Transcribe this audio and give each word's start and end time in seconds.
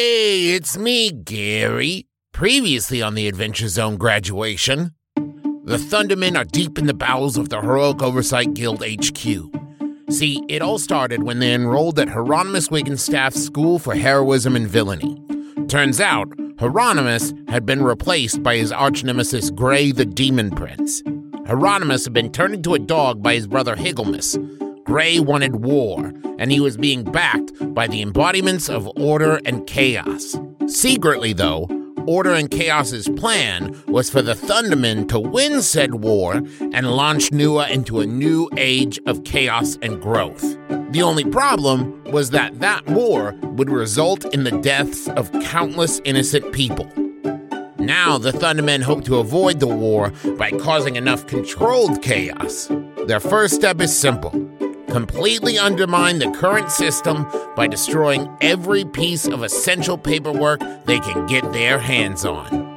Hey, 0.00 0.50
it's 0.54 0.78
me, 0.78 1.10
Gary. 1.10 2.06
Previously 2.32 3.02
on 3.02 3.16
the 3.16 3.26
Adventure 3.26 3.66
Zone 3.66 3.96
graduation, 3.96 4.92
the 5.16 5.76
Thundermen 5.76 6.38
are 6.38 6.44
deep 6.44 6.78
in 6.78 6.86
the 6.86 6.94
bowels 6.94 7.36
of 7.36 7.48
the 7.48 7.60
Heroic 7.60 8.00
Oversight 8.00 8.54
Guild 8.54 8.80
HQ. 8.80 9.18
See, 10.08 10.40
it 10.48 10.62
all 10.62 10.78
started 10.78 11.24
when 11.24 11.40
they 11.40 11.52
enrolled 11.52 11.98
at 11.98 12.10
Hieronymus 12.10 12.68
Wigglestaff's 12.68 13.44
School 13.44 13.80
for 13.80 13.96
Heroism 13.96 14.54
and 14.54 14.68
Villainy. 14.68 15.20
Turns 15.66 16.00
out, 16.00 16.28
Hieronymus 16.60 17.34
had 17.48 17.66
been 17.66 17.82
replaced 17.82 18.40
by 18.40 18.56
his 18.56 18.70
arch 18.70 19.02
nemesis 19.02 19.50
Gray 19.50 19.90
the 19.90 20.06
Demon 20.06 20.52
Prince. 20.52 21.02
Hieronymus 21.48 22.04
had 22.04 22.12
been 22.12 22.30
turned 22.30 22.54
into 22.54 22.74
a 22.74 22.78
dog 22.78 23.20
by 23.20 23.34
his 23.34 23.48
brother 23.48 23.74
Higglemus. 23.74 24.36
Gray 24.88 25.20
wanted 25.20 25.56
war, 25.56 26.14
and 26.38 26.50
he 26.50 26.60
was 26.60 26.78
being 26.78 27.04
backed 27.04 27.52
by 27.74 27.86
the 27.86 28.00
embodiments 28.00 28.70
of 28.70 28.90
order 28.96 29.38
and 29.44 29.66
chaos. 29.66 30.34
Secretly, 30.66 31.34
though, 31.34 31.68
Order 32.06 32.32
and 32.32 32.50
Chaos's 32.50 33.06
plan 33.10 33.78
was 33.86 34.08
for 34.08 34.22
the 34.22 34.34
Thundermen 34.34 35.06
to 35.10 35.20
win 35.20 35.60
said 35.60 35.96
war 35.96 36.36
and 36.36 36.90
launch 36.90 37.28
Nua 37.28 37.68
into 37.68 38.00
a 38.00 38.06
new 38.06 38.48
age 38.56 38.98
of 39.04 39.24
chaos 39.24 39.76
and 39.82 40.00
growth. 40.00 40.40
The 40.92 41.02
only 41.02 41.26
problem 41.26 42.02
was 42.04 42.30
that 42.30 42.58
that 42.60 42.86
war 42.86 43.34
would 43.42 43.68
result 43.68 44.24
in 44.32 44.44
the 44.44 44.58
deaths 44.62 45.06
of 45.08 45.30
countless 45.42 46.00
innocent 46.06 46.50
people. 46.54 46.90
Now, 47.76 48.16
the 48.16 48.32
Thundermen 48.32 48.80
hope 48.80 49.04
to 49.04 49.18
avoid 49.18 49.60
the 49.60 49.66
war 49.66 50.14
by 50.38 50.50
causing 50.52 50.96
enough 50.96 51.26
controlled 51.26 52.00
chaos. 52.00 52.68
Their 53.06 53.20
first 53.20 53.54
step 53.54 53.82
is 53.82 53.94
simple 53.94 54.47
completely 54.90 55.58
undermine 55.58 56.18
the 56.18 56.30
current 56.32 56.70
system 56.70 57.26
by 57.54 57.66
destroying 57.66 58.28
every 58.40 58.84
piece 58.84 59.26
of 59.26 59.42
essential 59.42 59.96
paperwork 59.96 60.60
they 60.84 61.00
can 61.00 61.26
get 61.26 61.52
their 61.52 61.78
hands 61.78 62.24
on. 62.24 62.67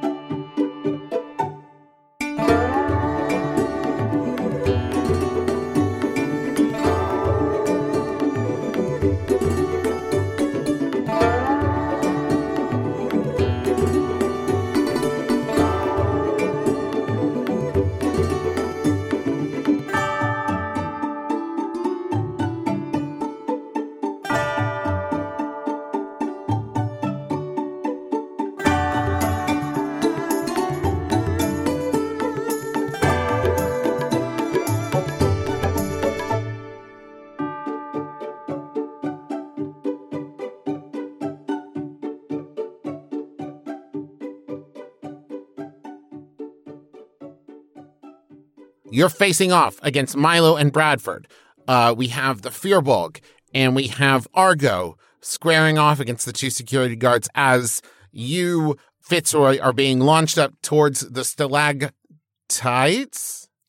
You're 49.02 49.08
facing 49.08 49.50
off 49.50 49.80
against 49.82 50.16
Milo 50.16 50.54
and 50.54 50.72
Bradford. 50.72 51.26
Uh, 51.66 51.92
we 51.96 52.06
have 52.06 52.42
the 52.42 52.50
Fearbulk 52.50 53.18
and 53.52 53.74
we 53.74 53.88
have 53.88 54.28
Argo 54.32 54.96
squaring 55.20 55.76
off 55.76 55.98
against 55.98 56.24
the 56.24 56.32
two 56.32 56.50
security 56.50 56.94
guards 56.94 57.28
as 57.34 57.82
you, 58.12 58.76
Fitzroy, 59.00 59.58
are 59.58 59.72
being 59.72 59.98
launched 59.98 60.38
up 60.38 60.52
towards 60.62 61.00
the 61.00 61.24
stalactites. 61.24 61.90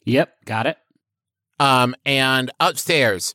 Yep, 0.05 0.35
got 0.45 0.67
it. 0.67 0.77
Um, 1.59 1.95
and 2.05 2.51
upstairs 2.59 3.33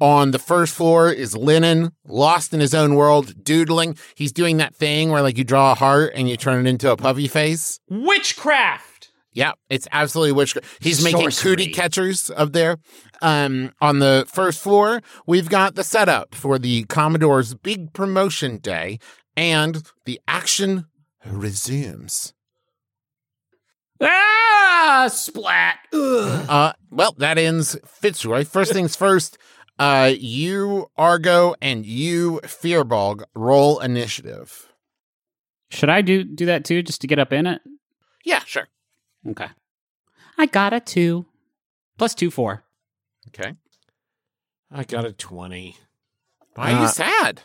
on 0.00 0.32
the 0.32 0.40
first 0.40 0.74
floor 0.74 1.12
is 1.12 1.36
Lennon, 1.36 1.92
lost 2.04 2.54
in 2.54 2.58
his 2.58 2.74
own 2.74 2.96
world, 2.96 3.44
doodling. 3.44 3.96
He's 4.16 4.32
doing 4.32 4.56
that 4.56 4.74
thing 4.74 5.10
where 5.10 5.22
like 5.22 5.38
you 5.38 5.44
draw 5.44 5.70
a 5.70 5.76
heart 5.76 6.10
and 6.16 6.28
you 6.28 6.36
turn 6.36 6.66
it 6.66 6.68
into 6.68 6.90
a 6.90 6.96
puppy 6.96 7.28
face. 7.28 7.78
Witchcraft. 7.88 8.95
Yeah, 9.36 9.52
it's 9.68 9.86
absolutely 9.92 10.32
witchcraft. 10.32 10.66
He's 10.80 11.04
making 11.04 11.30
Sorcery. 11.30 11.56
cootie 11.56 11.70
catchers 11.70 12.30
up 12.30 12.54
there. 12.54 12.78
Um, 13.20 13.74
on 13.82 13.98
the 13.98 14.24
first 14.32 14.62
floor, 14.62 15.02
we've 15.26 15.50
got 15.50 15.74
the 15.74 15.84
setup 15.84 16.34
for 16.34 16.58
the 16.58 16.84
Commodore's 16.84 17.52
big 17.52 17.92
promotion 17.92 18.56
day, 18.56 18.98
and 19.36 19.82
the 20.06 20.18
action 20.26 20.86
resumes. 21.26 22.32
Ah, 24.00 25.08
splat. 25.12 25.80
Ugh. 25.92 26.46
Uh, 26.48 26.72
well, 26.90 27.14
that 27.18 27.36
ends 27.36 27.76
Fitzroy. 27.84 28.42
First 28.44 28.72
things 28.72 28.96
first, 28.96 29.36
uh, 29.78 30.12
you, 30.18 30.90
Argo, 30.96 31.54
and 31.60 31.84
you, 31.84 32.40
Fearbulk, 32.44 33.24
roll 33.34 33.80
initiative. 33.80 34.72
Should 35.70 35.90
I 35.90 36.00
do 36.00 36.24
do 36.24 36.46
that 36.46 36.64
too, 36.64 36.82
just 36.82 37.02
to 37.02 37.06
get 37.06 37.18
up 37.18 37.34
in 37.34 37.46
it? 37.46 37.60
Yeah, 38.24 38.40
sure. 38.46 38.68
Okay. 39.30 39.48
I 40.38 40.46
got 40.46 40.72
a 40.72 40.80
two. 40.80 41.26
Plus 41.98 42.14
two, 42.14 42.30
four. 42.30 42.62
Okay. 43.28 43.54
I 44.70 44.84
got 44.84 45.04
a 45.04 45.12
20. 45.12 45.76
Why 46.54 46.72
are 46.72 46.80
you 46.80 46.84
Uh, 46.86 46.88
sad? 46.88 47.42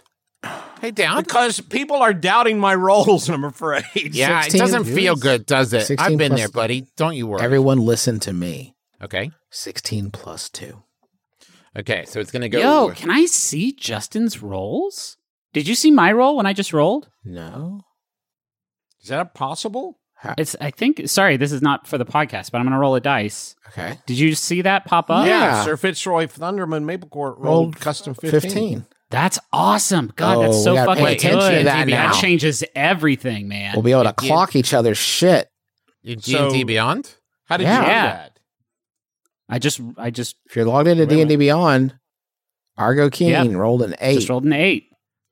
Hey, 0.81 0.89
down. 0.91 1.23
Because 1.23 1.59
people 1.61 1.97
are 1.97 2.13
doubting 2.13 2.59
my 2.59 2.73
rolls, 2.73 3.29
I'm 3.29 3.43
afraid. 3.43 3.83
Yeah, 4.15 4.39
it 4.39 4.51
16 4.51 4.59
doesn't 4.59 4.83
feel 4.85 5.13
dudes. 5.13 5.23
good, 5.23 5.45
does 5.45 5.71
it? 5.73 5.85
16 5.85 5.99
I've 6.13 6.17
been 6.17 6.29
plus- 6.31 6.39
there, 6.39 6.49
buddy. 6.49 6.87
Don't 6.97 7.15
you 7.15 7.27
worry. 7.27 7.41
Everyone 7.43 7.77
listen 7.79 8.19
to 8.21 8.33
me. 8.33 8.75
okay. 9.01 9.31
16 9.51 10.09
plus 10.11 10.49
2. 10.49 10.81
Okay, 11.77 12.03
so 12.05 12.19
it's 12.19 12.31
gonna 12.31 12.49
go. 12.49 12.59
Yo, 12.59 12.89
can 12.93 13.09
I 13.09 13.25
see 13.25 13.71
Justin's 13.71 14.41
rolls? 14.41 15.15
Did 15.53 15.67
you 15.67 15.75
see 15.75 15.91
my 15.91 16.11
roll 16.11 16.35
when 16.37 16.45
I 16.45 16.53
just 16.53 16.73
rolled? 16.73 17.09
No. 17.23 17.81
Is 19.01 19.07
that 19.09 19.33
possible? 19.33 19.99
It's 20.37 20.55
I 20.61 20.71
think 20.71 21.07
sorry, 21.09 21.37
this 21.37 21.51
is 21.51 21.61
not 21.61 21.87
for 21.87 21.97
the 21.97 22.05
podcast, 22.05 22.51
but 22.51 22.59
I'm 22.59 22.65
gonna 22.65 22.79
roll 22.79 22.95
a 22.95 22.99
dice. 23.01 23.55
Okay. 23.69 23.97
Did 24.05 24.19
you 24.19 24.35
see 24.35 24.61
that 24.61 24.85
pop 24.85 25.09
up? 25.09 25.25
Yeah. 25.25 25.63
Sir 25.65 25.77
Fitzroy 25.77 26.25
Thunderman 26.27 26.83
Maplecourt 26.83 27.37
rolled 27.37 27.43
Rolled 27.45 27.79
custom 27.79 28.13
15. 28.13 28.41
15. 28.41 28.85
That's 29.09 29.39
awesome. 29.51 30.13
God, 30.15 30.37
Oh, 30.37 30.41
that's 30.43 30.63
so 30.63 30.75
fucking 30.75 31.05
pay 31.05 31.15
attention 31.15 31.39
good. 31.39 31.57
to 31.59 31.63
that 31.65 31.87
That 31.87 32.13
changes 32.21 32.63
everything, 32.75 33.47
man. 33.47 33.73
We'll 33.75 33.83
be 33.83 33.91
able 33.91 34.03
to 34.03 34.13
Yeah. 34.21 34.27
clock 34.27 34.55
each 34.55 34.73
other's 34.73 34.97
shit. 34.97 35.49
D 36.03 36.13
and 36.13 36.21
D 36.21 36.31
So- 36.33 36.65
Beyond. 36.65 37.15
How 37.45 37.57
did 37.57 37.63
Yeah. 37.65 37.75
you 37.79 37.81
do 37.81 37.87
Yeah. 37.91 38.05
that? 38.13 38.39
I 39.49 39.59
just 39.59 39.81
I 39.97 40.11
just 40.11 40.35
If 40.45 40.55
you're 40.55 40.65
logged 40.65 40.87
into 40.87 41.05
D&D 41.05 41.35
Beyond, 41.35 41.95
Argo 42.77 43.09
Keene 43.09 43.29
Yep. 43.31 43.47
rolled 43.53 43.81
an 43.81 43.95
8. 43.99 44.15
just 44.15 44.29
rolled 44.29 44.45
an 44.45 44.53
eight. 44.53 44.85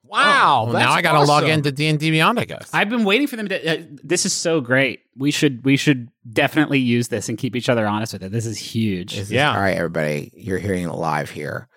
Wow. 0.09 0.63
Well, 0.65 0.73
that's 0.73 0.85
now 0.85 0.91
I 0.93 1.01
gotta 1.01 1.19
log 1.19 1.43
awesome. 1.43 1.49
into 1.51 1.71
D 1.71 1.87
and 1.87 1.99
D 1.99 2.11
Beyond. 2.11 2.39
I 2.39 2.45
guess. 2.45 2.69
I've 2.73 2.89
been 2.89 3.03
waiting 3.03 3.27
for 3.27 3.35
them 3.35 3.47
to. 3.49 3.79
Uh, 3.79 3.83
this 4.03 4.25
is 4.25 4.33
so 4.33 4.59
great. 4.61 5.01
We 5.15 5.31
should 5.31 5.63
we 5.63 5.77
should 5.77 6.09
definitely 6.31 6.79
use 6.79 7.07
this 7.09 7.29
and 7.29 7.37
keep 7.37 7.55
each 7.55 7.69
other 7.69 7.85
honest 7.87 8.13
with 8.13 8.23
it. 8.23 8.31
This 8.31 8.45
is 8.45 8.57
huge. 8.57 9.11
This 9.11 9.21
is- 9.27 9.31
Yeah. 9.31 9.51
all 9.53 9.59
right, 9.61 9.75
everybody. 9.77 10.31
You're 10.35 10.57
hearing 10.59 10.85
it 10.85 10.93
live 10.93 11.29
here 11.29 11.67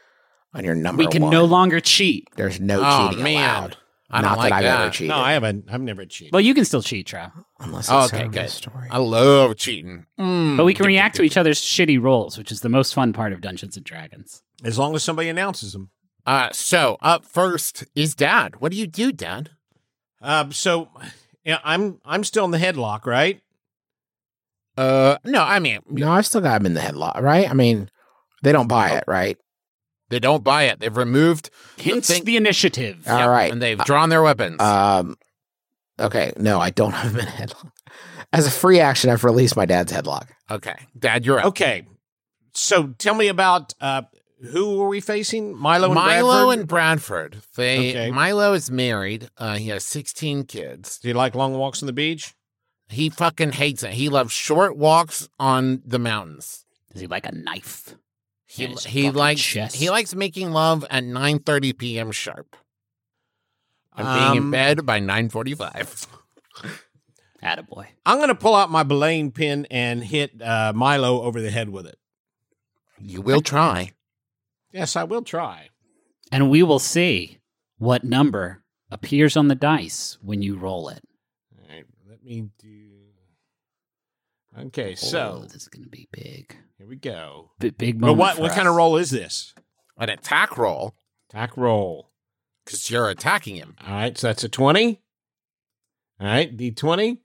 on 0.54 0.64
your 0.64 0.74
number 0.74 1.00
we 1.02 1.06
can 1.08 1.22
one. 1.22 1.30
no 1.32 1.44
longer 1.44 1.80
cheat. 1.80 2.28
There's 2.36 2.60
no 2.60 2.80
Oh, 2.84 3.08
cheating 3.10 3.24
man. 3.24 3.34
allowed. 3.62 3.76
I 4.14 4.20
don't 4.20 4.30
Not 4.32 4.38
like 4.38 4.50
that 4.50 4.56
I've 4.56 4.62
that. 4.64 4.80
ever 4.82 4.90
cheated. 4.90 5.08
No, 5.08 5.16
I 5.16 5.32
haven't. 5.32 5.64
I've 5.72 5.80
never 5.80 6.04
cheated. 6.04 6.34
Well, 6.34 6.42
you 6.42 6.52
can 6.52 6.66
still 6.66 6.82
cheat, 6.82 7.06
Trow. 7.06 7.28
Unless 7.60 7.90
Oh, 7.90 8.04
it's 8.04 8.12
okay, 8.12 8.24
okay, 8.24 8.42
good. 8.42 8.50
story. 8.50 8.88
I 8.90 8.98
love 8.98 9.56
cheating. 9.56 10.04
Mm. 10.20 10.58
But 10.58 10.64
we 10.66 10.74
can 10.74 10.84
react 10.84 11.16
to 11.16 11.22
each 11.22 11.38
other's 11.38 11.58
shitty 11.58 11.98
rolls, 11.98 12.36
which 12.36 12.52
is 12.52 12.60
the 12.60 12.68
most 12.68 12.92
fun 12.92 13.14
part 13.14 13.32
of 13.32 13.40
Dungeons 13.40 13.76
and 13.76 13.84
Dragons. 13.86 14.42
as 14.64 14.78
long 14.78 14.94
as 14.94 15.02
somebody 15.02 15.28
announces 15.30 15.72
them. 15.72 15.88
Uh, 16.26 16.48
so 16.52 16.96
up 17.00 17.24
first 17.24 17.84
is 17.94 18.14
Dad. 18.14 18.60
What 18.60 18.72
do 18.72 18.78
you 18.78 18.86
do, 18.86 19.12
Dad? 19.12 19.50
Um, 20.20 20.52
so, 20.52 20.88
yeah, 21.44 21.58
I'm 21.64 21.98
I'm 22.04 22.22
still 22.24 22.44
in 22.44 22.50
the 22.52 22.58
headlock, 22.58 23.06
right? 23.06 23.40
Uh, 24.76 25.16
no, 25.24 25.42
I 25.42 25.58
mean 25.58 25.80
No, 25.88 26.10
I've 26.12 26.26
still 26.26 26.40
got 26.40 26.60
him 26.60 26.66
in 26.66 26.74
the 26.74 26.80
headlock, 26.80 27.20
right? 27.20 27.48
I 27.50 27.52
mean, 27.52 27.90
they 28.42 28.52
don't 28.52 28.68
buy 28.68 28.90
it, 28.90 29.04
right? 29.06 29.36
they 30.08 30.18
don't 30.20 30.44
buy 30.44 30.64
it. 30.64 30.78
They've 30.78 30.94
removed 30.96 31.48
Hence 31.82 32.06
thing- 32.08 32.24
the 32.24 32.36
initiative. 32.36 33.02
All 33.08 33.18
yeah, 33.18 33.26
right. 33.26 33.50
and 33.50 33.62
they've 33.62 33.78
drawn 33.78 34.10
their 34.10 34.22
weapons. 34.22 34.60
Um, 34.60 35.16
okay, 35.98 36.32
no, 36.36 36.60
I 36.60 36.68
don't 36.68 36.92
have 36.92 37.12
him 37.12 37.20
in 37.20 37.26
a 37.28 37.30
headlock. 37.30 37.70
As 38.30 38.46
a 38.46 38.50
free 38.50 38.78
action, 38.78 39.08
I've 39.10 39.24
released 39.24 39.56
my 39.56 39.64
dad's 39.66 39.90
headlock. 39.92 40.28
okay, 40.50 40.76
Dad, 40.98 41.24
you're 41.26 41.38
up. 41.38 41.46
Okay. 41.46 41.86
So 42.54 42.88
tell 42.98 43.14
me 43.14 43.28
about 43.28 43.72
uh, 43.80 44.02
who 44.50 44.80
are 44.82 44.88
we 44.88 45.00
facing? 45.00 45.56
Milo 45.56 45.86
and 45.86 45.94
Milo 45.94 46.46
Bradford? 46.46 46.58
and 46.58 46.68
Bradford. 46.68 47.36
They 47.56 47.90
Okay. 47.90 48.10
Milo 48.10 48.52
is 48.54 48.70
married. 48.70 49.28
Uh, 49.38 49.56
he 49.56 49.68
has 49.68 49.84
16 49.84 50.44
kids. 50.44 50.98
Do 50.98 51.08
you 51.08 51.14
like 51.14 51.34
long 51.34 51.54
walks 51.54 51.82
on 51.82 51.86
the 51.86 51.92
beach? 51.92 52.34
He 52.88 53.08
fucking 53.08 53.52
hates 53.52 53.82
it. 53.82 53.92
He 53.92 54.08
loves 54.08 54.32
short 54.32 54.76
walks 54.76 55.28
on 55.38 55.82
the 55.86 55.98
mountains. 55.98 56.64
Does 56.92 57.00
he 57.00 57.06
like 57.06 57.26
a 57.26 57.32
knife? 57.32 57.94
He 58.44 58.66
he 58.66 59.10
likes 59.10 59.40
chest. 59.40 59.76
he 59.76 59.88
likes 59.88 60.14
making 60.14 60.50
love 60.52 60.84
at 60.90 61.04
9:30 61.04 61.78
p.m. 61.78 62.12
sharp. 62.12 62.54
I'm 63.94 64.18
being 64.18 64.36
in 64.36 64.42
Um, 64.44 64.50
bed 64.50 64.84
by 64.84 65.00
9:45. 65.00 66.06
Attaboy. 67.42 67.86
I'm 68.06 68.18
going 68.18 68.28
to 68.28 68.34
pull 68.34 68.54
out 68.54 68.70
my 68.70 68.82
belaying 68.82 69.32
pin 69.32 69.66
and 69.70 70.04
hit 70.04 70.40
uh, 70.42 70.72
Milo 70.74 71.22
over 71.22 71.40
the 71.40 71.50
head 71.50 71.70
with 71.70 71.86
it. 71.86 71.98
You 73.00 73.20
will 73.20 73.40
try. 73.40 73.92
Yes, 74.72 74.96
I 74.96 75.04
will 75.04 75.22
try. 75.22 75.68
And 76.30 76.50
we 76.50 76.62
will 76.62 76.78
see 76.78 77.38
what 77.78 78.04
number 78.04 78.62
appears 78.90 79.36
on 79.36 79.48
the 79.48 79.54
dice 79.54 80.18
when 80.22 80.42
you 80.42 80.56
roll 80.56 80.88
it. 80.88 81.02
All 81.58 81.68
right, 81.68 81.84
let 82.08 82.22
me 82.24 82.48
do. 82.58 82.68
Okay, 84.58 84.92
oh, 84.92 84.94
so 84.94 85.38
Oh, 85.40 85.42
this 85.44 85.54
is 85.62 85.68
going 85.68 85.84
to 85.84 85.88
be 85.88 86.08
big. 86.12 86.56
here 86.78 86.86
we 86.86 86.96
go. 86.96 87.50
B- 87.58 87.70
big 87.70 87.98
But 88.00 88.06
moment. 88.08 88.18
what 88.18 88.36
for 88.36 88.42
what 88.42 88.52
kind 88.52 88.68
of 88.68 88.74
roll 88.74 88.96
is 88.96 89.10
this? 89.10 89.54
An 89.98 90.08
attack 90.10 90.56
roll 90.58 90.94
Attack 91.30 91.56
roll. 91.56 92.10
because 92.64 92.90
you're 92.90 93.08
attacking 93.08 93.56
him. 93.56 93.76
All 93.86 93.94
right, 93.94 94.16
so 94.16 94.26
that's 94.26 94.44
a 94.44 94.48
20. 94.48 95.00
All 96.20 96.26
right, 96.26 96.54
D20. 96.56 97.18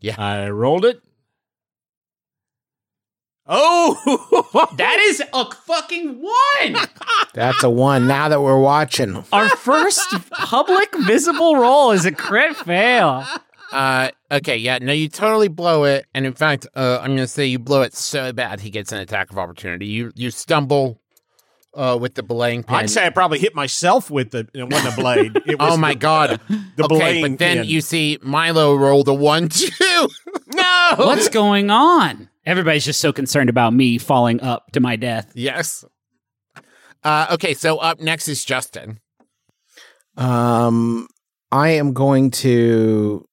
Yeah. 0.00 0.14
I 0.18 0.48
rolled 0.50 0.84
it. 0.84 1.02
Oh, 3.46 4.68
That 4.76 4.98
is 5.00 5.22
a 5.34 5.50
fucking 5.52 6.22
one. 6.22 6.76
That's 7.34 7.62
a 7.64 7.70
one. 7.70 8.06
Now 8.06 8.28
that 8.28 8.40
we're 8.40 8.60
watching, 8.60 9.24
Our 9.32 9.48
first 9.48 10.08
public 10.30 10.94
visible 11.00 11.56
roll 11.56 11.90
is 11.90 12.04
a 12.04 12.12
crit 12.12 12.56
fail. 12.56 13.24
Uh, 13.72 14.10
okay, 14.30 14.56
yeah, 14.56 14.78
no, 14.82 14.92
you 14.92 15.08
totally 15.08 15.48
blow 15.48 15.84
it, 15.84 16.04
and 16.14 16.26
in 16.26 16.34
fact, 16.34 16.66
uh, 16.76 16.98
I'm 17.00 17.10
gonna 17.16 17.26
say 17.26 17.46
you 17.46 17.58
blow 17.58 17.80
it 17.82 17.94
so 17.94 18.30
bad 18.32 18.60
he 18.60 18.68
gets 18.70 18.92
an 18.92 18.98
attack 18.98 19.30
of 19.30 19.38
opportunity. 19.38 19.86
You 19.86 20.12
you 20.14 20.30
stumble, 20.30 21.00
uh, 21.74 21.96
with 21.98 22.14
the 22.14 22.22
belaying 22.22 22.64
pin. 22.64 22.76
I'd 22.76 22.90
say 22.90 23.06
I 23.06 23.08
probably 23.08 23.38
hit 23.38 23.54
myself 23.54 24.10
with 24.10 24.30
the 24.32 24.46
it 24.52 24.68
wasn't 24.70 24.92
a 24.92 25.00
blade. 25.00 25.36
It 25.46 25.58
was 25.58 25.72
oh 25.72 25.76
my 25.78 25.94
the- 25.94 25.98
god! 26.00 26.40
the 26.76 26.84
okay, 26.84 26.86
belaying 26.88 27.22
but 27.32 27.38
then 27.38 27.56
pin. 27.58 27.66
you 27.66 27.80
see 27.80 28.18
Milo 28.20 28.74
roll 28.76 29.04
the 29.04 29.14
one 29.14 29.48
two. 29.48 29.70
no. 30.54 30.94
What's 30.98 31.30
going 31.30 31.70
on? 31.70 32.28
Everybody's 32.44 32.84
just 32.84 33.00
so 33.00 33.12
concerned 33.12 33.48
about 33.50 33.72
me 33.72 33.98
falling 33.98 34.40
up 34.40 34.70
to 34.72 34.80
my 34.80 34.96
death. 34.96 35.30
yes. 35.34 35.84
Uh, 37.04 37.26
okay, 37.32 37.52
so 37.54 37.78
up 37.78 38.00
next 38.00 38.28
is 38.28 38.44
Justin. 38.44 39.00
um, 40.16 41.08
I 41.50 41.70
am 41.70 41.92
going 41.92 42.30
to 42.30 43.26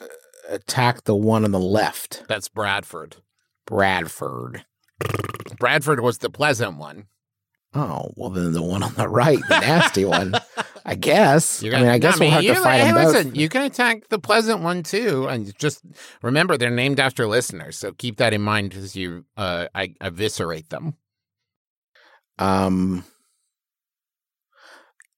uh, 0.00 0.06
attack 0.48 1.04
the 1.04 1.14
one 1.14 1.44
on 1.44 1.50
the 1.52 1.60
left, 1.60 2.24
That's 2.28 2.48
Bradford. 2.48 3.16
Bradford. 3.66 4.64
Bradford 5.58 6.00
was 6.00 6.18
the 6.18 6.30
pleasant 6.30 6.78
one. 6.78 7.06
Oh 7.74 8.10
well, 8.16 8.30
then 8.30 8.52
the 8.52 8.62
one 8.62 8.82
on 8.82 8.94
the 8.94 9.08
right, 9.08 9.38
the 9.48 9.60
nasty 9.60 10.04
one. 10.04 10.34
I 10.84 10.94
guess. 10.94 11.62
You're 11.62 11.74
I 11.74 11.80
mean, 11.80 11.88
I 11.88 11.98
guess 11.98 12.18
we'll 12.18 12.30
have 12.30 12.42
to 12.42 12.54
fight 12.54 12.78
hey, 12.78 12.92
them 12.92 12.94
both. 12.94 13.14
listen, 13.14 13.34
you 13.34 13.48
can 13.48 13.62
attack 13.62 14.08
the 14.08 14.18
pleasant 14.18 14.60
one 14.62 14.82
too, 14.82 15.26
and 15.26 15.56
just 15.58 15.82
remember 16.22 16.56
they're 16.56 16.70
named 16.70 17.00
after 17.00 17.26
listeners, 17.26 17.76
so 17.76 17.92
keep 17.92 18.18
that 18.18 18.32
in 18.32 18.40
mind 18.40 18.74
as 18.74 18.94
you 18.94 19.24
uh, 19.36 19.66
I, 19.74 19.94
eviscerate 20.00 20.70
them. 20.70 20.94
Um, 22.38 23.04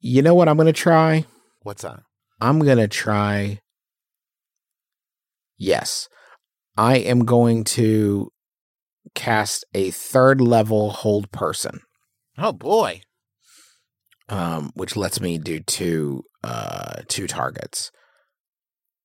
you 0.01 0.23
know 0.23 0.35
what 0.35 0.49
I'm 0.49 0.57
going 0.57 0.67
to 0.67 0.73
try? 0.73 1.27
What's 1.63 1.83
that? 1.83 2.01
I'm 2.41 2.61
going 2.61 2.79
to 2.79 2.89
try. 2.89 3.61
Yes, 5.59 6.09
I 6.77 6.97
am 6.99 7.25
going 7.25 7.65
to 7.65 8.31
cast 9.15 9.65
a 9.75 9.91
third 9.91 10.41
level 10.41 10.91
hold 10.91 11.31
person, 11.33 11.81
Oh 12.39 12.53
boy! 12.53 13.03
um, 14.29 14.71
which 14.75 14.97
lets 14.97 15.21
me 15.21 15.39
do 15.39 15.61
two 15.61 16.23
uh 16.45 17.03
two 17.09 17.27
targets. 17.27 17.91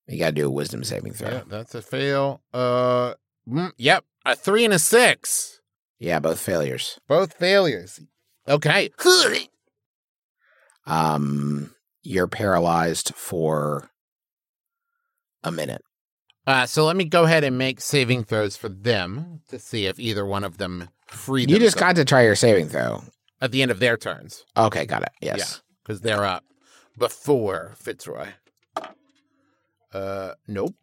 You 0.07 0.19
got 0.19 0.27
to 0.27 0.31
do 0.33 0.47
a 0.47 0.51
wisdom 0.51 0.83
saving 0.83 1.13
throw. 1.13 1.29
Yeah, 1.29 1.35
Yeah. 1.35 1.43
that's 1.47 1.73
a 1.75 1.81
fail. 1.81 2.41
Uh, 2.53 3.13
mm, 3.49 3.71
yep, 3.77 4.03
a 4.25 4.35
three 4.35 4.65
and 4.65 4.73
a 4.73 4.79
six, 4.79 5.61
Yeah, 5.97 6.19
both 6.19 6.39
failures. 6.39 6.99
both 7.07 7.33
failures. 7.33 7.99
Okay. 8.47 8.89
Um, 10.85 11.73
you're 12.01 12.27
paralyzed 12.27 13.13
for 13.15 13.89
a 15.43 15.51
minute. 15.51 15.81
Uh, 16.45 16.65
so 16.65 16.83
let 16.85 16.97
me 16.97 17.05
go 17.05 17.23
ahead 17.23 17.45
and 17.45 17.57
make 17.57 17.79
saving 17.79 18.25
throws 18.25 18.57
for 18.57 18.67
them 18.67 19.39
to 19.47 19.57
see 19.59 19.85
if 19.85 19.97
either 19.97 20.25
one 20.25 20.43
of 20.43 20.57
them 20.57 20.89
free. 21.07 21.45
You 21.47 21.57
just 21.59 21.77
got 21.77 21.95
to 21.95 22.03
try 22.03 22.23
your 22.23 22.35
saving 22.35 22.67
throw. 22.67 23.01
At 23.43 23.51
the 23.51 23.61
end 23.61 23.69
of 23.69 23.79
their 23.79 23.97
turns. 23.97 24.45
Okay, 24.57 24.85
got 24.85 25.03
it. 25.03 25.09
Yes. 25.21 25.61
because 25.83 26.01
they're 26.01 26.23
up 26.25 26.43
before 26.97 27.73
Fitzroy. 27.77 28.29
Uh, 29.93 30.31
nope. 30.47 30.75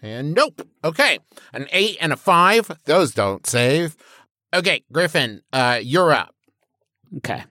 And 0.00 0.34
nope. 0.34 0.66
Okay. 0.84 1.18
An 1.52 1.66
eight 1.72 1.98
and 2.00 2.12
a 2.12 2.16
five. 2.16 2.70
Those 2.84 3.12
don't 3.12 3.46
save. 3.46 3.96
Okay, 4.54 4.84
Griffin, 4.92 5.42
uh, 5.52 5.80
you're 5.82 6.12
up. 6.12 6.34
Okay. 7.18 7.42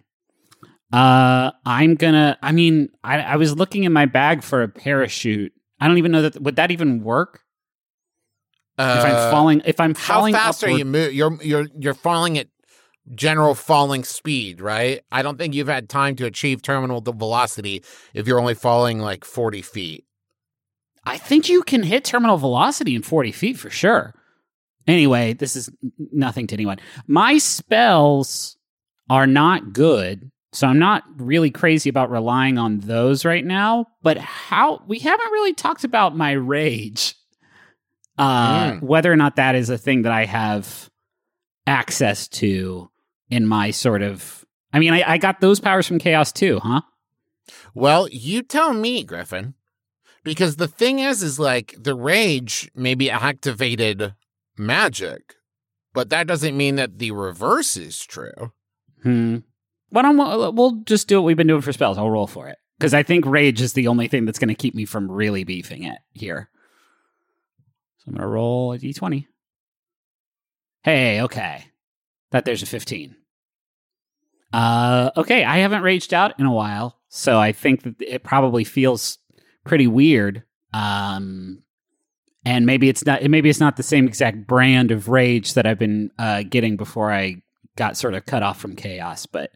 Uh, 0.91 1.51
I'm 1.65 1.95
gonna. 1.95 2.37
I 2.41 2.51
mean, 2.53 2.89
I, 3.03 3.19
I 3.19 3.35
was 3.35 3.55
looking 3.57 3.83
in 3.83 3.91
my 3.91 4.05
bag 4.05 4.41
for 4.43 4.61
a 4.63 4.67
parachute. 4.69 5.51
I 5.81 5.87
don't 5.87 5.97
even 5.97 6.11
know 6.11 6.21
that 6.21 6.41
would 6.41 6.55
that 6.55 6.71
even 6.71 7.03
work 7.03 7.41
Uh, 8.77 8.95
if 8.99 9.05
I'm 9.05 9.31
falling. 9.31 9.61
If 9.65 9.79
I'm 9.79 9.95
How 9.95 10.15
falling, 10.15 10.33
fast 10.33 10.63
are 10.63 10.69
you 10.69 10.85
moving? 10.85 11.15
You're 11.15 11.37
you're 11.41 11.67
you're 11.77 11.93
falling 11.95 12.37
at 12.37 12.47
general 13.15 13.53
falling 13.55 14.03
speed, 14.03 14.61
right? 14.61 15.01
I 15.11 15.21
don't 15.21 15.37
think 15.37 15.53
you've 15.53 15.67
had 15.67 15.89
time 15.89 16.15
to 16.17 16.25
achieve 16.25 16.61
terminal 16.61 17.01
velocity 17.01 17.83
if 18.13 18.27
you're 18.27 18.39
only 18.39 18.53
falling 18.55 18.99
like 18.99 19.25
forty 19.25 19.61
feet. 19.61 20.05
I 21.05 21.17
think 21.17 21.49
you 21.49 21.63
can 21.63 21.83
hit 21.83 22.05
terminal 22.05 22.37
velocity 22.37 22.95
in 22.95 23.01
40 23.01 23.33
feet 23.33 23.57
for 23.57 23.69
sure. 23.69 24.13
Anyway, 24.87 25.33
this 25.33 25.57
is 25.57 25.69
nothing 26.13 26.47
to 26.47 26.53
anyone. 26.55 26.77
My 27.07 27.37
spells 27.39 28.55
are 29.09 29.27
not 29.27 29.73
good, 29.73 30.31
so 30.53 30.65
I'm 30.65 30.79
not 30.79 31.03
really 31.17 31.51
crazy 31.51 31.89
about 31.89 32.09
relying 32.09 32.57
on 32.57 32.79
those 32.79 33.25
right 33.25 33.43
now. 33.43 33.87
But 34.01 34.17
how 34.17 34.81
we 34.87 34.99
haven't 34.99 35.31
really 35.31 35.53
talked 35.53 35.83
about 35.83 36.15
my 36.15 36.31
rage, 36.31 37.15
uh, 38.17 38.71
Mm. 38.71 38.81
whether 38.83 39.11
or 39.11 39.17
not 39.17 39.35
that 39.35 39.55
is 39.55 39.69
a 39.69 39.77
thing 39.77 40.03
that 40.03 40.13
I 40.13 40.23
have 40.23 40.89
access 41.67 42.29
to 42.29 42.89
in 43.33 43.47
my 43.47 43.71
sort 43.71 44.01
of. 44.01 44.45
I 44.71 44.79
mean, 44.79 44.93
I, 44.93 45.13
I 45.13 45.17
got 45.17 45.41
those 45.41 45.59
powers 45.59 45.87
from 45.87 45.99
chaos 45.99 46.31
too, 46.31 46.59
huh? 46.59 46.81
Well, 47.73 48.07
you 48.09 48.41
tell 48.41 48.73
me, 48.73 49.03
Griffin. 49.03 49.55
Because 50.23 50.55
the 50.55 50.69
thing 50.69 50.99
is, 50.99 51.21
is 51.21 51.37
like 51.37 51.75
the 51.77 51.95
rage 51.95 52.71
maybe 52.73 53.11
activated 53.11 54.15
magic, 54.57 55.35
but 55.93 56.09
that 56.09 56.27
doesn't 56.27 56.55
mean 56.55 56.77
that 56.77 56.97
the 56.97 57.11
reverse 57.11 57.75
is 57.75 58.05
true. 58.05 58.53
Hmm. 59.01 59.39
Why 59.89 60.01
don't 60.01 60.17
we, 60.17 60.49
we'll 60.51 60.81
just 60.85 61.07
do 61.07 61.17
what 61.17 61.25
we've 61.25 61.37
been 61.37 61.47
doing 61.47 61.61
for 61.61 61.73
spells? 61.73 61.97
I'll 61.97 62.09
roll 62.09 62.27
for 62.27 62.47
it 62.47 62.57
because 62.79 62.93
I 62.93 63.03
think 63.03 63.25
rage 63.25 63.61
is 63.61 63.73
the 63.73 63.87
only 63.87 64.07
thing 64.07 64.25
that's 64.25 64.39
going 64.39 64.49
to 64.49 64.55
keep 64.55 64.73
me 64.75 64.85
from 64.85 65.11
really 65.11 65.43
beefing 65.43 65.83
it 65.83 65.99
here. 66.13 66.49
So 67.97 68.05
I'm 68.07 68.13
going 68.13 68.21
to 68.21 68.27
roll 68.27 68.73
a 68.73 68.77
d20. 68.77 69.25
Hey, 70.83 71.21
okay, 71.21 71.65
that 72.31 72.45
there's 72.45 72.63
a 72.63 72.65
15. 72.65 73.15
Uh, 74.53 75.09
okay, 75.17 75.43
I 75.43 75.57
haven't 75.57 75.81
raged 75.81 76.13
out 76.13 76.39
in 76.39 76.45
a 76.45 76.51
while, 76.51 76.99
so 77.09 77.39
I 77.39 77.51
think 77.51 77.83
that 77.83 77.95
it 77.99 78.23
probably 78.23 78.63
feels 78.63 79.17
pretty 79.65 79.87
weird. 79.87 80.43
Um, 80.73 81.63
and 82.45 82.65
maybe 82.65 82.87
it's 82.87 83.05
not. 83.05 83.23
Maybe 83.23 83.49
it's 83.49 83.59
not 83.59 83.77
the 83.77 83.83
same 83.83 84.07
exact 84.07 84.45
brand 84.45 84.91
of 84.91 85.09
rage 85.09 85.53
that 85.55 85.65
I've 85.65 85.79
been 85.79 86.11
uh, 86.19 86.43
getting 86.43 86.77
before 86.77 87.11
I 87.11 87.41
got 87.75 87.97
sort 87.97 88.13
of 88.13 88.25
cut 88.25 88.43
off 88.43 88.59
from 88.59 88.75
chaos, 88.75 89.25
but 89.25 89.51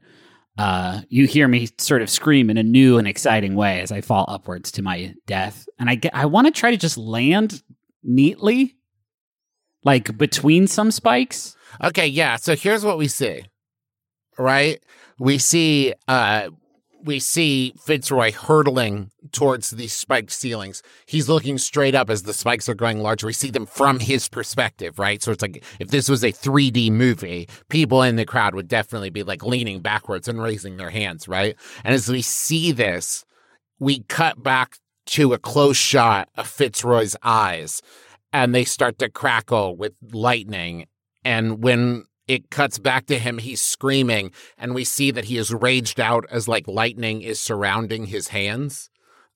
uh, 0.57 1.01
you 1.09 1.27
hear 1.27 1.47
me 1.47 1.67
sort 1.77 2.01
of 2.01 2.09
scream 2.09 2.49
in 2.49 2.57
a 2.57 2.63
new 2.63 2.97
and 2.97 3.07
exciting 3.07 3.55
way 3.55 3.81
as 3.81 3.91
I 3.91 4.01
fall 4.01 4.25
upwards 4.27 4.71
to 4.73 4.81
my 4.81 5.13
death, 5.27 5.67
and 5.77 5.89
I 5.89 5.95
get 5.95 6.15
I 6.15 6.25
want 6.25 6.47
to 6.47 6.51
try 6.51 6.71
to 6.71 6.77
just 6.77 6.97
land 6.97 7.61
neatly, 8.03 8.77
like 9.83 10.17
between 10.17 10.65
some 10.65 10.89
spikes. 10.89 11.55
Okay, 11.83 12.07
yeah. 12.07 12.37
So 12.37 12.55
here's 12.55 12.85
what 12.85 12.97
we 12.97 13.07
see. 13.07 13.43
Right? 14.37 14.81
We 15.19 15.37
see 15.37 15.93
uh 16.07 16.49
we 17.03 17.19
see 17.19 17.73
Fitzroy 17.79 18.31
hurtling 18.33 19.11
towards 19.31 19.69
these 19.71 19.93
spiked 19.93 20.31
ceilings. 20.31 20.81
He's 21.05 21.29
looking 21.29 21.57
straight 21.57 21.95
up 21.95 22.09
as 22.09 22.23
the 22.23 22.33
spikes 22.33 22.67
are 22.67 22.75
growing 22.75 22.99
larger. 22.99 23.27
We 23.27 23.33
see 23.33 23.51
them 23.51 23.65
from 23.65 23.99
his 23.99 24.27
perspective, 24.27 24.99
right? 24.99 25.21
So 25.21 25.31
it's 25.31 25.41
like 25.41 25.63
if 25.79 25.89
this 25.89 26.09
was 26.09 26.23
a 26.23 26.31
3D 26.31 26.91
movie, 26.91 27.47
people 27.69 28.01
in 28.01 28.15
the 28.15 28.25
crowd 28.25 28.55
would 28.55 28.67
definitely 28.67 29.09
be 29.09 29.23
like 29.23 29.43
leaning 29.43 29.79
backwards 29.79 30.27
and 30.27 30.41
raising 30.41 30.77
their 30.77 30.89
hands, 30.89 31.27
right? 31.27 31.55
And 31.83 31.93
as 31.93 32.09
we 32.09 32.21
see 32.21 32.71
this, 32.71 33.25
we 33.79 33.99
cut 34.03 34.43
back 34.43 34.77
to 35.07 35.33
a 35.33 35.39
close 35.39 35.77
shot 35.77 36.29
of 36.35 36.47
Fitzroy's 36.47 37.15
eyes 37.23 37.81
and 38.33 38.53
they 38.53 38.65
start 38.65 38.99
to 38.99 39.09
crackle 39.09 39.75
with 39.75 39.93
lightning 40.11 40.87
and 41.23 41.63
when 41.63 42.05
it 42.27 42.49
cuts 42.49 42.77
back 42.79 43.05
to 43.07 43.17
him. 43.19 43.37
He's 43.37 43.61
screaming, 43.61 44.31
and 44.57 44.75
we 44.75 44.83
see 44.83 45.11
that 45.11 45.25
he 45.25 45.37
is 45.37 45.53
raged 45.53 45.99
out 45.99 46.25
as 46.29 46.47
like 46.47 46.67
lightning 46.67 47.21
is 47.21 47.39
surrounding 47.39 48.05
his 48.07 48.29
hands, 48.29 48.89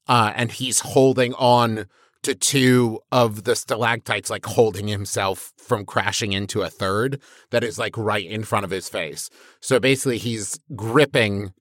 uh, 0.07 0.33
and 0.35 0.51
he's 0.51 0.79
holding 0.81 1.33
on 1.35 1.85
to 2.23 2.35
two 2.35 2.99
of 3.11 3.45
the 3.45 3.55
stalactites, 3.55 4.29
like 4.29 4.45
holding 4.45 4.87
himself 4.87 5.53
from 5.57 5.85
crashing 5.85 6.33
into 6.33 6.61
a 6.61 6.69
third 6.69 7.19
that 7.49 7.63
is 7.63 7.79
like 7.79 7.97
right 7.97 8.25
in 8.25 8.43
front 8.43 8.63
of 8.63 8.69
his 8.71 8.87
face. 8.89 9.29
So 9.59 9.79
basically, 9.79 10.19
he's 10.19 10.59
gripping 10.75 11.51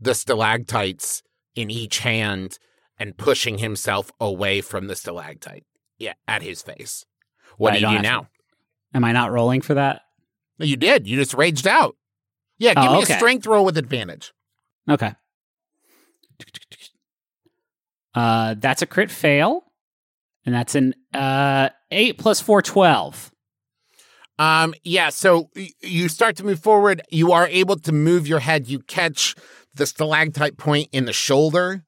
the 0.00 0.14
stalactites 0.14 1.22
in 1.56 1.70
each 1.70 2.00
hand 2.00 2.58
and 2.98 3.16
pushing 3.16 3.58
himself 3.58 4.12
away 4.20 4.60
from 4.60 4.86
the 4.86 4.94
stalactite. 4.94 5.64
Yeah, 5.98 6.12
at 6.28 6.42
his 6.42 6.62
face. 6.62 7.04
What 7.56 7.72
do 7.74 7.80
you 7.80 7.88
do 7.88 8.02
now? 8.02 8.20
to- 8.22 8.28
Am 8.94 9.04
I 9.04 9.10
not 9.12 9.32
rolling 9.32 9.60
for 9.60 9.74
that? 9.74 10.02
No, 10.58 10.66
You 10.66 10.76
did. 10.76 11.06
You 11.06 11.16
just 11.18 11.34
raged 11.34 11.66
out. 11.66 11.96
Yeah, 12.58 12.74
give 12.74 12.84
Oh, 12.84 12.92
me 12.96 13.02
okay. 13.02 13.14
a 13.14 13.16
strength 13.16 13.46
roll 13.46 13.64
with 13.64 13.76
advantage. 13.76 14.32
Okay. 14.88 15.12
Uh, 18.14 18.54
that's 18.58 18.80
a 18.82 18.86
crit 18.86 19.10
fail, 19.10 19.64
and 20.46 20.54
that's 20.54 20.74
an 20.76 20.94
uh 21.12 21.70
eight 21.90 22.16
plus 22.18 22.40
four 22.40 22.62
twelve. 22.62 23.32
Um, 24.38 24.74
yeah, 24.84 25.10
so 25.10 25.50
y- 25.56 25.70
you 25.80 26.08
start 26.08 26.36
to 26.36 26.44
move 26.44 26.60
forward. 26.60 27.02
You 27.10 27.32
are 27.32 27.46
able 27.48 27.76
to 27.76 27.92
move 27.92 28.26
your 28.28 28.40
head. 28.40 28.68
You 28.68 28.78
catch 28.80 29.34
the 29.74 29.86
stalactite 29.86 30.56
point 30.56 30.88
in 30.92 31.04
the 31.06 31.12
shoulder, 31.12 31.84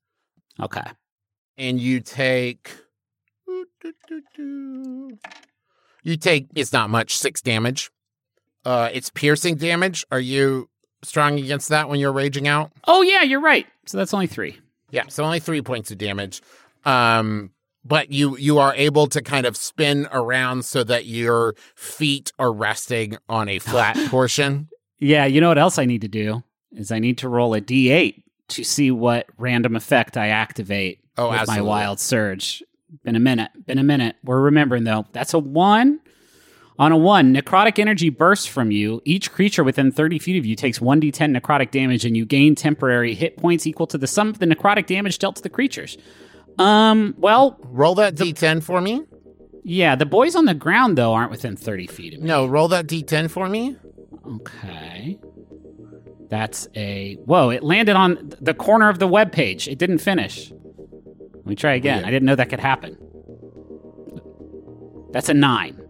Okay. 0.61 0.83
and 1.57 1.81
you 1.81 2.01
take. 2.01 2.73
You 6.03 6.17
take. 6.17 6.49
It's 6.55 6.73
not 6.73 6.91
much. 6.91 7.17
Six 7.17 7.41
damage. 7.41 7.91
Uh, 8.67 8.91
it's 8.93 9.11
piercing 9.11 9.55
damage. 9.57 10.05
Are 10.11 10.19
you 10.21 10.69
strong 11.03 11.39
against 11.39 11.69
that 11.69 11.89
when 11.89 12.01
you're 12.01 12.13
raging 12.13 12.49
out? 12.49 12.73
Oh 12.87 13.03
yeah, 13.03 13.23
you're 13.23 13.41
right. 13.41 13.67
So 13.87 13.97
that's 13.97 14.13
only 14.13 14.27
three. 14.27 14.59
Yeah, 14.91 15.05
so 15.09 15.25
only 15.25 15.39
three 15.41 15.63
points 15.63 15.91
of 15.93 15.99
damage. 15.99 16.43
Um, 16.85 17.51
but 17.85 18.11
you 18.11 18.37
you 18.37 18.59
are 18.59 18.75
able 18.75 19.07
to 19.09 19.23
kind 19.23 19.47
of 19.47 19.57
spin 19.57 20.09
around 20.11 20.65
so 20.65 20.83
that 20.85 21.07
your 21.07 21.55
feet 21.77 22.33
are 22.39 22.53
resting 22.53 23.17
on 23.29 23.49
a 23.49 23.59
flat 23.61 23.97
portion. 24.11 24.69
Yeah, 24.99 25.27
you 25.27 25.41
know 25.41 25.49
what 25.49 25.59
else 25.59 25.79
I 25.79 25.85
need 25.85 26.01
to 26.01 26.09
do 26.09 26.43
is 26.73 26.91
I 26.91 26.99
need 26.99 27.19
to 27.19 27.29
roll 27.29 27.55
a 27.55 27.61
d8 27.61 28.23
to 28.49 28.65
see 28.65 28.91
what 28.91 29.27
random 29.39 29.77
effect 29.77 30.17
I 30.17 30.29
activate 30.29 31.01
Oh, 31.19 31.31
with 31.31 31.41
absolutely. 31.41 31.63
my 31.65 31.69
wild 31.69 32.01
surge. 32.01 32.63
Been 33.05 33.17
a 33.17 33.21
minute. 33.21 33.51
Been 33.67 33.79
a 33.79 33.83
minute. 33.85 34.17
We're 34.25 34.41
remembering 34.41 34.85
though. 34.85 35.07
That's 35.13 35.35
a 35.35 35.39
one. 35.39 36.01
On 36.79 36.93
a 36.93 36.97
one, 36.97 37.35
necrotic 37.35 37.79
energy 37.79 38.11
bursts 38.11 38.45
from 38.47 38.71
you. 38.71 39.01
Each 39.07 39.33
creature 39.33 39.65
within 39.65 39.91
30 39.91 40.19
feet 40.19 40.39
of 40.39 40.45
you 40.45 40.55
takes 40.55 40.79
1d10 40.79 41.35
necrotic 41.39 41.71
damage, 41.71 42.05
and 42.05 42.15
you 42.17 42.27
gain 42.27 42.55
temporary 42.55 43.15
hit 43.15 43.39
points 43.39 43.67
equal 43.67 43.87
to 43.87 43.97
the 43.99 44.07
sum 44.07 44.29
of 44.29 44.39
the 44.41 44.47
necrotic 44.47 44.87
damage 44.87 45.19
dealt 45.19 45.37
to 45.37 45.43
the 45.43 45.49
creatures. 45.49 45.97
Um, 46.59 47.15
well, 47.19 47.59
Roll 47.65 47.95
that 47.97 48.15
d10 48.15 48.63
for 48.63 48.81
me. 48.83 49.03
yeah, 49.65 49.95
the 49.97 50.05
boys 50.07 50.37
on 50.37 50.45
the 50.45 50.55
ground, 50.55 50.99
though, 50.99 51.15
aren't 51.15 51.31
within 51.31 51.57
30 51.57 51.87
feet 51.87 52.15
of 52.15 52.21
me. 52.21 52.27
No, 52.29 52.45
roll 52.47 52.69
that 52.69 52.87
d10 52.87 53.31
for 53.31 53.49
me. 53.49 53.77
Okay. 54.27 55.19
That's 56.29 56.69
a. 56.75 57.15
Whoa, 57.25 57.51
it 57.51 57.63
landed 57.63 57.95
on 57.97 58.33
the 58.41 58.53
corner 58.53 58.89
of 58.91 58.99
the 58.99 59.07
web 59.07 59.33
page. 59.33 59.69
It 59.69 59.79
didn't 59.79 59.99
finish. 59.99 60.51
Let 60.51 61.47
me 61.47 61.55
try 61.55 61.75
again. 61.75 61.99
Weird. 61.99 62.09
I 62.09 62.11
didn't 62.11 62.27
know 62.27 62.35
that 62.35 62.51
could 62.51 62.61
happen. 62.61 62.99
That's 65.13 65.29
a 65.29 65.35
nine. 65.35 65.81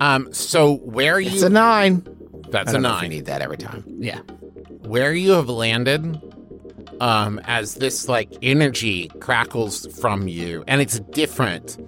Um, 0.00 0.32
so 0.32 0.76
where 0.76 1.18
you 1.20 1.30
It's 1.30 1.42
a 1.42 1.48
nine. 1.48 2.06
that's 2.50 2.72
a 2.72 2.82
if 2.82 3.02
you 3.02 3.08
need 3.08 3.26
that 3.26 3.42
every 3.42 3.56
time. 3.56 3.84
Yeah. 3.98 4.20
Where 4.82 5.12
you 5.12 5.32
have 5.32 5.48
landed, 5.48 6.20
um, 7.00 7.40
as 7.44 7.74
this 7.74 8.08
like 8.08 8.30
energy 8.42 9.08
crackles 9.20 9.86
from 9.98 10.28
you, 10.28 10.64
and 10.66 10.80
it's 10.80 11.00
different. 11.00 11.78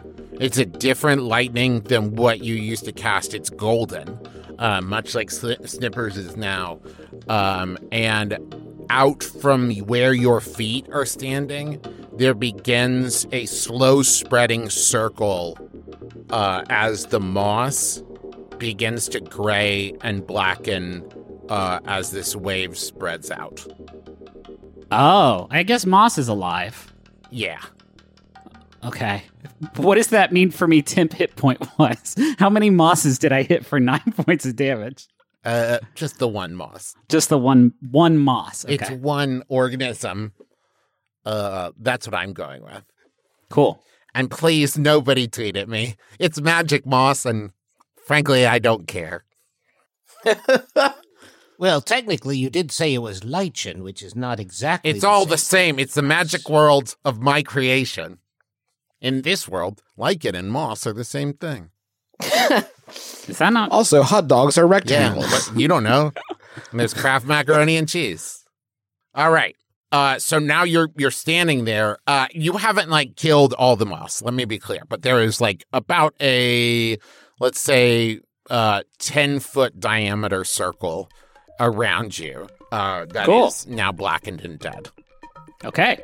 It's 0.40 0.58
a 0.58 0.66
different 0.66 1.22
lightning 1.22 1.80
than 1.80 2.16
what 2.16 2.40
you 2.40 2.54
used 2.54 2.84
to 2.84 2.92
cast. 2.92 3.34
It's 3.34 3.50
golden, 3.50 4.18
uh, 4.58 4.80
much 4.80 5.14
like 5.14 5.30
Snippers 5.30 6.16
is 6.16 6.36
now. 6.36 6.80
Um, 7.28 7.78
and 7.92 8.38
out 8.90 9.22
from 9.22 9.72
where 9.78 10.12
your 10.12 10.40
feet 10.40 10.86
are 10.92 11.04
standing, 11.04 11.82
there 12.12 12.34
begins 12.34 13.26
a 13.32 13.46
slow 13.46 14.02
spreading 14.02 14.70
circle 14.70 15.58
uh, 16.30 16.64
as 16.70 17.06
the 17.06 17.20
moss 17.20 18.02
begins 18.58 19.08
to 19.10 19.20
gray 19.20 19.94
and 20.02 20.26
blacken 20.26 21.04
uh, 21.48 21.80
as 21.86 22.10
this 22.10 22.34
wave 22.36 22.76
spreads 22.76 23.30
out. 23.30 23.66
Oh, 24.90 25.46
I 25.50 25.62
guess 25.62 25.84
Moss 25.84 26.18
is 26.18 26.28
alive. 26.28 26.92
Yeah. 27.30 27.60
Okay. 28.84 29.22
What 29.76 29.96
does 29.96 30.08
that 30.08 30.32
mean 30.32 30.50
for 30.50 30.66
me, 30.66 30.82
temp 30.82 31.12
hit 31.12 31.36
point 31.36 31.60
wise? 31.78 32.14
How 32.38 32.48
many 32.48 32.70
Mosses 32.70 33.18
did 33.18 33.32
I 33.32 33.42
hit 33.42 33.66
for 33.66 33.80
nine 33.80 34.12
points 34.16 34.46
of 34.46 34.56
damage? 34.56 35.06
Uh, 35.44 35.78
just 35.94 36.18
the 36.18 36.28
one 36.28 36.54
moss. 36.54 36.94
Just 37.08 37.28
the 37.28 37.38
one 37.38 37.72
one 37.90 38.18
Moss. 38.18 38.64
Okay. 38.64 38.74
It's 38.74 38.90
one 38.90 39.42
organism. 39.48 40.32
Uh, 41.24 41.70
that's 41.78 42.06
what 42.08 42.14
I'm 42.14 42.32
going 42.32 42.62
with. 42.62 42.82
cool. 43.48 43.82
And 44.18 44.30
please, 44.30 44.76
nobody 44.76 45.28
tweet 45.28 45.56
at 45.56 45.68
me. 45.68 45.94
It's 46.18 46.40
magic 46.40 46.84
moss, 46.84 47.24
and 47.24 47.50
frankly, 48.04 48.46
I 48.46 48.58
don't 48.58 48.88
care. 48.88 49.24
Well, 51.60 51.80
technically, 51.80 52.38
you 52.38 52.50
did 52.50 52.70
say 52.70 52.94
it 52.94 52.98
was 52.98 53.24
lichen, 53.24 53.82
which 53.82 54.00
is 54.00 54.14
not 54.14 54.38
exactly. 54.38 54.92
It's 54.92 55.02
all 55.02 55.26
the 55.26 55.36
same. 55.36 55.74
same. 55.74 55.78
It's 55.80 55.94
the 55.94 56.02
magic 56.02 56.48
world 56.48 56.94
of 57.04 57.20
my 57.20 57.42
creation. 57.42 58.18
In 59.00 59.22
this 59.22 59.48
world, 59.48 59.82
lichen 59.96 60.36
and 60.36 60.52
moss 60.52 60.86
are 60.86 60.92
the 60.92 61.02
same 61.02 61.32
thing. 61.32 61.70
Is 62.22 63.38
that 63.38 63.52
not 63.52 63.72
Also, 63.72 64.02
hot 64.04 64.28
dogs 64.28 64.56
are 64.56 64.66
Yeah, 64.66 64.70
rectangles. 64.70 65.30
but 65.30 65.58
you 65.60 65.66
don't 65.66 65.82
know. 65.82 66.12
And 66.70 66.78
there's 66.78 66.94
Kraft 66.94 67.26
macaroni 67.26 67.76
and 67.76 67.88
cheese. 67.88 68.44
All 69.14 69.32
right. 69.32 69.56
Uh, 69.90 70.18
so 70.18 70.38
now 70.38 70.64
you're 70.64 70.90
you're 70.96 71.10
standing 71.10 71.64
there. 71.64 71.96
Uh, 72.06 72.26
you 72.32 72.52
haven't 72.58 72.90
like 72.90 73.16
killed 73.16 73.54
all 73.54 73.74
the 73.76 73.86
moss. 73.86 74.20
Let 74.22 74.34
me 74.34 74.44
be 74.44 74.58
clear, 74.58 74.82
but 74.88 75.02
there 75.02 75.20
is 75.22 75.40
like 75.40 75.64
about 75.72 76.14
a 76.20 76.98
let's 77.40 77.60
say 77.60 78.20
uh 78.50 78.82
ten 78.98 79.40
foot 79.40 79.80
diameter 79.80 80.44
circle 80.44 81.08
around 81.60 82.18
you 82.18 82.48
uh, 82.70 83.04
that 83.06 83.28
is 83.28 83.64
Cool. 83.64 83.74
now 83.74 83.90
blackened 83.92 84.42
and 84.42 84.58
dead. 84.58 84.90
okay? 85.64 85.98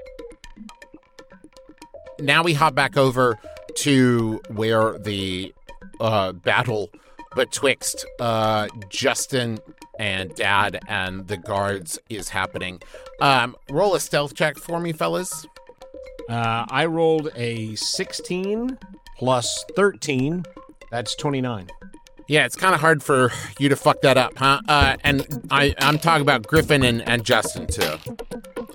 now 2.21 2.43
we 2.43 2.55
hop 2.55 2.75
back 2.75 2.97
over 2.97 3.39
to 3.77 4.41
where 4.49 4.97
the 4.99 5.53
uh, 6.01 6.33
battle 6.33 6.91
betwixt 7.35 8.07
uh, 8.21 8.69
Justin 8.89 9.59
and 9.99 10.35
Dad 10.35 10.81
and 10.89 11.27
the 11.29 11.37
guards 11.37 11.99
is 12.09 12.29
happening. 12.31 12.81
Um, 13.21 13.57
roll 13.71 13.95
a 13.95 14.01
stealth 14.01 14.35
check 14.35 14.59
for 14.59 14.81
me, 14.81 14.93
fellas. 14.93 15.47
Uh, 16.29 16.65
I 16.69 16.87
rolled 16.87 17.31
a 17.35 17.75
16 17.75 18.79
plus 19.19 19.65
13. 19.77 20.45
That's 20.91 21.15
29. 21.15 21.69
Yeah, 22.27 22.47
it's 22.47 22.57
kind 22.57 22.75
of 22.75 22.81
hard 22.81 23.03
for 23.03 23.31
you 23.59 23.69
to 23.69 23.77
fuck 23.77 24.01
that 24.01 24.17
up, 24.17 24.37
huh? 24.39 24.61
Uh, 24.67 24.97
and 25.05 25.47
I, 25.51 25.75
I'm 25.79 25.99
talking 25.99 26.23
about 26.23 26.47
Griffin 26.47 26.83
and, 26.83 27.07
and 27.07 27.25
Justin 27.25 27.67
too. 27.67 27.97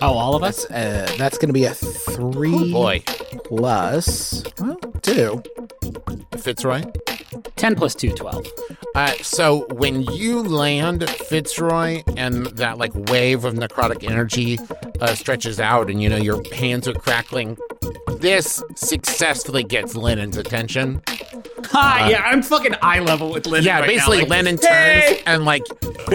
Oh, 0.02 0.14
all 0.14 0.34
of 0.34 0.42
us. 0.42 0.64
That's 0.66 1.12
uh, 1.12 1.16
that's 1.18 1.38
gonna 1.38 1.52
be 1.52 1.64
a 1.64 1.74
three 1.74 2.72
Boy, 2.72 3.02
plus 3.44 4.44
well, 4.58 4.76
two. 5.02 5.42
Fitzroy. 6.38 6.82
Ten 7.56 7.74
plus 7.74 7.94
two, 7.94 8.12
twelve. 8.12 8.46
Uh, 8.94 9.12
so 9.20 9.66
when 9.72 10.02
you 10.02 10.42
land 10.42 11.08
Fitzroy 11.08 12.02
and 12.16 12.46
that 12.46 12.78
like 12.78 12.92
wave 13.10 13.44
of 13.44 13.54
necrotic 13.54 14.08
energy 14.08 14.58
uh, 15.00 15.14
stretches 15.14 15.60
out 15.60 15.90
and 15.90 16.02
you 16.02 16.08
know 16.08 16.16
your 16.16 16.42
hands 16.54 16.88
are 16.88 16.94
crackling, 16.94 17.56
this 18.18 18.62
successfully 18.74 19.62
gets 19.62 19.94
Lennon's 19.94 20.36
attention. 20.36 21.02
Ha! 21.66 22.08
yeah, 22.10 22.22
I'm 22.24 22.42
fucking 22.42 22.74
eye 22.82 23.00
level 23.00 23.30
with 23.30 23.46
Lynn. 23.46 23.62
Yeah, 23.62 23.86
basically 23.86 24.24
Lennon 24.24 24.56
turns 24.56 25.18
and 25.26 25.44
like 25.44 25.62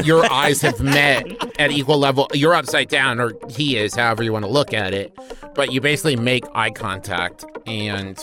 your 0.03 0.29
eyes 0.31 0.62
have 0.62 0.81
met 0.81 1.25
at 1.60 1.72
equal 1.72 1.98
level. 1.98 2.27
You're 2.34 2.53
upside 2.53 2.89
down, 2.89 3.19
or 3.19 3.34
he 3.50 3.77
is, 3.77 3.95
however 3.95 4.24
you 4.24 4.34
want 4.34 4.45
to 4.45 4.51
look 4.51 4.74
at 4.74 4.93
it. 4.93 5.17
But 5.53 5.72
you 5.72 5.79
basically 5.81 6.15
make 6.15 6.45
eye 6.53 6.72
contact 6.72 7.45
and. 7.65 8.17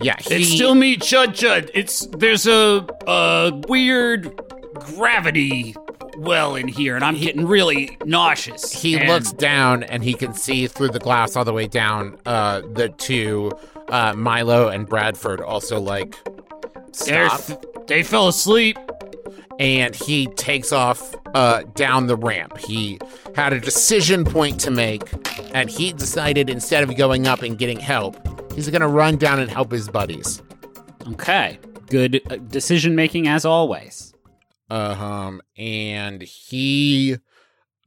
Yeah, 0.00 0.14
he, 0.20 0.34
It's 0.36 0.52
still 0.52 0.74
me, 0.76 0.96
Chud 0.96 1.28
Chud. 1.28 1.70
It's 1.74 2.06
there's 2.06 2.46
a 2.46 2.86
a 3.06 3.50
weird 3.68 4.40
gravity 4.74 5.74
well 6.18 6.54
in 6.56 6.68
here, 6.68 6.94
and 6.94 7.04
I'm 7.04 7.16
getting 7.16 7.46
really 7.46 7.96
nauseous. 8.04 8.72
he 8.72 8.96
And 8.96 9.08
looks 9.08 9.32
down 9.32 9.82
and 9.84 10.04
he 10.04 10.14
can 10.14 10.34
see 10.34 10.66
through 10.66 10.90
the 10.90 10.98
glass 11.00 11.36
all 11.36 11.44
the 11.44 11.52
way 11.52 11.66
down 11.66 12.18
uh 12.26 12.62
the 12.72 12.90
two 12.90 13.50
uh 13.90 14.12
milo 14.14 14.68
and 14.68 14.86
bradford 14.88 15.40
also 15.40 15.80
like 15.80 16.16
stop 16.92 17.40
th- 17.42 17.58
they 17.86 18.02
fell 18.02 18.28
asleep. 18.28 18.76
and 19.58 19.94
he 19.94 20.26
takes 20.28 20.72
off 20.72 21.14
uh, 21.34 21.62
down 21.74 22.06
the 22.06 22.16
ramp. 22.16 22.56
He 22.58 22.98
had 23.34 23.52
a 23.52 23.58
decision 23.60 24.24
point 24.24 24.60
to 24.60 24.70
make, 24.70 25.02
and 25.52 25.68
he 25.68 25.92
decided 25.92 26.48
instead 26.48 26.84
of 26.84 26.96
going 26.96 27.26
up 27.26 27.42
and 27.42 27.58
getting 27.58 27.80
help, 27.80 28.16
he's 28.54 28.68
going 28.70 28.82
to 28.82 28.88
run 28.88 29.16
down 29.16 29.40
and 29.40 29.50
help 29.50 29.72
his 29.72 29.88
buddies. 29.88 30.42
Okay. 31.12 31.58
Good 31.88 32.20
uh, 32.30 32.36
decision 32.36 32.94
making 32.94 33.26
as 33.26 33.44
always. 33.44 34.14
Um, 34.70 35.40
and 35.56 36.22
he 36.22 37.16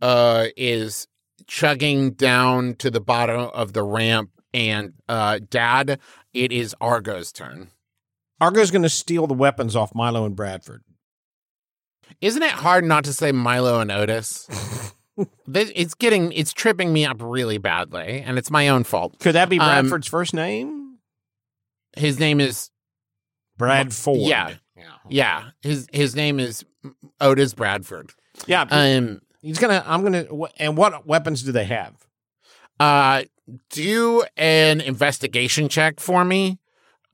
uh, 0.01 0.48
is 0.58 1.08
chugging 1.48 2.12
down 2.12 2.75
to 2.75 2.89
the 2.91 3.01
bottom 3.01 3.50
of 3.53 3.74
the 3.74 3.84
ramp. 3.84 4.31
And 4.53 4.93
uh, 5.08 5.39
Dad, 5.50 6.00
it 6.34 6.51
is 6.51 6.75
Argo's 6.81 7.31
turn. 7.31 7.70
Argo's 8.39 8.72
going 8.72 8.81
to 8.84 8.89
steal 8.89 9.27
the 9.27 9.34
weapons 9.34 9.75
off 9.75 9.93
Milo 9.96 10.25
and 10.25 10.36
Bradford. 10.36 10.84
Isn't 12.20 12.43
it 12.43 12.51
hard 12.51 12.84
not 12.84 13.05
to 13.05 13.13
say 13.13 13.31
Milo 13.31 13.79
and 13.79 13.91
Otis? 13.91 14.48
It's 15.53 15.93
getting, 15.93 16.31
it's 16.31 16.51
tripping 16.53 16.91
me 16.91 17.05
up 17.05 17.17
really 17.20 17.60
badly, 17.60 18.24
and 18.25 18.39
it's 18.39 18.50
my 18.50 18.70
own 18.70 18.84
fault. 18.86 19.20
Could 19.20 19.36
that 19.36 19.50
be 19.50 19.60
Um, 19.60 19.67
Bradford's 19.67 20.08
first 20.08 20.34
name? 20.34 20.98
His 21.96 22.17
name 22.17 22.39
is 22.39 22.72
Bradford. 23.58 24.15
Yeah, 24.17 24.53
yeah. 25.10 25.50
His 25.62 25.88
his 25.91 26.15
name 26.15 26.39
is 26.39 26.65
Otis 27.20 27.53
Bradford. 27.53 28.12
Yeah. 28.48 28.65
Um, 28.72 29.22
he's 29.41 29.60
gonna. 29.60 29.84
I'm 29.86 30.01
gonna. 30.01 30.25
And 30.58 30.75
what 30.77 31.05
weapons 31.05 31.43
do 31.43 31.51
they 31.51 31.65
have? 31.65 31.93
uh, 32.79 33.24
do 33.70 34.24
an 34.38 34.81
investigation 34.81 35.70
check 35.70 36.00
for 36.00 36.24
me. 36.25 36.60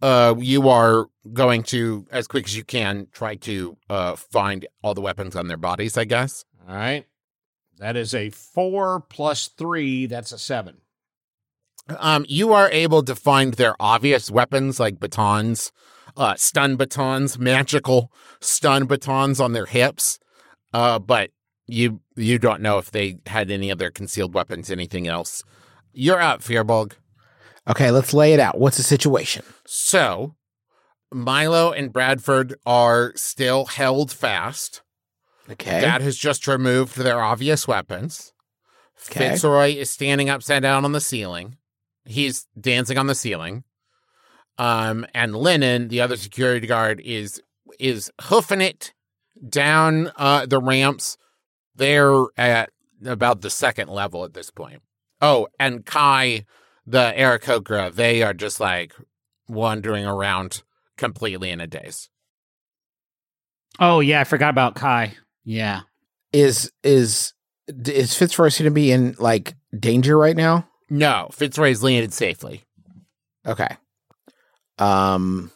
Uh, 0.01 0.35
you 0.37 0.69
are 0.69 1.07
going 1.33 1.63
to, 1.63 2.05
as 2.11 2.27
quick 2.27 2.45
as 2.45 2.55
you 2.55 2.63
can, 2.63 3.07
try 3.11 3.35
to 3.35 3.77
uh 3.89 4.15
find 4.15 4.67
all 4.83 4.93
the 4.93 5.01
weapons 5.01 5.35
on 5.35 5.47
their 5.47 5.57
bodies. 5.57 5.97
I 5.97 6.05
guess. 6.05 6.45
All 6.67 6.75
right. 6.75 7.05
That 7.79 7.95
is 7.95 8.13
a 8.13 8.29
four 8.29 9.01
plus 9.01 9.47
three. 9.47 10.05
That's 10.05 10.31
a 10.31 10.37
seven. 10.39 10.81
Um, 11.99 12.25
you 12.27 12.53
are 12.53 12.69
able 12.71 13.03
to 13.03 13.15
find 13.15 13.53
their 13.53 13.75
obvious 13.79 14.29
weapons 14.29 14.79
like 14.79 14.99
batons, 14.99 15.71
uh, 16.17 16.35
stun 16.35 16.75
batons, 16.75 17.39
magical 17.39 18.11
stun 18.41 18.85
batons 18.85 19.39
on 19.39 19.53
their 19.53 19.67
hips. 19.67 20.19
Uh, 20.73 20.99
but 20.99 21.31
you 21.65 22.01
you 22.15 22.39
don't 22.39 22.61
know 22.61 22.77
if 22.77 22.91
they 22.91 23.19
had 23.25 23.51
any 23.51 23.71
other 23.71 23.89
concealed 23.89 24.33
weapons, 24.33 24.69
anything 24.69 25.07
else. 25.07 25.43
You're 25.97 26.21
up, 26.21 26.41
Fearbulk. 26.41 26.93
Okay, 27.67 27.89
let's 27.89 28.13
lay 28.13 28.33
it 28.33 28.39
out. 28.39 28.59
What's 28.59 28.77
the 28.77 28.83
situation? 28.83 29.43
So, 29.65 30.35
Milo 31.11 31.71
and 31.71 31.91
Bradford 31.91 32.55
are 32.67 33.13
still 33.15 33.65
held 33.65 34.11
fast. 34.11 34.83
Okay. 35.49 35.81
Dad 35.81 36.01
has 36.03 36.15
just 36.15 36.47
removed 36.47 36.97
their 36.97 37.19
obvious 37.19 37.67
weapons. 37.67 38.31
Okay. 39.09 39.31
Fitzroy 39.31 39.73
is 39.75 39.89
standing 39.89 40.29
upside 40.29 40.61
down 40.61 40.85
on 40.85 40.91
the 40.91 41.01
ceiling. 41.01 41.57
He's 42.05 42.45
dancing 42.59 42.99
on 42.99 43.07
the 43.07 43.15
ceiling. 43.15 43.63
Um, 44.59 45.03
and 45.15 45.35
Lennon, 45.35 45.87
the 45.87 46.01
other 46.01 46.15
security 46.15 46.67
guard, 46.67 47.01
is 47.03 47.41
is 47.79 48.11
hoofing 48.21 48.61
it 48.61 48.93
down 49.49 50.11
uh, 50.15 50.45
the 50.45 50.59
ramps. 50.59 51.17
They're 51.75 52.25
at 52.37 52.69
about 53.03 53.41
the 53.41 53.49
second 53.49 53.89
level 53.89 54.23
at 54.23 54.35
this 54.35 54.51
point. 54.51 54.81
Oh, 55.21 55.47
and 55.59 55.85
Kai, 55.85 56.45
the 56.85 57.13
Aarakocra, 57.17 57.93
they 57.93 58.21
are 58.23 58.33
just 58.33 58.59
like 58.59 58.93
wandering 59.47 60.05
around 60.05 60.61
completely 60.97 61.49
in 61.51 61.59
a 61.61 61.67
daze. 61.67 62.09
Oh 63.79 63.99
yeah, 63.99 64.21
I 64.21 64.23
forgot 64.23 64.49
about 64.49 64.75
Kai. 64.75 65.13
Yeah. 65.43 65.81
is 66.33 66.71
is 66.83 67.33
is 67.67 68.15
Fitzroy 68.15 68.49
going 68.49 68.63
to 68.65 68.71
be 68.71 68.91
in 68.91 69.15
like 69.19 69.55
danger 69.77 70.17
right 70.17 70.35
now? 70.35 70.67
No, 70.89 71.29
Fitzroy's 71.31 71.83
landed 71.83 72.13
safely. 72.13 72.63
Okay. 73.45 73.75
Um, 74.79 75.51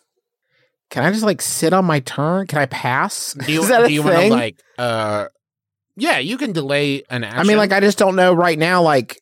can 0.90 1.04
I 1.04 1.12
just 1.12 1.24
like 1.24 1.42
sit 1.42 1.74
on 1.74 1.86
my 1.86 2.00
turn? 2.02 2.48
Can 2.48 2.60
I 2.60 2.66
pass? 2.66 3.34
Do 3.34 3.52
you, 3.52 3.62
is 3.62 3.70
that 3.70 3.84
a 3.84 3.88
do 3.88 3.94
you 3.94 4.02
want 4.04 4.16
to 4.16 4.20
thing? 4.22 4.32
like? 4.32 4.60
Uh, 4.78 5.28
yeah, 5.96 6.18
you 6.20 6.38
can 6.38 6.52
delay 6.52 7.04
an 7.10 7.24
action. 7.24 7.40
I 7.40 7.44
mean, 7.44 7.58
like 7.58 7.72
I 7.72 7.80
just 7.80 7.98
don't 7.98 8.16
know 8.16 8.34
right 8.34 8.58
now. 8.58 8.82
Like 8.82 9.21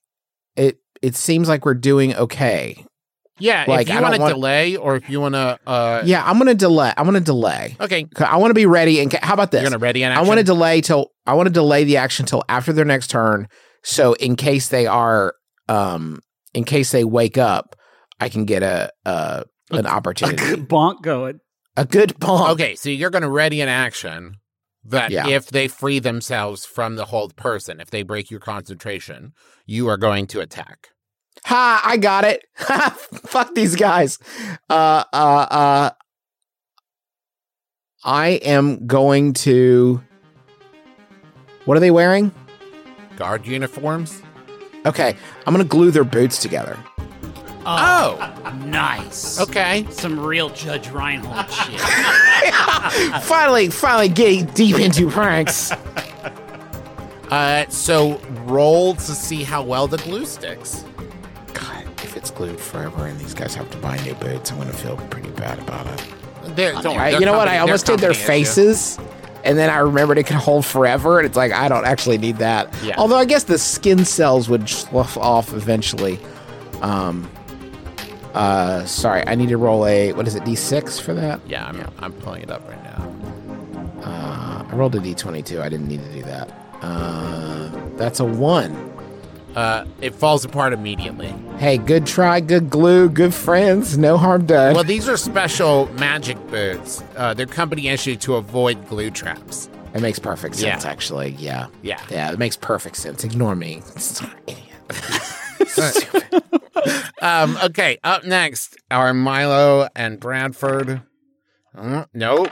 it, 0.56 0.80
it 1.02 1.16
seems 1.16 1.48
like 1.48 1.66
we're 1.66 1.74
doing 1.76 2.16
okay. 2.16 2.84
yeah, 3.40 3.64
like, 3.68 3.88
if 3.88 3.94
I 3.94 3.98
you 3.98 4.02
want 4.02 4.12
don't 4.14 4.20
to 4.20 4.24
want- 4.24 4.36
delay 4.36 4.76
or 4.76 4.96
if 4.98 5.10
you 5.10 5.22
want 5.22 5.36
to, 5.36 5.60
uh, 5.66 6.02
Yeah, 6.06 6.24
I'm 6.26 6.38
gonna 6.38 6.54
delay. 6.56 6.92
I'm 6.98 7.06
gonna 7.06 7.22
delay. 7.22 7.78
Okay, 7.80 8.06
I 8.18 8.38
want 8.38 8.50
to 8.52 8.56
be 8.56 8.66
ready. 8.66 9.00
And 9.00 9.10
ca- 9.10 9.20
how 9.22 9.34
about 9.34 9.52
this? 9.52 9.62
you're 9.62 9.70
gonna 9.72 9.80
ready 9.80 10.04
an 10.04 10.12
I 10.12 10.22
want 10.24 10.40
to 10.40 10.44
delay 10.44 10.82
till 10.82 11.12
I 11.26 11.34
want 11.36 11.48
to 11.48 11.54
delay 11.54 11.84
the 11.86 11.98
action 11.98 12.26
till 12.26 12.44
after 12.50 12.74
their 12.74 12.86
next 12.86 13.08
turn. 13.10 13.48
So 13.84 14.14
in 14.14 14.36
case 14.36 14.68
they 14.68 14.88
are, 14.88 15.36
um, 15.70 16.20
in 16.54 16.66
case 16.66 16.92
they 16.92 17.06
wake 17.06 17.38
up, 17.38 17.76
I 18.20 18.28
can 18.28 18.44
get 18.44 18.62
a, 18.64 18.92
a 19.06 19.46
an 19.72 19.86
opportunity, 19.88 20.44
A 20.44 20.56
good 20.58 20.68
bonk 20.68 21.02
going. 21.02 21.40
a 21.78 21.86
good 21.86 22.16
bonk. 22.20 22.50
Okay, 22.50 22.76
so 22.76 22.90
you're 22.90 23.10
gonna 23.12 23.30
ready 23.30 23.62
an 23.62 23.70
action 23.70 24.34
that 24.84 25.12
Yeah. 25.12 25.28
if 25.28 25.48
they 25.48 25.68
free 25.68 26.00
themselves 26.00 26.65
from 26.65 26.96
the 26.96 27.06
hold 27.06 27.36
person, 27.36 27.80
if 27.80 27.89
they 27.89 28.04
break 28.04 28.32
your 28.32 28.39
concentration, 28.39 29.34
you 29.65 29.88
are 29.88 29.98
going 29.98 30.28
to 30.28 30.39
attack. 30.39 30.89
Ha! 31.46 31.82
I 31.86 31.98
got 31.98 32.26
it. 32.26 32.46
Fuck 32.58 33.56
these 33.56 33.76
guys. 33.76 34.20
Uh, 34.70 35.04
uh, 35.13 35.48
uh. 35.52 35.89
I 38.04 38.28
am 38.44 38.88
going 38.88 39.34
to. 39.34 40.02
What 41.65 41.78
are 41.78 41.82
they 41.82 41.92
wearing? 41.92 42.32
Guard 43.18 43.46
uniforms. 43.46 44.22
Okay, 44.86 45.15
I'm 45.46 45.54
gonna 45.54 45.65
glue 45.65 45.92
their 45.92 46.06
boots 46.06 46.39
together. 46.39 46.78
Oh, 47.72 48.54
Nice. 48.66 49.40
okay. 49.40 49.86
Some 49.92 50.20
real 50.20 50.50
Judge 50.50 50.90
Reinhold 50.90 51.50
shit. 51.52 51.80
finally, 53.24 53.70
finally, 53.70 54.10
get 54.10 54.56
deep 54.56 54.80
into 54.80 55.10
pranks. 55.10 55.72
Uh, 57.32 57.68
so 57.70 58.18
roll 58.46 58.96
to 58.96 59.02
see 59.02 59.44
how 59.44 59.62
well 59.62 59.88
the 59.88 59.98
glue 60.00 60.26
sticks. 60.26 60.84
God, 61.54 61.86
if 62.04 62.18
it's 62.18 62.32
glued 62.32 62.60
forever 62.60 63.06
and 63.06 63.20
these 63.20 63.34
guys 63.36 63.54
have 63.56 63.70
to 63.72 63.78
buy 63.78 63.98
new 64.04 64.16
boots, 64.16 64.52
I'm 64.52 64.58
gonna 64.58 64.74
feel 64.74 64.98
pretty 65.10 65.30
bad 65.32 65.60
about 65.60 65.86
it. 65.88 66.56
There, 66.56 66.74
don't 66.74 66.96
worry, 66.96 67.06
I- 67.06 67.12
their 67.12 67.20
you 67.20 67.26
know 67.28 67.34
what? 67.34 67.42
company- 67.46 67.58
I 67.58 67.62
almost 67.62 67.86
their 67.86 67.98
did 67.98 68.02
their 68.02 68.14
company 68.14 68.42
issue. 68.42 68.46
faces, 68.56 69.00
and 69.44 69.58
then 69.60 69.70
I 69.70 69.78
remembered 69.78 70.18
it 70.18 70.26
can 70.26 70.38
hold 70.38 70.66
forever, 70.66 71.20
and 71.20 71.28
it's 71.28 71.38
like 71.38 71.52
I 71.52 71.68
don't 71.70 71.86
actually 71.86 72.18
need 72.18 72.38
that. 72.38 72.74
Yeah. 72.84 72.96
Although 72.98 73.18
I 73.18 73.26
guess 73.26 73.44
the 73.44 73.60
skin 73.60 74.06
cells 74.06 74.50
would 74.50 74.68
slough 74.68 75.16
off 75.18 75.54
eventually. 75.54 76.20
Um. 76.82 77.30
Uh. 78.34 78.86
Sorry, 78.86 79.24
I 79.28 79.36
need 79.36 79.50
to 79.50 79.58
roll 79.58 79.86
a 79.86 80.13
what 80.13 80.28
is 80.28 80.36
it? 80.36 80.44
D6 80.44 81.02
for 81.02 81.13
that. 81.13 81.39
Yeah, 81.48 81.65
I'm, 81.65 81.92
I'm 82.00 82.13
pulling 82.13 82.42
it 82.44 82.52
up 82.52 82.68
right 82.70 82.84
now. 82.84 83.13
Uh, 84.04 84.65
I 84.70 84.76
rolled 84.76 84.96
a 84.96 85.00
D22. 85.00 85.62
I 85.62 85.70
didn't 85.70 85.88
need 85.88 86.04
to 86.04 86.12
do 86.13 86.24
that. 86.24 86.52
Uh, 86.82 87.70
that's 87.98 88.20
a 88.20 88.26
one. 88.26 88.76
Uh, 89.56 89.84
it 90.00 90.13
falls 90.13 90.46
apart 90.46 90.74
immediately. 90.74 91.34
Hey, 91.58 91.78
good 91.78 92.06
try, 92.06 92.39
good 92.39 92.70
glue, 92.70 93.10
good 93.10 93.34
friends. 93.34 93.98
No 93.98 94.15
harm 94.15 94.46
done. 94.46 94.76
Well, 94.76 94.84
these 94.84 95.10
are 95.10 95.18
special 95.18 95.88
magic 95.94 96.38
boots. 96.48 97.04
Uh, 97.18 97.34
they're 97.34 97.48
company 97.48 97.88
issued 97.89 98.22
to 98.22 98.36
avoid 98.36 98.88
glue 98.88 99.10
traps. 99.10 99.68
It 99.96 100.02
makes 100.02 100.20
perfect 100.20 100.56
sense, 100.56 100.86
Yeah. 100.86 100.89
actually. 100.92 101.32
Yeah. 101.39 101.68
Yeah. 101.82 102.00
Yeah, 102.12 102.32
it 102.32 102.38
makes 102.38 102.56
perfect 102.56 102.96
sense. 102.96 103.24
Ignore 103.24 103.56
me. 103.56 103.82
Idiot. 104.48 104.65
Um, 107.22 107.58
okay, 107.64 107.98
up 108.04 108.24
next 108.24 108.78
are 108.90 109.14
Milo 109.14 109.90
and 109.96 110.20
Bradford. 110.20 111.02
Uh, 111.76 112.06
nope. 112.14 112.50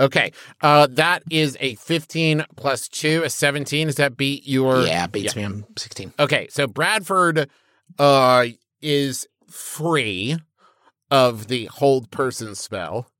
Okay, 0.00 0.32
uh, 0.60 0.86
that 0.92 1.22
is 1.30 1.56
a 1.58 1.74
15 1.76 2.44
plus 2.56 2.86
2, 2.88 3.22
a 3.24 3.30
17. 3.30 3.86
Does 3.86 3.96
that 3.96 4.16
beat 4.16 4.46
your. 4.46 4.82
yeah, 4.82 5.06
beats 5.06 5.34
me. 5.34 5.44
I'm 5.44 5.64
16. 5.76 6.12
Okay, 6.18 6.46
so 6.50 6.66
Bradford 6.66 7.48
uh, 7.98 8.46
is 8.80 9.26
free 9.48 10.36
of 11.10 11.48
the 11.48 11.66
hold 11.66 12.10
person 12.10 12.54
spell. 12.54 13.10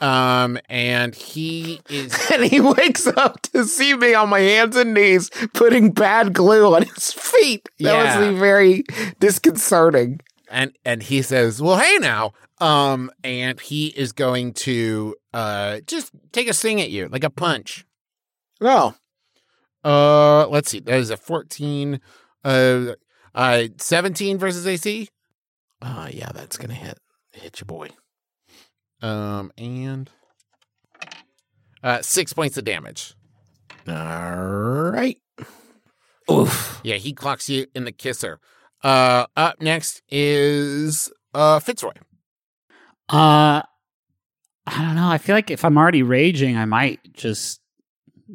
Um, 0.00 0.58
and 0.68 1.14
he 1.14 1.80
is 1.88 2.14
And 2.30 2.44
he 2.44 2.60
wakes 2.60 3.06
up 3.06 3.40
to 3.52 3.64
see 3.64 3.94
me 3.96 4.12
on 4.14 4.28
my 4.28 4.40
hands 4.40 4.76
and 4.76 4.92
knees 4.92 5.30
putting 5.54 5.90
bad 5.92 6.34
glue 6.34 6.74
on 6.74 6.82
his 6.82 7.12
feet. 7.12 7.68
That 7.80 7.92
Yeah. 7.94 8.30
was 8.30 8.38
very 8.38 8.84
disconcerting. 9.20 10.20
and 10.50 10.76
and 10.84 11.02
he 11.02 11.22
says, 11.22 11.60
"Well, 11.62 11.78
hey 11.78 11.96
now." 11.98 12.32
Um, 12.60 13.10
and 13.24 13.60
he 13.60 13.88
is 13.88 14.12
going 14.12 14.52
to 14.54 15.14
uh 15.34 15.80
just 15.86 16.12
take 16.32 16.48
a 16.48 16.54
swing 16.54 16.80
at 16.80 16.90
you, 16.90 17.08
like 17.08 17.24
a 17.24 17.30
punch. 17.30 17.84
Oh, 18.60 18.94
Uh, 19.84 20.46
let's 20.48 20.70
see. 20.70 20.80
That 20.80 20.98
is 20.98 21.10
a 21.10 21.16
14 21.16 22.00
uh 22.44 22.92
uh 23.34 23.64
17 23.78 24.38
versus 24.38 24.66
AC. 24.66 25.08
uh, 25.82 26.08
yeah, 26.12 26.30
that's 26.34 26.56
gonna 26.56 26.74
hit 26.74 26.98
hit 27.32 27.60
your 27.60 27.66
boy. 27.66 27.88
Um 29.06 29.52
and 29.56 30.10
Uh, 31.82 32.02
six 32.02 32.32
points 32.32 32.56
of 32.56 32.64
damage. 32.64 33.14
All 33.86 33.94
right. 34.90 35.18
Oof. 36.30 36.80
Yeah, 36.82 36.96
he 36.96 37.12
clocks 37.12 37.48
you 37.48 37.66
in 37.74 37.84
the 37.84 37.92
kisser. 37.92 38.40
Uh, 38.82 39.26
up 39.36 39.60
next 39.60 40.02
is 40.10 41.12
uh 41.34 41.60
Fitzroy. 41.60 41.92
Uh, 43.08 43.62
I 44.66 44.82
don't 44.82 44.96
know. 44.96 45.08
I 45.08 45.18
feel 45.18 45.36
like 45.36 45.50
if 45.52 45.64
I'm 45.64 45.78
already 45.78 46.02
raging, 46.02 46.56
I 46.56 46.64
might 46.64 46.98
just 47.12 47.60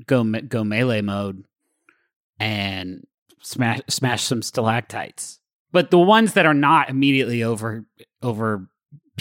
go 0.06 0.24
me- 0.24 0.42
go 0.42 0.64
melee 0.64 1.02
mode 1.02 1.44
and 2.40 3.06
smash 3.42 3.82
smash 3.90 4.24
some 4.24 4.42
stalactites. 4.42 5.40
But 5.74 5.92
the 5.92 6.00
ones 6.00 6.34
that 6.34 6.46
are 6.46 6.54
not 6.54 6.90
immediately 6.90 7.44
over 7.44 7.84
over 8.22 8.70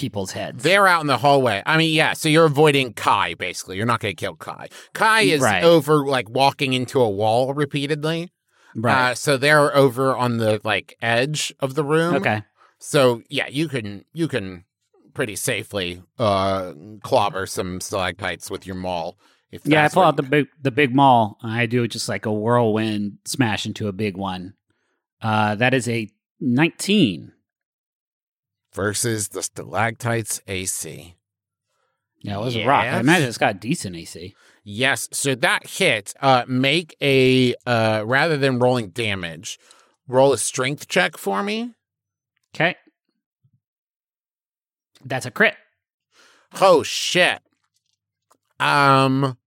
people's 0.00 0.32
heads. 0.32 0.62
They're 0.62 0.86
out 0.86 1.00
in 1.02 1.06
the 1.06 1.18
hallway. 1.18 1.62
I 1.66 1.76
mean, 1.76 1.94
yeah, 1.94 2.14
so 2.14 2.28
you're 2.28 2.46
avoiding 2.46 2.92
Kai, 2.94 3.34
basically. 3.34 3.76
You're 3.76 3.86
not 3.86 4.00
going 4.00 4.14
to 4.16 4.20
kill 4.20 4.34
Kai. 4.36 4.68
Kai 4.94 5.20
is 5.22 5.40
Right. 5.42 5.62
over, 5.62 6.04
like, 6.06 6.28
walking 6.30 6.72
into 6.72 7.00
a 7.00 7.08
wall 7.10 7.52
repeatedly. 7.54 8.30
right. 8.74 9.10
Uh, 9.10 9.14
so 9.14 9.36
they're 9.36 9.74
over 9.76 10.16
on 10.16 10.38
the, 10.38 10.60
like, 10.64 10.96
edge 11.02 11.52
of 11.60 11.74
the 11.74 11.84
room. 11.84 12.14
okay. 12.16 12.42
So, 12.78 13.22
yeah, 13.28 13.48
you 13.48 13.68
can, 13.68 14.04
you 14.12 14.26
can 14.28 14.64
pretty 15.12 15.34
safely 15.36 16.00
uh 16.20 16.72
clobber 17.02 17.44
some 17.44 17.80
stalactites 17.80 18.48
with 18.50 18.64
your 18.64 18.76
maul. 18.76 19.18
If 19.50 19.62
Yeah, 19.66 19.84
I 19.84 19.88
pull 19.88 20.04
out 20.04 20.16
the 20.16 20.22
big 20.22 20.46
the 20.62 20.70
big 20.70 20.94
maul. 20.94 21.36
and 21.42 21.52
I 21.52 21.66
do 21.66 21.86
just 21.88 22.08
like 22.08 22.26
a 22.26 22.32
whirlwind 22.32 23.18
smash 23.26 23.66
into 23.66 23.88
a 23.88 23.92
big 23.92 24.16
one. 24.16 24.54
Uh, 25.20 25.56
that 25.56 25.74
is 25.74 25.88
a 25.88 26.08
19. 26.38 27.32
Versus 28.72 29.28
the 29.28 29.42
stalactites 29.42 30.40
AC. 30.46 31.16
Yeah, 32.22 32.36
it 32.36 32.40
was 32.40 32.56
a 32.56 32.66
rock. 32.66 32.84
I 32.84 33.00
imagine 33.00 33.28
it's 33.28 33.38
got 33.38 33.60
decent 33.60 33.96
AC. 33.96 34.34
Yes, 34.62 35.08
so 35.12 35.34
that 35.36 35.66
hit. 35.66 36.12
Uh, 36.20 36.44
make 36.46 36.94
a 37.00 37.54
uh, 37.66 38.02
rather 38.04 38.36
than 38.36 38.58
rolling 38.58 38.90
damage, 38.90 39.58
roll 40.06 40.32
a 40.32 40.38
strength 40.38 40.86
check 40.86 41.16
for 41.16 41.42
me. 41.42 41.72
Okay. 42.54 42.76
That's 45.04 45.24
a 45.24 45.30
crit. 45.30 45.54
Oh 46.60 46.82
shit. 46.82 47.40
Um. 48.58 49.38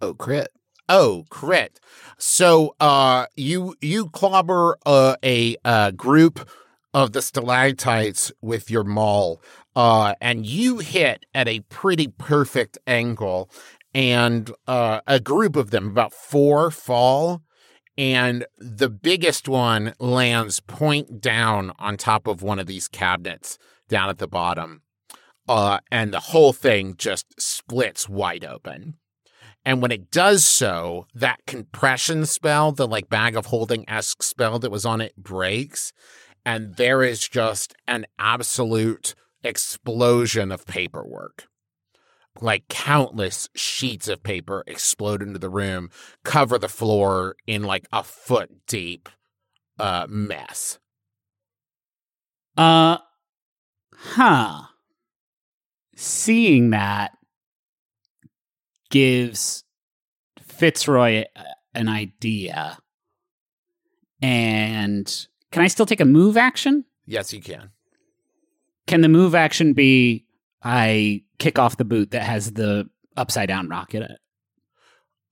Oh, 0.00 0.14
crit. 0.14 0.48
Oh, 0.88 1.24
crit. 1.30 1.80
So, 2.18 2.76
uh, 2.78 3.26
you 3.34 3.74
you 3.80 4.08
clobber 4.10 4.76
uh, 4.84 5.16
a 5.24 5.56
uh, 5.64 5.90
group 5.92 6.48
of 6.94 7.12
the 7.12 7.20
stalactites 7.20 8.32
with 8.40 8.70
your 8.70 8.84
maul, 8.84 9.42
uh, 9.74 10.14
and 10.20 10.46
you 10.46 10.78
hit 10.78 11.26
at 11.34 11.48
a 11.48 11.60
pretty 11.60 12.06
perfect 12.06 12.78
angle, 12.86 13.50
and 13.92 14.50
uh, 14.68 15.00
a 15.06 15.18
group 15.20 15.56
of 15.56 15.70
them, 15.70 15.88
about 15.88 16.12
four, 16.14 16.70
fall, 16.70 17.42
and 17.98 18.46
the 18.58 18.88
biggest 18.88 19.48
one 19.48 19.92
lands 19.98 20.60
point 20.60 21.20
down 21.20 21.72
on 21.78 21.96
top 21.96 22.26
of 22.26 22.42
one 22.42 22.58
of 22.58 22.66
these 22.66 22.88
cabinets 22.88 23.58
down 23.88 24.08
at 24.08 24.18
the 24.18 24.28
bottom, 24.28 24.82
uh, 25.48 25.78
and 25.90 26.12
the 26.12 26.20
whole 26.20 26.52
thing 26.52 26.94
just 26.96 27.26
splits 27.40 28.08
wide 28.08 28.44
open. 28.44 28.94
And 29.64 29.80
when 29.80 29.90
it 29.90 30.10
does 30.10 30.44
so, 30.44 31.06
that 31.14 31.40
compression 31.46 32.26
spell, 32.26 32.70
the 32.72 32.86
like 32.86 33.08
bag 33.08 33.34
of 33.34 33.46
holding 33.46 33.88
esque 33.88 34.22
spell 34.22 34.58
that 34.58 34.70
was 34.70 34.84
on 34.84 35.00
it 35.00 35.16
breaks. 35.16 35.92
And 36.44 36.76
there 36.76 37.02
is 37.02 37.26
just 37.26 37.74
an 37.86 38.06
absolute 38.18 39.14
explosion 39.42 40.52
of 40.52 40.66
paperwork. 40.66 41.46
Like 42.40 42.68
countless 42.68 43.48
sheets 43.54 44.08
of 44.08 44.22
paper 44.22 44.64
explode 44.66 45.22
into 45.22 45.38
the 45.38 45.48
room, 45.48 45.90
cover 46.24 46.58
the 46.58 46.68
floor 46.68 47.36
in 47.46 47.62
like 47.62 47.86
a 47.92 48.02
foot 48.02 48.66
deep 48.66 49.08
uh, 49.78 50.06
mess. 50.08 50.78
Uh, 52.56 52.98
huh. 53.94 54.62
Seeing 55.96 56.70
that 56.70 57.12
gives 58.90 59.64
Fitzroy 60.40 61.24
an 61.74 61.88
idea. 61.88 62.78
And 64.22 65.26
can 65.54 65.62
I 65.62 65.68
still 65.68 65.86
take 65.86 66.00
a 66.00 66.04
move 66.04 66.36
action? 66.36 66.84
Yes, 67.06 67.32
you 67.32 67.40
can. 67.40 67.70
Can 68.88 69.00
the 69.00 69.08
move 69.08 69.34
action 69.34 69.72
be 69.72 70.26
I 70.62 71.22
kick 71.38 71.58
off 71.58 71.76
the 71.76 71.84
boot 71.84 72.10
that 72.10 72.22
has 72.24 72.52
the 72.52 72.90
upside 73.16 73.48
down 73.48 73.68
rocket 73.68 73.98
in 73.98 74.02
it? 74.02 74.18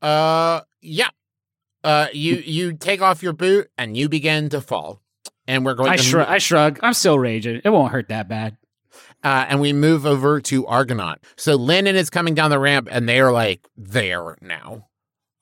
Uh, 0.00 0.60
yeah. 0.80 1.08
Uh, 1.84 2.06
you 2.12 2.36
you 2.36 2.72
take 2.74 3.02
off 3.02 3.22
your 3.22 3.32
boot 3.32 3.68
and 3.76 3.96
you 3.96 4.08
begin 4.08 4.48
to 4.50 4.60
fall, 4.60 5.02
and 5.48 5.64
we're 5.64 5.74
going. 5.74 5.90
I 5.90 5.96
to 5.96 6.02
shrug. 6.02 6.28
I 6.28 6.38
shrug. 6.38 6.78
I'm 6.82 6.94
still 6.94 7.18
raging. 7.18 7.60
It 7.64 7.70
won't 7.70 7.90
hurt 7.92 8.08
that 8.08 8.28
bad. 8.28 8.56
uh, 9.24 9.46
and 9.48 9.60
we 9.60 9.72
move 9.72 10.06
over 10.06 10.40
to 10.40 10.64
Argonaut. 10.66 11.18
So 11.36 11.56
Lennon 11.56 11.96
is 11.96 12.10
coming 12.10 12.34
down 12.34 12.50
the 12.50 12.60
ramp, 12.60 12.86
and 12.90 13.08
they 13.08 13.18
are 13.20 13.32
like 13.32 13.66
there 13.76 14.36
now. 14.40 14.86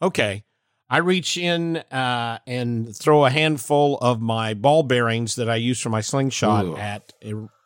Okay. 0.00 0.44
I 0.90 0.98
reach 0.98 1.36
in 1.36 1.76
uh, 1.76 2.40
and 2.48 2.94
throw 2.94 3.24
a 3.24 3.30
handful 3.30 3.96
of 3.98 4.20
my 4.20 4.54
ball 4.54 4.82
bearings 4.82 5.36
that 5.36 5.48
I 5.48 5.54
use 5.54 5.80
for 5.80 5.88
my 5.88 6.00
slingshot 6.00 6.64
Ooh. 6.64 6.76
at 6.76 7.12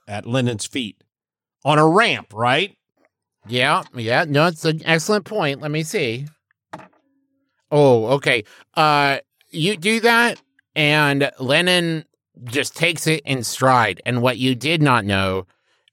at 0.06 0.26
Lennon's 0.26 0.66
feet 0.66 1.02
on 1.64 1.78
a 1.78 1.88
ramp, 1.88 2.34
right? 2.34 2.76
Yeah, 3.46 3.84
yeah. 3.94 4.26
No, 4.28 4.46
it's 4.46 4.66
an 4.66 4.82
excellent 4.84 5.24
point. 5.24 5.62
Let 5.62 5.70
me 5.70 5.82
see. 5.82 6.26
Oh, 7.70 8.06
okay. 8.14 8.44
Uh, 8.74 9.18
you 9.50 9.76
do 9.76 10.00
that, 10.00 10.40
and 10.76 11.30
Lennon 11.40 12.04
just 12.44 12.76
takes 12.76 13.06
it 13.06 13.22
in 13.24 13.42
stride. 13.42 14.02
And 14.04 14.20
what 14.20 14.36
you 14.36 14.54
did 14.54 14.82
not 14.82 15.04
know 15.04 15.46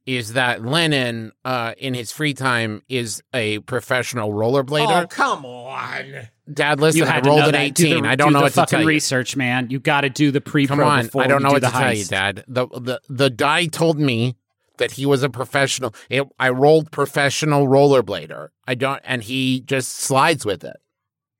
is 0.05 0.33
that 0.33 0.63
Lennon, 0.65 1.31
uh, 1.45 1.73
in 1.77 1.93
his 1.93 2.11
free 2.11 2.33
time, 2.33 2.81
is 2.89 3.21
a 3.33 3.59
professional 3.59 4.31
rollerblader. 4.31 5.03
Oh, 5.03 5.07
come 5.07 5.45
on. 5.45 6.27
Dad, 6.51 6.79
listen, 6.79 6.99
you 6.99 7.05
I 7.05 7.09
had 7.11 7.23
to 7.23 7.29
rolled 7.29 7.41
know 7.41 7.45
an 7.47 7.51
that. 7.53 7.73
Do 7.75 7.85
eighteen. 7.85 8.03
the- 8.03 8.09
I 8.09 8.15
don't 8.15 8.29
do 8.29 8.33
know 8.33 8.39
the 8.39 8.43
what 8.45 8.53
to 8.53 8.65
tell 8.65 8.81
you. 8.81 8.87
research, 8.87 9.35
man. 9.35 9.69
You 9.69 9.79
got 9.79 10.01
to 10.01 10.09
do 10.09 10.31
the 10.31 10.41
pre-pro 10.41 10.75
Come 10.77 10.83
on, 10.85 11.09
I 11.21 11.27
don't 11.27 11.43
know 11.43 11.49
do 11.49 11.53
what 11.53 11.61
the 11.61 11.67
to 11.69 11.73
tell 11.73 11.93
you. 11.93 12.05
Dad. 12.05 12.43
The 12.47 12.67
the 12.67 13.01
the 13.09 13.29
die 13.29 13.67
told 13.67 13.99
me 13.99 14.35
that 14.77 14.91
he 14.93 15.05
was 15.05 15.21
a 15.23 15.29
professional. 15.29 15.93
It, 16.09 16.23
I 16.39 16.49
rolled 16.49 16.91
professional 16.91 17.67
rollerblader. 17.67 18.49
I 18.67 18.73
don't, 18.75 18.99
and 19.05 19.21
he 19.23 19.61
just 19.61 19.93
slides 19.93 20.45
with 20.45 20.63
it. 20.63 20.75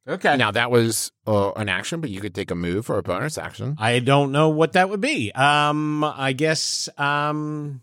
Okay. 0.08 0.38
Now 0.38 0.52
that 0.52 0.72
was 0.72 1.12
uh, 1.28 1.52
an 1.54 1.68
action, 1.70 2.02
but 2.02 2.10
you 2.10 2.22
could 2.22 2.34
take 2.36 2.52
a 2.52 2.56
move 2.56 2.90
or 2.90 2.98
a 3.00 3.04
bonus 3.04 3.38
action. 3.38 3.76
I 3.80 4.00
don't 4.00 4.32
know 4.32 4.50
what 4.50 4.74
that 4.74 4.90
would 4.90 5.02
be. 5.02 5.32
Um, 5.34 6.04
I 6.04 6.34
guess 6.34 6.88
um, 6.98 7.82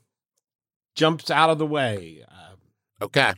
jumps 0.99 1.31
out 1.31 1.51
of 1.51 1.59
the 1.59 1.67
way. 1.67 2.25
Uh, 2.31 2.35
Okay. 3.01 3.33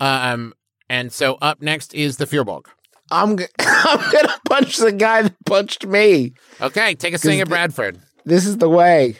Um, 0.00 0.54
and 0.88 1.12
so 1.12 1.34
up 1.42 1.60
next 1.60 1.94
is 1.94 2.16
the 2.16 2.24
Fearbulk. 2.24 2.66
I'm 3.10 3.36
g- 3.36 3.44
I'm 3.58 4.10
gonna 4.10 4.34
punch 4.48 4.78
the 4.78 4.90
guy 4.92 5.22
that 5.22 5.36
punched 5.44 5.84
me. 5.86 6.32
Okay, 6.60 6.94
take 6.94 7.12
a 7.12 7.18
swing 7.18 7.40
at 7.40 7.46
the- 7.46 7.50
Bradford. 7.50 8.00
This 8.24 8.46
is 8.46 8.56
the 8.58 8.68
way. 8.70 9.16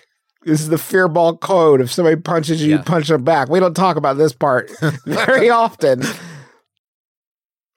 This 0.46 0.62
is 0.62 0.68
the 0.70 0.76
Fearbulk 0.76 1.40
code. 1.40 1.82
If 1.82 1.92
somebody 1.92 2.16
punches 2.16 2.62
you, 2.62 2.70
Yeah. 2.70 2.76
you 2.78 2.82
punch 2.84 3.08
them 3.08 3.22
back. 3.24 3.50
We 3.50 3.60
don't 3.60 3.74
talk 3.74 3.96
about 3.96 4.16
this 4.16 4.32
part 4.32 4.70
very 5.06 5.50
often. 5.50 6.02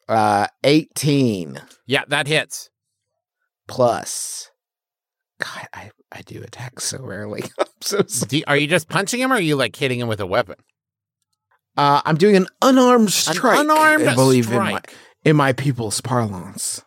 Uh, 0.08 0.48
eighteen 0.64 1.62
Yeah, 1.86 2.04
that 2.08 2.28
hits. 2.28 2.70
plus. 3.68 4.50
God, 5.42 5.68
I 5.74 5.92
I 6.14 6.22
do 6.22 6.42
attack 6.44 6.80
so 6.80 7.00
rarely. 7.02 7.44
So. 7.86 8.02
Are 8.48 8.56
you 8.56 8.68
just 8.68 8.88
punching 8.88 9.20
him, 9.20 9.34
or 9.34 9.36
are 9.36 9.42
you 9.42 9.58
like 9.58 9.76
hitting 9.76 10.00
him 10.00 10.08
with 10.08 10.22
a 10.22 10.26
weapon? 10.26 10.56
Uh, 11.76 12.02
I'm 12.06 12.16
doing 12.16 12.38
an 12.38 12.48
unarmed 12.62 13.08
An 13.08 13.12
strike. 13.12 13.60
unarmed 13.60 14.08
I 14.08 14.16
believe 14.16 14.50
in 14.50 14.58
my 14.58 14.70
strike. 14.70 14.96
in 15.26 15.36
my 15.36 15.52
people's 15.52 16.00
parlance. 16.00 16.82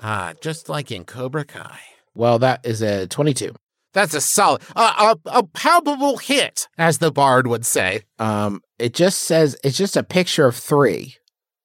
Ah, 0.00 0.32
just 0.40 0.70
like 0.70 0.90
in 0.90 1.04
Cobra 1.04 1.44
Kai. 1.44 1.78
Well, 2.14 2.38
that 2.38 2.64
is 2.64 2.80
a 2.80 3.06
twenty-two. 3.08 3.54
That's 3.92 4.14
a 4.14 4.22
solid, 4.22 4.62
uh, 4.74 5.16
a, 5.26 5.38
a 5.40 5.42
palpable 5.42 6.16
hit, 6.16 6.66
as 6.78 6.96
the 6.96 7.12
bard 7.12 7.46
would 7.46 7.66
say. 7.66 8.04
Um, 8.18 8.62
it 8.78 8.94
just 8.94 9.20
says 9.20 9.54
it's 9.62 9.76
just 9.76 9.98
a 9.98 10.02
picture 10.02 10.46
of 10.46 10.56
three. 10.56 11.16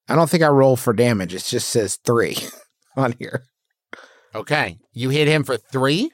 I 0.10 0.16
don't 0.16 0.30
think 0.30 0.44
I 0.44 0.48
roll 0.50 0.76
for 0.76 0.92
damage. 0.92 1.34
It 1.34 1.46
just 1.46 1.70
says 1.70 2.00
three 2.04 2.36
on 2.98 3.14
here. 3.18 3.46
Okay, 4.36 4.78
you 4.92 5.08
hit 5.10 5.30
him 5.30 5.46
for 5.46 5.56
three. 5.56 6.12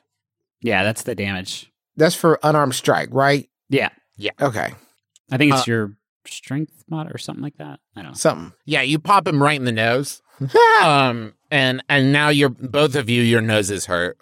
Yeah, 0.61 0.83
that's 0.83 1.03
the 1.03 1.15
damage. 1.15 1.71
That's 1.95 2.15
for 2.15 2.39
unarmed 2.43 2.75
strike, 2.75 3.09
right? 3.11 3.49
Yeah, 3.69 3.89
Yeah. 4.17 4.31
Okay, 4.41 4.73
I 5.31 5.37
think 5.37 5.53
it's 5.53 5.61
Uh, 5.61 5.71
your 5.71 5.91
strength 6.25 6.83
mod 6.89 7.13
or 7.13 7.17
something 7.17 7.43
like 7.43 7.57
that. 7.57 7.79
I 7.95 8.01
don't 8.01 8.11
know. 8.11 8.15
something. 8.15 8.53
Yeah, 8.65 8.81
you 8.81 8.99
pop 8.99 9.27
him 9.27 9.41
right 9.41 9.57
in 9.59 9.65
the 9.65 9.71
nose. 9.71 10.21
um, 10.83 11.33
and 11.51 11.83
and 11.89 12.11
now 12.13 12.29
you're 12.29 12.49
both 12.49 12.95
of 12.95 13.09
you. 13.09 13.21
Your 13.21 13.41
noses 13.41 13.85
hurt. 13.87 14.17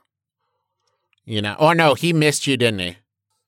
You 1.26 1.42
know. 1.42 1.56
Oh 1.60 1.74
no, 1.74 1.94
he 1.94 2.14
missed 2.14 2.48
you, 2.48 2.58
didn't 2.58 2.80
he? 2.80 2.98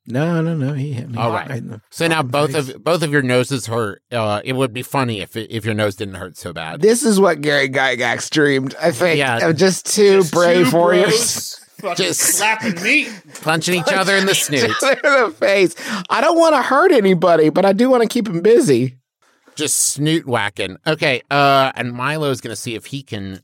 No, 0.06 0.42
no, 0.42 0.56
no. 0.56 0.74
He 0.74 0.94
hit 0.94 1.10
me. 1.10 1.18
All 1.18 1.32
right. 1.32 1.48
Right 1.50 1.60
in 1.60 1.70
the 1.70 1.82
So 1.92 2.08
now 2.08 2.24
both 2.24 2.54
face. 2.54 2.70
of 2.70 2.84
both 2.84 3.04
of 3.04 3.12
your 3.12 3.22
noses 3.22 3.68
hurt. 3.68 4.02
Uh, 4.12 4.42
it 4.44 4.54
would 4.54 4.74
be 4.74 4.82
funny 4.82 5.22
if 5.22 5.36
it, 5.36 5.52
if 5.52 5.66
your 5.66 5.76
nose 5.76 5.96
didn't 5.96 6.16
hurt 6.16 6.36
so 6.36 6.52
bad. 6.52 6.82
This 6.82 7.04
is 7.04 7.20
what 7.20 7.42
Gary 7.42 7.70
Gygax 7.70 8.30
dreamed. 8.30 8.76
I 8.82 8.92
think. 8.92 9.20
Yeah. 9.20 9.52
Just 9.52 9.86
two 9.86 10.22
Just 10.22 10.34
brave 10.34 10.70
two 10.72 10.76
warriors. 10.78 11.60
fucking 11.80 12.06
Just- 12.06 12.20
slapping 12.22 12.82
me. 12.84 13.08
Punching 13.42 13.76
each 13.80 13.92
other 13.94 14.16
in 14.16 14.26
the 14.26 14.36
snoot. 14.36 14.64
in 14.64 14.70
the 14.72 15.34
face. 15.38 15.76
I 16.10 16.22
don't 16.22 16.38
want 16.38 16.56
to 16.56 16.62
hurt 16.62 16.92
anybody, 16.92 17.50
but 17.50 17.66
I 17.66 17.74
do 17.74 17.90
want 17.90 18.04
to 18.04 18.10
keep 18.10 18.28
him 18.28 18.42
busy. 18.42 18.98
Just 19.56 19.78
snoot 19.78 20.26
whacking. 20.26 20.78
Okay. 20.88 21.22
Uh, 21.30 21.72
and 21.76 21.92
Milo's 21.94 22.40
gonna 22.42 22.56
see 22.56 22.76
if 22.76 22.88
he 22.88 23.04
can 23.04 23.42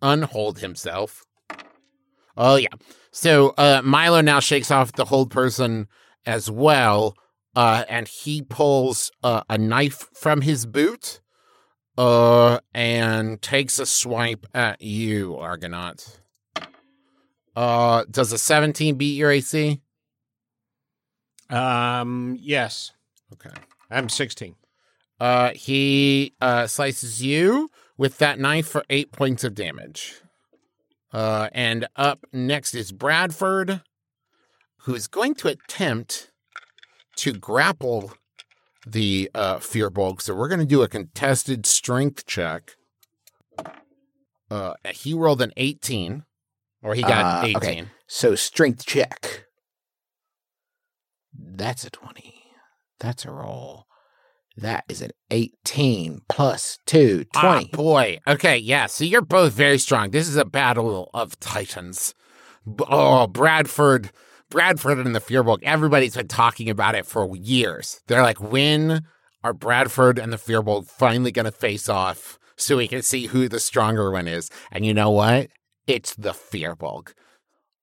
unhold 0.00 0.58
himself. 0.60 1.24
Oh 2.36 2.56
yeah. 2.56 2.68
So 3.12 3.54
uh, 3.58 3.82
Milo 3.84 4.20
now 4.22 4.40
shakes 4.40 4.70
off 4.70 4.92
the 4.92 5.04
hold 5.04 5.30
person 5.30 5.88
as 6.24 6.50
well, 6.50 7.14
uh, 7.56 7.84
and 7.88 8.06
he 8.08 8.40
pulls 8.40 9.10
uh, 9.22 9.42
a 9.50 9.58
knife 9.58 10.06
from 10.14 10.40
his 10.42 10.64
boot, 10.64 11.20
uh, 11.98 12.60
and 12.72 13.42
takes 13.42 13.78
a 13.78 13.84
swipe 13.86 14.46
at 14.54 14.80
you, 14.80 15.36
Argonaut. 15.36 16.20
Uh, 17.56 18.04
does 18.10 18.32
a 18.32 18.38
seventeen 18.38 18.96
beat 18.96 19.16
your 19.16 19.30
AC? 19.30 19.80
Um, 21.48 22.36
yes, 22.40 22.92
Okay. 23.32 23.50
I'm 23.90 24.08
16. 24.08 24.54
Uh, 25.18 25.50
he 25.54 26.34
uh, 26.40 26.66
slices 26.66 27.22
you 27.22 27.70
with 27.98 28.18
that 28.18 28.38
knife 28.38 28.66
for 28.68 28.84
eight 28.88 29.12
points 29.12 29.42
of 29.44 29.54
damage. 29.54 30.20
Uh, 31.12 31.48
and 31.52 31.88
up 31.96 32.24
next 32.32 32.74
is 32.74 32.92
Bradford, 32.92 33.82
who 34.82 34.94
is 34.94 35.08
going 35.08 35.34
to 35.36 35.48
attempt 35.48 36.30
to 37.16 37.32
grapple 37.32 38.12
the 38.86 39.28
uh, 39.34 39.56
Fearbulk. 39.56 40.22
So 40.22 40.34
we're 40.34 40.48
going 40.48 40.60
to 40.60 40.66
do 40.66 40.82
a 40.82 40.88
contested 40.88 41.66
strength 41.66 42.26
check. 42.26 42.76
Uh, 44.50 44.74
he 44.92 45.14
rolled 45.14 45.42
an 45.42 45.52
18, 45.56 46.24
or 46.82 46.94
he 46.94 47.02
got 47.02 47.44
Uh, 47.44 47.46
18. 47.46 47.56
okay. 47.56 47.84
So 48.06 48.34
strength 48.34 48.84
check. 48.86 49.44
That's 51.34 51.84
a 51.84 51.90
20. 51.90 52.34
That's 52.98 53.24
a 53.24 53.30
roll. 53.30 53.86
That 54.56 54.84
is 54.88 55.00
an 55.00 55.12
18 55.30 56.20
plus 56.28 56.78
2, 56.86 57.24
20. 57.24 57.28
Ah, 57.34 57.62
boy. 57.76 58.18
Okay, 58.26 58.58
yeah. 58.58 58.86
So 58.86 59.04
you're 59.04 59.22
both 59.22 59.52
very 59.54 59.78
strong. 59.78 60.10
This 60.10 60.28
is 60.28 60.36
a 60.36 60.44
battle 60.44 61.08
of 61.14 61.38
titans. 61.40 62.14
Oh, 62.88 63.26
Bradford, 63.26 64.10
Bradford 64.50 64.98
and 64.98 65.14
the 65.14 65.20
Fearbulk. 65.20 65.58
Everybody's 65.62 66.16
been 66.16 66.28
talking 66.28 66.68
about 66.68 66.94
it 66.94 67.06
for 67.06 67.34
years. 67.36 68.00
They're 68.06 68.22
like, 68.22 68.40
when 68.40 69.04
are 69.42 69.54
Bradford 69.54 70.18
and 70.18 70.32
the 70.32 70.36
Fearbulk 70.36 70.86
finally 70.88 71.32
going 71.32 71.46
to 71.46 71.52
face 71.52 71.88
off 71.88 72.38
so 72.56 72.76
we 72.76 72.88
can 72.88 73.00
see 73.00 73.26
who 73.26 73.48
the 73.48 73.60
stronger 73.60 74.10
one 74.10 74.28
is? 74.28 74.50
And 74.70 74.84
you 74.84 74.92
know 74.92 75.10
what? 75.10 75.48
It's 75.90 76.14
the 76.14 76.30
Fearbulk. 76.30 77.14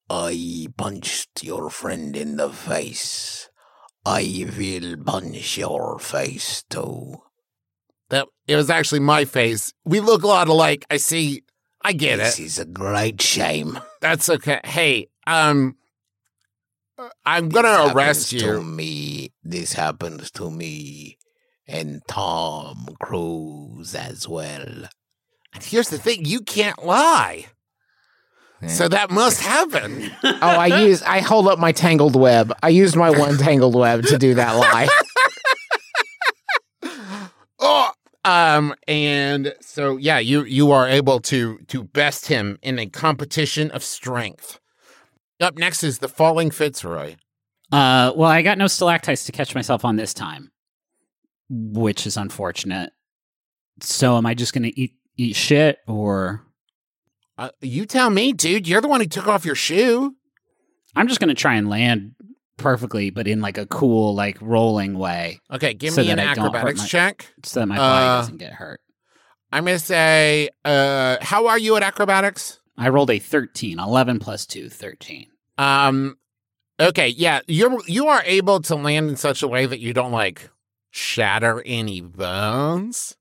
I 0.10 0.68
punched 0.78 1.44
your 1.44 1.70
friend 1.70 2.16
in 2.16 2.38
the 2.38 2.50
face. 2.50 3.50
I 4.06 4.48
will 4.58 4.96
punch 5.04 5.58
your 5.58 6.00
face 6.00 6.64
too. 6.70 7.18
That 8.08 8.30
it 8.48 8.56
was 8.56 8.70
actually 8.70 9.02
my 9.02 9.26
face. 9.26 9.74
We 9.84 10.00
look 10.00 10.24
a 10.24 10.28
lot 10.28 10.48
alike. 10.48 10.86
I 10.90 10.96
see. 10.96 11.44
I 11.82 11.92
get 11.92 12.20
it. 12.20 12.24
this 12.24 12.40
is 12.40 12.60
a 12.60 12.64
great 12.64 13.22
shame. 13.22 13.78
That's 14.00 14.30
okay. 14.30 14.62
Hey, 14.64 15.10
um, 15.28 15.76
I'm 17.26 17.50
gonna 17.50 17.88
This 17.88 17.94
arrest 17.94 18.32
you. 18.32 18.40
To 18.40 18.64
me, 18.64 19.34
this 19.44 19.74
happens 19.74 20.32
to 20.32 20.50
me, 20.50 21.18
and 21.68 22.02
Tom 22.08 22.88
Cruise 23.02 23.94
as 23.94 24.30
well. 24.30 24.88
And 25.54 25.62
here's 25.62 25.90
the 25.90 25.98
thing: 25.98 26.24
you 26.24 26.40
can't 26.40 26.86
lie. 26.86 27.48
So 28.66 28.88
that 28.88 29.12
must 29.12 29.42
happen. 29.42 30.12
oh, 30.24 30.38
I 30.42 30.82
use 30.82 31.04
I 31.04 31.20
hold 31.20 31.48
up 31.48 31.60
my 31.60 31.72
tangled 31.72 32.16
web. 32.16 32.52
I 32.64 32.70
used 32.70 32.96
my 32.96 33.12
one 33.12 33.38
tangled 33.40 33.76
web 33.76 34.04
to 34.06 34.18
do 34.18 34.34
that 34.34 34.54
lie. 34.54 34.88
oh, 37.60 37.92
um, 38.26 38.74
and 38.88 39.54
so 39.62 39.98
yeah, 39.98 40.18
you 40.18 40.44
you 40.44 40.72
are 40.72 40.88
able 40.88 41.20
to 41.22 41.60
to 41.68 41.84
best 41.84 42.28
him 42.28 42.58
in 42.64 42.80
a 42.80 42.88
competition 42.88 43.70
of 43.72 43.84
strength. 43.84 44.60
Up 45.40 45.58
next 45.58 45.84
is 45.84 46.00
the 46.00 46.08
falling 46.08 46.50
Fitzroy. 46.50 47.16
Uh, 47.72 48.12
well, 48.16 48.30
I 48.30 48.42
got 48.42 48.58
no 48.58 48.68
stalactites 48.68 49.26
to 49.26 49.32
catch 49.32 49.54
myself 49.54 49.86
on 49.86 49.98
this 49.98 50.14
time, 50.14 50.52
which 51.50 52.08
is 52.08 52.18
unfortunate. 52.18 52.92
So, 53.82 54.18
am 54.18 54.26
I 54.26 54.34
just 54.34 54.54
gonna 54.54 54.72
eat 54.74 54.96
eat 55.16 55.36
shit, 55.36 55.78
or 55.86 56.47
Uh, 57.38 57.50
you 57.62 57.86
tell 57.86 58.10
me, 58.10 58.34
dude. 58.34 58.68
You're 58.68 58.82
the 58.82 58.88
one 58.88 59.02
who 59.02 59.08
took 59.08 59.28
off 59.28 59.46
your 59.46 59.56
shoe. 59.56 60.16
I'm 60.96 61.08
just 61.08 61.20
gonna 61.20 61.36
try 61.36 61.56
and 61.56 61.70
land 61.70 62.16
perfectly, 62.58 63.12
but 63.12 63.28
in 63.28 63.40
like 63.42 63.58
a 63.60 63.68
cool, 63.68 64.16
like 64.16 64.38
rolling 64.42 64.98
way, 64.98 65.40
Okay, 65.52 65.74
give 65.76 65.94
So 65.94 66.02
me 66.02 66.10
an 66.10 66.20
I 66.20 66.24
acrobatics 66.24 66.80
my- 66.82 66.86
check. 66.88 67.28
so 67.44 67.60
that 67.60 67.68
my 67.68 67.78
body 67.78 68.06
Uh, 68.08 68.18
doesn't 68.22 68.38
get 68.38 68.54
hurt. 68.54 68.82
I'm 69.52 69.64
gonna 69.66 69.78
say, 69.80 70.50
uh, 70.66 71.18
how 71.22 71.48
are 71.48 71.60
you 71.60 71.76
at 71.76 71.84
acrobatics? 71.84 72.60
I 72.78 72.90
rolled 72.90 73.12
a 73.12 73.20
13. 73.20 73.80
11 73.80 74.20
plus 74.20 74.46
2, 74.48 74.70
13. 74.70 75.28
Um, 75.60 76.18
okay, 76.80 77.08
yeah, 77.10 77.42
you're 77.48 77.78
you 77.88 78.08
are 78.08 78.24
able 78.26 78.60
to 78.62 78.76
land 78.76 79.10
in 79.10 79.16
such 79.16 79.44
a 79.44 79.48
way 79.48 79.66
that 79.68 79.80
you 79.80 79.94
don't 79.94 80.12
like 80.12 80.50
shatter 80.90 81.62
any 81.66 82.02
bones, 82.02 83.16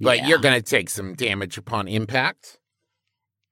but 0.00 0.18
Yeah. 0.18 0.28
you're 0.28 0.38
gonna 0.38 0.62
take 0.62 0.88
some 0.88 1.14
damage 1.14 1.58
upon 1.58 1.88
impact. 1.88 2.57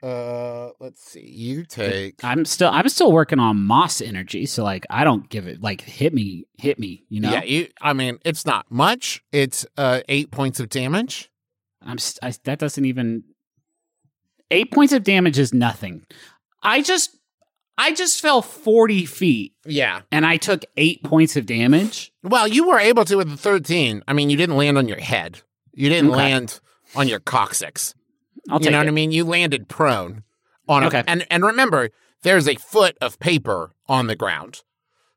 Uh, 0.03 0.71
let's 0.79 1.03
see. 1.03 1.27
You 1.27 1.65
take. 1.65 2.23
I'm 2.23 2.45
still 2.45 2.69
I'm 2.71 2.89
still 2.89 3.11
working 3.13 3.39
on 3.39 3.57
moss 3.65 4.01
energy, 4.01 4.45
so 4.47 4.63
like 4.63 4.85
I 4.91 5.05
don't 5.05 5.29
give 5.31 5.47
it 5.47 5.63
like 5.63 5.81
hit 5.81 6.13
me, 6.13 6.47
hit 6.59 6.79
me, 6.79 7.05
you 7.09 7.21
know. 7.21 7.31
Yeah, 7.33 7.43
you. 7.45 7.69
I 7.81 7.93
mean, 7.93 8.19
it's 8.25 8.45
not 8.45 8.67
much. 8.71 9.23
It's 9.33 9.67
uh 9.77 10.01
eight 10.09 10.31
points 10.31 10.61
of 10.61 10.69
damage. 10.69 11.31
I'm 11.83 11.99
st- 11.99 12.19
I, 12.23 12.37
that 12.45 12.59
doesn't 12.59 12.85
even 12.85 13.25
eight 14.51 14.71
points 14.71 14.93
of 14.93 15.03
damage 15.03 15.39
is 15.39 15.55
nothing. 15.55 16.05
I 16.63 16.83
just 16.83 17.17
I 17.79 17.93
just 17.95 18.21
fell 18.21 18.43
forty 18.43 19.07
feet 19.07 19.55
Yeah. 19.65 20.03
and 20.13 20.27
I 20.27 20.37
took 20.37 20.65
eight 20.77 21.03
points 21.05 21.37
of 21.37 21.47
damage. 21.47 22.13
Well, 22.23 22.47
you 22.49 22.69
were 22.69 22.79
able 22.79 23.05
to 23.07 23.17
with 23.17 23.31
the 23.31 23.37
thirteen. 23.37 24.03
I 24.07 24.13
mean, 24.13 24.31
you 24.31 24.37
didn't 24.37 24.57
land 24.57 24.77
on 24.79 24.89
your 24.89 25.01
head. 25.01 25.41
You 25.73 25.89
didn't 25.89 26.11
Okay. 26.11 26.17
land 26.17 26.61
on 26.95 27.09
your 27.09 27.21
coccyx. 27.21 27.95
I'll 28.51 28.63
you 28.63 28.71
know 28.71 28.79
what. 28.79 28.87
I 28.89 28.91
mean? 28.91 29.11
You 29.13 29.25
landed 29.25 29.69
prone 29.69 30.23
on 30.69 30.83
a, 30.83 30.87
Okay. 30.87 31.03
and 31.07 31.27
and 31.31 31.45
remember, 31.45 31.91
there's 32.23 32.49
a 32.49 32.55
foot 32.57 32.97
of 33.01 33.19
paper 33.19 33.73
on 33.89 34.07
the 34.07 34.17
ground, 34.17 34.63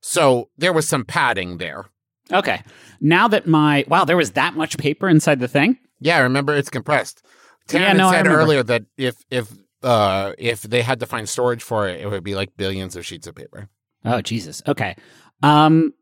so 0.01 0.49
there 0.57 0.73
was 0.73 0.87
some 0.87 1.05
padding 1.05 1.57
there. 1.57 1.85
Okay, 2.31 2.61
now 3.01 3.27
that 3.27 3.47
my 3.47 3.85
wow, 3.87 4.05
there 4.05 4.17
was 4.17 4.31
that 4.31 4.55
much 4.55 4.77
paper 4.77 5.09
inside 5.09 5.39
the 5.39 5.47
thing. 5.47 5.77
Yeah, 5.99 6.19
remember 6.19 6.55
it's 6.55 6.69
compressed. 6.69 7.23
Tam 7.67 7.81
Yeah, 7.81 7.93
no, 7.93 8.11
said 8.11 8.27
earlier 8.27 8.63
that 8.63 8.83
if 8.97 9.15
if 9.29 9.51
uh 9.83 10.33
if 10.37 10.61
they 10.61 10.81
had 10.81 10.99
to 10.99 11.05
find 11.05 11.27
storage 11.27 11.63
for 11.63 11.87
it, 11.87 11.99
it 12.01 12.07
would 12.09 12.23
be 12.23 12.35
like 12.35 12.55
billions 12.57 12.95
of 12.95 13.05
sheets 13.05 13.27
of 13.27 13.35
paper. 13.35 13.69
Oh 14.05 14.21
Jesus. 14.21 14.61
Okay. 14.67 14.95
Um. 15.43 15.93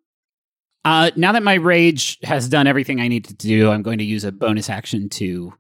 Uh. 0.86 1.12
Now 1.16 1.32
that 1.32 1.44
my 1.44 1.56
rage 1.56 2.18
has 2.24 2.48
done 2.50 2.68
everything 2.68 3.00
I 3.00 3.08
need 3.08 3.26
to 3.26 3.34
do, 3.34 3.72
I'm 3.72 3.82
going 3.82 3.98
to 4.00 4.04
use 4.04 4.24
a 4.24 4.32
bonus 4.32 4.70
action 4.70 5.10
to 5.10 5.54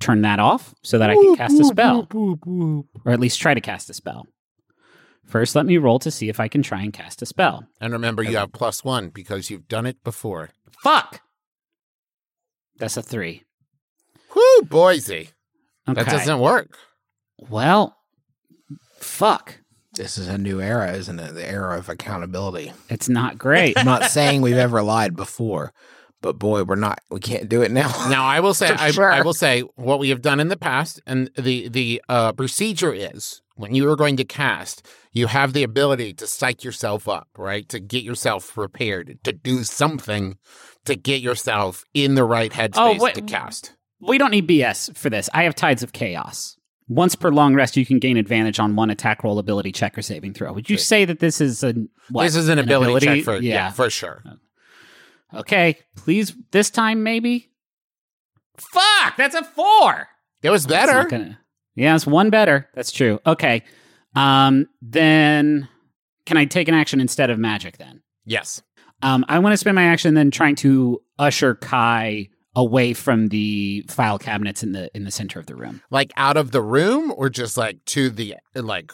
turn 0.00 0.22
that 0.22 0.38
off 0.38 0.74
so 0.82 0.98
that 0.98 1.10
I 1.10 1.14
can 1.14 1.36
cast 1.36 1.58
a 1.60 1.64
spell, 1.64 2.06
or 3.04 3.12
at 3.12 3.20
least 3.20 3.40
try 3.40 3.54
to 3.54 3.60
cast 3.60 3.88
a 3.90 3.94
spell. 3.94 4.26
First, 5.26 5.56
let 5.56 5.66
me 5.66 5.76
roll 5.78 5.98
to 6.00 6.10
see 6.10 6.28
if 6.28 6.38
I 6.38 6.46
can 6.48 6.62
try 6.62 6.82
and 6.82 6.92
cast 6.92 7.20
a 7.22 7.26
spell. 7.26 7.66
And 7.80 7.92
remember, 7.92 8.22
you 8.22 8.36
have 8.36 8.52
plus 8.52 8.84
one 8.84 9.08
because 9.08 9.50
you've 9.50 9.66
done 9.68 9.84
it 9.86 10.02
before. 10.04 10.50
Fuck. 10.82 11.20
That's 12.78 12.96
a 12.96 13.02
three. 13.02 13.42
Whoo, 14.34 14.62
Boise, 14.62 15.30
Okay. 15.88 16.02
that 16.02 16.06
doesn't 16.10 16.38
work. 16.40 16.76
Well, 17.38 17.96
fuck. 19.00 19.60
This 19.94 20.18
is 20.18 20.28
a 20.28 20.36
new 20.36 20.60
era, 20.60 20.92
isn't 20.92 21.18
it? 21.18 21.32
The 21.34 21.48
era 21.48 21.78
of 21.78 21.88
accountability. 21.88 22.72
It's 22.90 23.08
not 23.08 23.38
great. 23.38 23.78
I'm 23.78 23.86
not 23.86 24.04
saying 24.10 24.42
we've 24.42 24.56
ever 24.56 24.82
lied 24.82 25.16
before, 25.16 25.72
but 26.22 26.38
boy, 26.38 26.64
we're 26.64 26.76
not. 26.76 27.00
We 27.10 27.20
can't 27.20 27.48
do 27.48 27.62
it 27.62 27.70
now. 27.70 27.92
Now, 28.08 28.24
I 28.24 28.40
will 28.40 28.54
say, 28.62 28.68
I, 28.68 28.90
sure. 28.90 29.10
I 29.10 29.22
will 29.22 29.34
say 29.34 29.62
what 29.76 29.98
we 29.98 30.08
have 30.10 30.22
done 30.22 30.40
in 30.40 30.48
the 30.48 30.56
past, 30.56 31.00
and 31.06 31.30
the 31.36 31.68
the 31.68 32.02
uh, 32.08 32.32
procedure 32.32 32.92
is 32.92 33.42
when 33.56 33.74
you 33.74 33.88
are 33.90 33.96
going 33.96 34.16
to 34.18 34.24
cast, 34.24 34.86
you 35.12 35.26
have 35.28 35.52
the 35.52 35.62
ability 35.62 36.12
to 36.14 36.26
psych 36.26 36.62
yourself 36.62 37.08
up, 37.08 37.28
right? 37.36 37.68
To 37.70 37.80
get 37.80 38.04
yourself 38.04 38.54
prepared, 38.54 39.18
to 39.24 39.32
do 39.32 39.64
something 39.64 40.36
to 40.86 40.94
get 40.94 41.20
yourself 41.20 41.84
in 41.94 42.14
the 42.14 42.24
right 42.24 42.52
headspace 42.52 42.76
Oh, 42.76 42.96
wait. 42.98 43.14
to 43.16 43.22
cast. 43.22 43.72
we 44.00 44.18
don't 44.18 44.30
need 44.30 44.48
BS 44.48 44.96
for 44.96 45.10
this. 45.10 45.28
I 45.34 45.42
have 45.44 45.54
Tides 45.54 45.82
of 45.82 45.92
Chaos. 45.92 46.56
Once 46.88 47.16
per 47.16 47.30
long 47.30 47.54
rest, 47.54 47.76
you 47.76 47.84
can 47.84 47.98
gain 47.98 48.16
advantage 48.16 48.60
on 48.60 48.76
one 48.76 48.90
attack 48.90 49.24
roll, 49.24 49.40
ability 49.40 49.72
check, 49.72 49.98
or 49.98 50.02
saving 50.02 50.32
throw. 50.32 50.52
Would 50.52 50.70
you 50.70 50.78
say 50.78 51.04
that 51.04 51.18
this 51.18 51.40
is 51.40 51.64
a 51.64 51.74
what? 52.10 52.22
this 52.24 52.36
is 52.36 52.48
an, 52.48 52.60
ability, 52.60 53.06
check 53.06 53.24
for 53.24 53.34
yeah. 53.34 53.54
yeah. 53.54 53.70
for 53.72 53.90
sure. 53.90 54.22
Okay, 55.34 55.78
please 55.96 56.34
this 56.52 56.70
time 56.70 57.02
maybe. 57.02 57.50
Fuck, 58.58 59.16
that's 59.16 59.34
a 59.34 59.44
four. 59.44 60.08
It 60.42 60.50
was 60.50 60.66
better. 60.66 61.04
gonna- 61.08 61.38
yeah, 61.74 61.94
it's 61.94 62.06
one 62.06 62.30
better. 62.30 62.68
That's 62.74 62.90
true. 62.92 63.20
Okay, 63.26 63.62
um, 64.14 64.66
then 64.80 65.68
can 66.24 66.36
I 66.36 66.44
take 66.46 66.68
an 66.68 66.74
action 66.74 67.00
instead 67.00 67.30
of 67.30 67.38
magic? 67.38 67.76
Then 67.78 68.02
Yes. 68.24 68.62
um, 69.02 69.24
I 69.28 69.38
want 69.40 69.52
to 69.52 69.56
spend 69.58 69.74
my 69.74 69.84
action 69.84 70.14
then 70.14 70.30
trying 70.30 70.54
to 70.56 71.02
usher 71.18 71.54
Kai 71.54 72.28
away 72.54 72.94
from 72.94 73.28
the 73.28 73.84
file 73.88 74.18
cabinets 74.18 74.62
in 74.62 74.72
the 74.72 74.90
in 74.96 75.04
the 75.04 75.10
center 75.10 75.38
of 75.38 75.46
the 75.46 75.54
room. 75.54 75.82
Like 75.90 76.12
out 76.16 76.36
of 76.38 76.50
the 76.52 76.62
room 76.62 77.12
or 77.14 77.28
just 77.28 77.58
like 77.58 77.84
to 77.86 78.08
the 78.08 78.36
like 78.54 78.90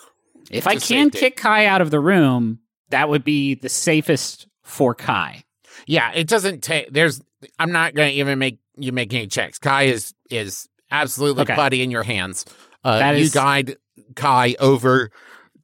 If 0.50 0.66
I 0.66 0.72
can 0.74 1.10
safety. 1.12 1.18
kick 1.18 1.36
Kai 1.36 1.66
out 1.66 1.80
of 1.80 1.90
the 1.90 2.00
room, 2.00 2.58
that 2.90 3.08
would 3.08 3.22
be 3.22 3.54
the 3.54 3.68
safest 3.68 4.48
for 4.64 4.94
Kai. 4.94 5.44
Yeah, 5.86 6.12
it 6.14 6.26
doesn't 6.28 6.62
take 6.62 6.92
there's 6.92 7.20
I'm 7.58 7.72
not 7.72 7.94
gonna 7.94 8.10
even 8.10 8.38
make 8.38 8.58
you 8.76 8.92
make 8.92 9.12
any 9.12 9.26
checks. 9.26 9.58
Kai 9.58 9.84
is 9.84 10.14
is 10.30 10.68
absolutely 10.90 11.42
Okay. 11.42 11.54
putty 11.54 11.82
in 11.82 11.90
your 11.90 12.02
hands. 12.04 12.44
Uh 12.84 12.98
That 12.98 13.16
you 13.16 13.24
is- 13.24 13.32
guide 13.34 13.76
Kai 14.14 14.54
over 14.60 15.10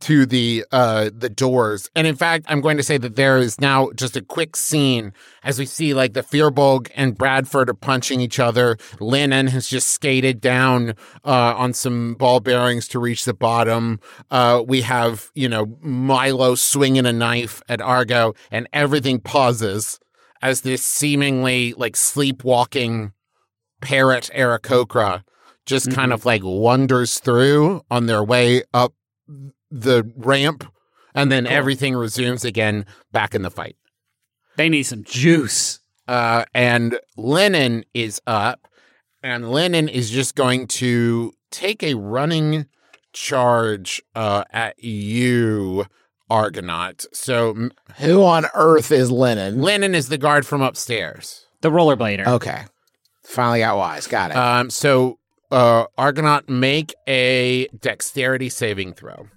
to 0.01 0.27
the 0.27 0.65
uh 0.71 1.11
the 1.13 1.29
doors. 1.29 1.91
And 1.97 2.07
in 2.07 2.15
fact, 2.15 2.45
I'm 2.49 2.61
going 2.61 2.77
to 2.77 2.85
say 2.85 2.99
that 2.99 3.17
there 3.17 3.37
is 3.39 3.61
now 3.61 3.91
just 3.97 4.17
a 4.17 4.23
quick 4.23 4.55
scene 4.55 5.13
as 5.43 5.59
we 5.59 5.67
see 5.67 5.93
like 5.93 6.13
the 6.13 6.23
Fearbulk 6.23 6.89
and 6.95 7.19
Bradford 7.19 7.69
are 7.69 7.75
punching 7.75 8.21
each 8.21 8.39
other. 8.39 8.77
Lennon 9.01 9.49
has 9.49 9.69
just 9.69 9.89
skated 9.89 10.41
down 10.41 10.91
uh 11.25 11.55
on 11.57 11.73
some 11.73 12.15
ball 12.15 12.39
bearings 12.39 12.87
to 12.89 13.01
reach 13.01 13.25
the 13.25 13.35
bottom. 13.35 13.99
Uh 14.31 14.63
we 14.65 14.83
have, 14.83 15.31
you 15.35 15.49
know, 15.49 15.67
Milo 15.81 16.55
swinging 16.55 17.05
a 17.07 17.13
knife 17.13 17.61
at 17.69 17.81
Argo 17.81 18.35
and 18.53 18.69
everything 18.73 19.19
pauses 19.19 19.99
as 20.43 20.63
this 20.63 20.83
seemingly 20.83 21.75
like 21.75 21.97
sleepwalking 21.97 23.13
parrot 23.81 24.31
Aarakocra 24.35 25.23
just 25.67 25.93
kind 25.93 26.13
of 26.13 26.25
like 26.25 26.43
wanders 26.43 27.19
through 27.19 27.83
on 27.91 28.07
their 28.07 28.25
way 28.25 28.63
up 28.73 28.95
the 29.71 30.11
ramp 30.17 30.65
and 31.15 31.33
then 31.33 31.47
everything 31.47 31.95
resumes 31.97 32.45
again 32.45 32.87
back 33.13 33.35
in 33.35 33.43
the 33.43 33.51
fight. 33.51 33.77
They 34.57 34.69
need 34.69 34.85
some 34.85 35.05
juice. 35.05 35.81
Uh, 36.07 36.45
and 36.55 36.99
Lennon 37.17 37.85
is 37.93 38.21
up, 38.27 38.67
and 39.23 39.51
Lennon 39.51 39.89
is 39.89 40.11
just 40.11 40.35
going 40.35 40.67
to 40.69 41.33
take 41.51 41.83
a 41.83 41.95
running 41.95 42.67
charge 43.13 44.01
uh, 44.15 44.45
at 44.51 44.83
you, 44.83 45.85
Argonaut. 46.31 47.07
So 47.13 47.71
Who 47.99 48.23
on 48.25 48.47
earth 48.55 48.91
is 48.93 49.11
Lennon? 49.11 49.61
Lennon 49.63 49.95
is 49.95 50.09
the 50.09 50.19
guard 50.19 50.47
from 50.47 50.63
upstairs. 50.63 51.47
The 51.61 51.71
rollerblader. 51.71 52.27
Okay. 52.27 52.65
Finally 53.23 53.61
got 53.61 53.77
wise. 53.77 54.07
Got 54.07 54.31
it. 54.31 54.37
Um, 54.37 54.71
so 54.71 55.19
uh, 55.51 55.85
Argonaut, 55.97 56.49
make 56.49 56.95
a 57.07 57.69
dexterity 57.69 58.49
saving 58.49 58.95
throw. 58.95 59.29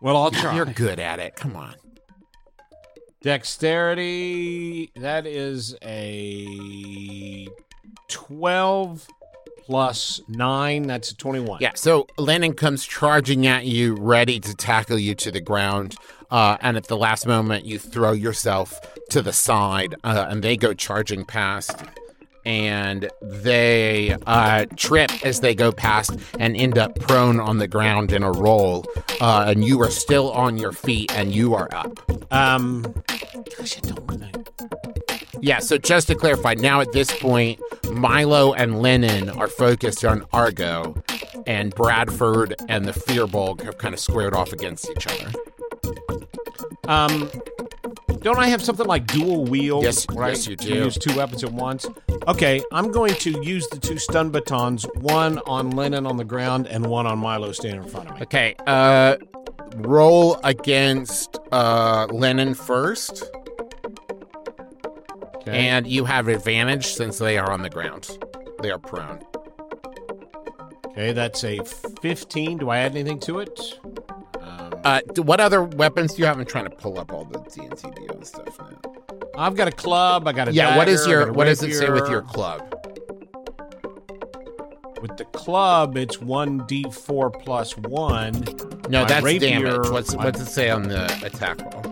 Well, 0.00 0.16
I'll 0.16 0.30
try. 0.30 0.54
You're 0.54 0.66
good 0.66 1.00
at 1.00 1.18
it. 1.18 1.36
Come 1.36 1.56
on. 1.56 1.74
Dexterity. 3.22 4.92
That 4.96 5.26
is 5.26 5.74
a 5.82 7.48
twelve 8.08 9.06
plus 9.66 10.20
nine. 10.28 10.84
That's 10.84 11.10
a 11.10 11.16
twenty-one. 11.16 11.58
Yeah, 11.60 11.72
so 11.74 12.06
Lennon 12.16 12.54
comes 12.54 12.86
charging 12.86 13.46
at 13.46 13.66
you, 13.66 13.96
ready 13.96 14.40
to 14.40 14.54
tackle 14.54 14.98
you 14.98 15.14
to 15.16 15.30
the 15.30 15.40
ground. 15.40 15.96
Uh, 16.30 16.56
and 16.60 16.76
at 16.76 16.86
the 16.86 16.96
last 16.96 17.26
moment, 17.26 17.64
you 17.64 17.78
throw 17.78 18.12
yourself 18.12 18.80
to 19.10 19.22
the 19.22 19.32
side, 19.32 19.94
uh, 20.04 20.26
and 20.28 20.42
they 20.42 20.56
go 20.56 20.72
charging 20.72 21.24
past. 21.24 21.84
And 22.44 23.10
they 23.20 24.16
uh, 24.24 24.66
trip 24.76 25.10
as 25.26 25.40
they 25.40 25.56
go 25.56 25.72
past 25.72 26.16
and 26.38 26.56
end 26.56 26.78
up 26.78 26.96
prone 27.00 27.40
on 27.40 27.58
the 27.58 27.66
ground 27.66 28.12
in 28.12 28.22
a 28.22 28.30
roll. 28.30 28.86
Uh, 29.20 29.46
and 29.48 29.64
you 29.64 29.82
are 29.82 29.90
still 29.90 30.30
on 30.30 30.56
your 30.56 30.70
feet, 30.70 31.12
and 31.16 31.34
you 31.34 31.54
are 31.54 31.68
up. 31.72 32.00
Um. 32.32 32.94
Yeah, 35.46 35.60
so 35.60 35.78
just 35.78 36.08
to 36.08 36.16
clarify, 36.16 36.54
now 36.54 36.80
at 36.80 36.90
this 36.90 37.16
point, 37.20 37.60
Milo 37.92 38.52
and 38.52 38.82
Lennon 38.82 39.30
are 39.30 39.46
focused 39.46 40.04
on 40.04 40.26
Argo, 40.32 41.00
and 41.46 41.72
Bradford 41.72 42.56
and 42.68 42.84
the 42.84 42.90
Fearbulk 42.90 43.62
have 43.62 43.78
kind 43.78 43.94
of 43.94 44.00
squared 44.00 44.34
off 44.34 44.52
against 44.52 44.90
each 44.90 45.06
other. 45.06 45.30
Um. 46.88 47.30
Don't 48.22 48.38
I 48.38 48.48
have 48.48 48.60
something 48.60 48.86
like 48.86 49.06
dual 49.06 49.44
wield? 49.44 49.84
Yes, 49.84 50.04
I 50.08 50.30
yes, 50.30 50.48
you 50.48 50.56
can 50.56 50.66
do. 50.66 50.74
Use 50.86 50.98
two 50.98 51.16
weapons 51.16 51.44
at 51.44 51.52
once. 51.52 51.86
Okay, 52.26 52.60
I'm 52.72 52.90
going 52.90 53.14
to 53.14 53.40
use 53.44 53.68
the 53.68 53.78
two 53.78 53.98
stun 53.98 54.30
batons, 54.30 54.84
one 54.96 55.38
on 55.46 55.70
Lennon 55.70 56.06
on 56.06 56.16
the 56.16 56.24
ground 56.24 56.66
and 56.66 56.86
one 56.86 57.06
on 57.06 57.20
Milo 57.20 57.52
standing 57.52 57.84
in 57.84 57.88
front 57.88 58.08
of 58.08 58.16
me. 58.16 58.22
Okay, 58.22 58.56
uh, 58.66 59.16
roll 59.76 60.40
against 60.42 61.38
uh, 61.52 62.08
Lennon 62.10 62.54
first, 62.54 63.22
Okay. 65.48 65.68
and 65.68 65.86
you 65.86 66.04
have 66.04 66.26
advantage 66.28 66.86
since 66.86 67.18
they 67.18 67.38
are 67.38 67.50
on 67.52 67.62
the 67.62 67.70
ground. 67.70 68.18
They 68.62 68.70
are 68.70 68.78
prone. 68.78 69.20
okay, 70.86 71.12
that's 71.12 71.44
a 71.44 71.60
15. 72.02 72.58
Do 72.58 72.70
I 72.70 72.78
add 72.78 72.92
anything 72.96 73.20
to 73.20 73.38
it? 73.40 73.60
Um, 74.40 74.72
Uh, 74.84 75.00
what 75.18 75.40
other 75.40 75.62
weapons 75.62 76.14
do 76.14 76.22
you 76.22 76.26
have? 76.26 76.38
I'm 76.38 76.44
trying 76.46 76.64
to 76.64 76.70
pull 76.76 76.98
up 76.98 77.12
all 77.12 77.24
the 77.24 77.38
DNTDO 77.38 78.24
stuff 78.24 78.58
now. 78.58 78.92
I've 79.38 79.54
got 79.54 79.68
a 79.68 79.72
club. 79.72 80.26
I 80.26 80.32
got 80.32 80.48
a 80.48 80.52
Yeah, 80.52 80.76
what 80.76 80.88
is 80.88 81.02
dagger, 81.04 81.10
your 81.26 81.32
what 81.32 81.44
does 81.44 81.62
it 81.62 81.74
say 81.74 81.90
with 81.90 82.08
your 82.08 82.22
club? 82.22 82.72
With 85.02 85.16
the 85.18 85.26
club, 85.26 85.96
it's 85.96 86.20
one 86.20 86.60
d4 86.62 87.30
plus 87.44 87.76
one 87.76 88.32
No, 88.88 89.02
My 89.02 89.08
that's 89.08 89.24
rapier- 89.24 89.60
damage. 89.60 89.90
What's 89.90 90.14
my- 90.16 90.24
what's 90.24 90.40
it 90.40 90.46
say 90.46 90.70
on 90.70 90.84
the 90.84 91.04
attack 91.24 91.60
roll? 91.60 91.82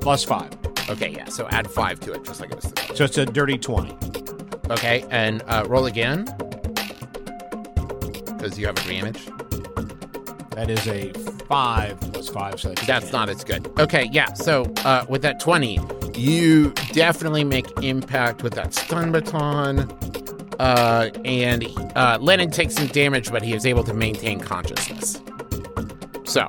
plus 0.00 0.24
five. 0.24 0.50
Okay, 0.88 1.10
yeah. 1.10 1.26
So 1.26 1.48
add 1.48 1.70
five 1.70 2.00
to 2.00 2.12
it, 2.12 2.24
just 2.24 2.40
like 2.40 2.50
it 2.50 2.56
was. 2.56 2.64
today. 2.66 2.94
So 2.94 3.04
it's 3.04 3.18
a 3.18 3.26
dirty 3.26 3.58
20. 3.58 3.96
Okay, 4.70 5.04
and 5.10 5.42
uh, 5.46 5.64
roll 5.66 5.86
again 5.86 6.24
because 8.26 8.58
you 8.58 8.66
have 8.66 8.76
advantage. 8.78 9.26
That 10.50 10.70
is 10.70 10.86
a 10.86 11.12
five 11.46 11.98
plus 12.00 12.28
five. 12.28 12.60
So 12.60 12.68
that's, 12.68 12.86
That's 12.86 13.12
not 13.12 13.28
as 13.28 13.42
good. 13.44 13.66
Okay, 13.78 14.08
yeah. 14.12 14.32
So 14.34 14.64
uh, 14.84 15.04
with 15.08 15.22
that 15.22 15.40
twenty, 15.40 15.80
you 16.14 16.70
definitely 16.92 17.44
make 17.44 17.66
impact 17.82 18.42
with 18.42 18.54
that 18.54 18.72
stun 18.74 19.12
baton. 19.12 19.80
Uh, 20.60 21.10
and 21.24 21.66
uh, 21.96 22.18
Lennon 22.20 22.50
takes 22.50 22.74
some 22.74 22.86
damage, 22.86 23.30
but 23.32 23.42
he 23.42 23.54
is 23.54 23.66
able 23.66 23.82
to 23.84 23.92
maintain 23.92 24.38
consciousness. 24.40 25.20
So, 26.24 26.48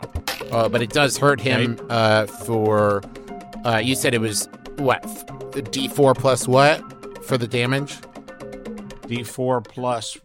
uh, 0.52 0.69
but 0.69 0.82
it 0.84 0.91
does 0.91 1.17
hurt 1.17 1.41
him 1.41 1.80
uh, 1.89 2.28
for. 2.28 3.02
Uh, 3.65 3.78
you 3.78 3.95
said 3.95 4.13
it 4.13 4.21
was 4.21 4.47
what? 4.78 5.01
D 5.71 5.88
four 5.88 6.13
plus 6.13 6.47
what 6.47 6.82
for 7.25 7.38
the 7.38 7.47
damage? 7.47 7.97
d4 9.08 9.63
plus 9.67 10.17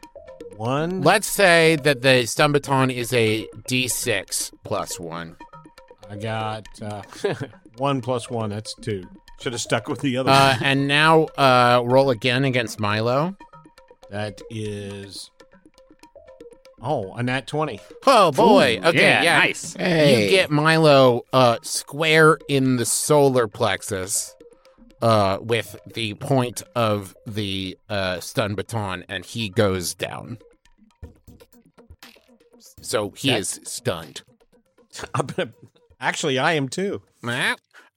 one. 0.56 1.02
Let's 1.02 1.26
say 1.26 1.76
that 1.76 2.02
the 2.02 2.26
stun 2.26 2.52
baton 2.52 2.90
is 2.90 3.12
a 3.12 3.46
D6 3.68 4.52
plus 4.64 4.98
one. 4.98 5.36
I 6.08 6.16
got 6.16 6.66
uh, 6.82 7.02
one 7.76 8.00
plus 8.00 8.30
one. 8.30 8.50
That's 8.50 8.74
two. 8.74 9.04
Should 9.40 9.52
have 9.52 9.60
stuck 9.62 9.88
with 9.88 10.00
the 10.00 10.16
other. 10.16 10.30
Uh, 10.30 10.54
one. 10.54 10.64
and 10.64 10.88
now 10.88 11.24
uh, 11.38 11.82
roll 11.84 12.10
again 12.10 12.44
against 12.44 12.80
Milo. 12.80 13.36
That 14.10 14.40
is. 14.50 15.30
Oh, 16.82 17.12
a 17.14 17.22
nat 17.22 17.46
20. 17.46 17.78
Oh 18.06 18.32
boy! 18.32 18.80
okay, 18.82 18.98
yeah, 19.00 19.22
yeah, 19.22 19.38
nice. 19.38 19.74
Hey. 19.74 20.24
You 20.24 20.30
get 20.30 20.50
Milo 20.50 21.22
uh, 21.32 21.58
square 21.62 22.38
in 22.48 22.76
the 22.76 22.86
solar 22.86 23.46
plexus 23.48 24.34
uh, 25.02 25.38
with 25.42 25.76
the 25.94 26.14
point 26.14 26.62
of 26.74 27.14
the 27.26 27.76
uh, 27.90 28.20
stun 28.20 28.54
baton, 28.54 29.04
and 29.08 29.24
he 29.26 29.50
goes 29.50 29.94
down. 29.94 30.38
So 32.82 33.10
he 33.10 33.30
That- 33.30 33.40
is 33.40 33.60
stunned. 33.64 34.22
I'm 35.14 35.26
gonna- 35.26 35.52
Actually, 36.00 36.38
I 36.38 36.52
am 36.52 36.68
too. 36.68 37.02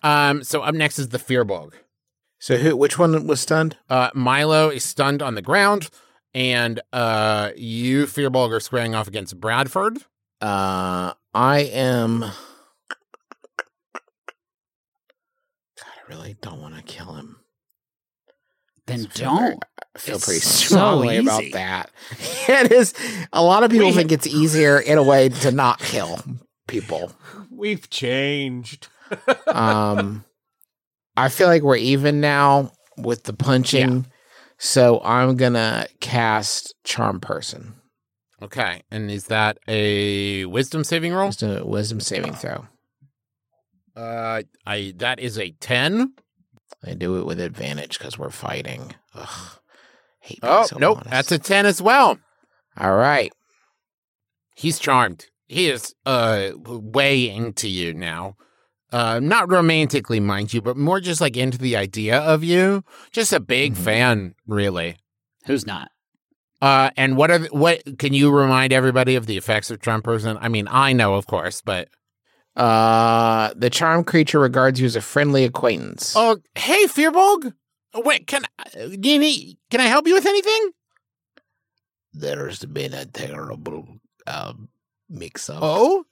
Um. 0.01 0.43
So 0.43 0.61
up 0.61 0.75
next 0.75 0.99
is 0.99 1.07
the 1.09 1.17
Fearbulk. 1.19 1.71
So 2.39 2.57
who? 2.57 2.75
Which 2.75 2.99
one 2.99 3.25
was 3.27 3.39
stunned? 3.39 3.77
Uh, 3.89 4.09
Milo 4.13 4.67
is 4.69 4.84
stunned 4.84 5.21
on 5.21 5.36
the 5.36 5.41
ground, 5.41 5.89
and 6.34 6.79
uh, 6.91 7.51
you, 7.55 8.05
Fearbulk, 8.05 8.51
are 8.51 8.59
squaring 8.59 8.95
off 8.95 9.07
against 9.07 9.39
Bradford. 9.39 9.97
Uh, 10.41 11.13
I 11.34 11.59
am. 11.71 12.19
God, 12.19 12.31
I 15.79 16.13
really 16.13 16.36
don't 16.41 16.61
want 16.61 16.75
to 16.75 16.81
kill 16.84 17.13
him. 17.13 17.38
Then 18.86 19.07
I 19.15 19.17
don't. 19.17 19.63
I 19.95 19.99
feel 19.99 20.15
It's 20.15 20.25
pretty 20.25 20.39
so 20.41 20.65
strongly 20.75 21.17
about 21.17 21.43
that. 21.53 21.89
it 22.49 22.71
is. 22.71 22.93
A 23.31 23.41
lot 23.41 23.63
of 23.63 23.71
people 23.71 23.88
We- 23.88 23.93
think 23.93 24.11
it's 24.11 24.27
easier 24.27 24.79
in 24.79 24.97
a 24.97 25.03
way 25.03 25.29
to 25.29 25.51
not 25.51 25.79
kill 25.79 26.19
people. 26.67 27.11
We've 27.51 27.89
changed. 27.89 28.88
Um, 29.45 30.25
I 31.15 31.29
feel 31.29 31.45
like 31.47 31.61
we're 31.61 31.75
even 31.75 32.19
now 32.19 32.71
with 32.97 33.21
the 33.25 33.34
punching, 33.34 34.07
so 34.66 35.01
I'm 35.03 35.36
gonna 35.36 35.88
cast 35.99 36.74
Charm 36.86 37.20
Person. 37.20 37.76
Okay. 38.41 38.82
And 38.89 39.11
is 39.11 39.26
that 39.28 39.57
a 39.68 40.45
wisdom 40.45 40.84
saving 40.84 41.14
roll? 41.14 41.28
Just 41.30 41.43
a 41.43 41.64
Wisdom 41.66 41.99
saving 41.99 42.34
throw. 42.34 42.66
Uh, 43.95 44.43
I 44.66 44.93
that 44.97 45.20
is 45.20 45.38
a 45.38 45.51
ten. 45.59 46.14
I 46.86 46.93
do 46.93 47.18
it 47.20 47.26
with 47.26 47.39
advantage 47.39 47.97
because 47.97 48.18
we're 48.18 48.30
fighting. 48.30 48.95
Ugh, 49.14 49.59
hate 50.20 50.41
being 50.41 50.53
Oh 50.53 50.66
so 50.66 50.78
nope, 50.78 50.97
honest. 50.97 51.11
that's 51.11 51.32
a 51.32 51.39
ten 51.39 51.66
as 51.66 51.82
well. 51.82 52.18
all 52.78 52.95
right. 52.95 53.32
He's 54.55 54.80
charmed. 54.80 55.28
He 55.47 55.70
is 55.70 55.93
uh 56.05 56.51
way 56.55 57.30
into 57.30 57.68
you 57.70 57.93
now. 57.93 58.36
Uh, 58.93 59.19
not 59.19 59.51
romantically, 59.51 60.19
mind 60.19 60.53
you, 60.53 60.61
but 60.61 60.77
more 60.77 60.99
just 61.01 61.19
like 61.19 61.35
into 61.35 61.57
the 61.57 61.75
idea 61.75 62.19
of 62.19 62.43
you. 62.43 62.83
Just 63.11 63.33
a 63.33 63.39
big 63.39 63.73
Mhm. 63.73 63.77
fan, 63.83 64.35
really. 64.45 64.97
Who's 65.47 65.65
not? 65.65 65.89
Uh, 66.61 66.91
and 66.95 67.17
what 67.17 67.31
are 67.31 67.39
the, 67.39 67.47
what? 67.47 67.97
Can 67.97 68.13
you 68.13 68.29
remind 68.31 68.71
everybody 68.71 69.15
of 69.15 69.25
the 69.25 69.35
effects 69.35 69.71
of 69.71 69.81
charm 69.81 70.01
person? 70.03 70.37
I 70.39 70.47
mean, 70.47 70.67
I 70.69 70.93
know, 70.93 71.15
of 71.15 71.25
course, 71.27 71.59
but 71.61 71.89
Uh, 72.55 73.51
the 73.55 73.71
charm 73.71 74.03
creature 74.03 74.39
regards 74.39 74.79
you 74.79 74.85
as 74.85 74.95
a 74.95 75.01
friendly 75.01 75.43
acquaintance. 75.43 76.13
oh, 76.15 76.37
hey, 76.53 76.85
Fearbulk, 76.85 77.51
wait, 77.95 78.27
can 78.27 78.45
I- 78.59 78.95
do 78.95 79.09
you? 79.09 79.55
Can 79.71 79.81
I 79.81 79.85
help 79.87 80.07
you 80.07 80.13
with 80.13 80.27
anything? 80.27 80.69
There's 82.13 82.63
been 82.65 82.93
a 82.93 83.07
terrible 83.07 83.97
uh, 84.27 84.53
mix-up. 85.09 85.59
Oh, 85.63 86.05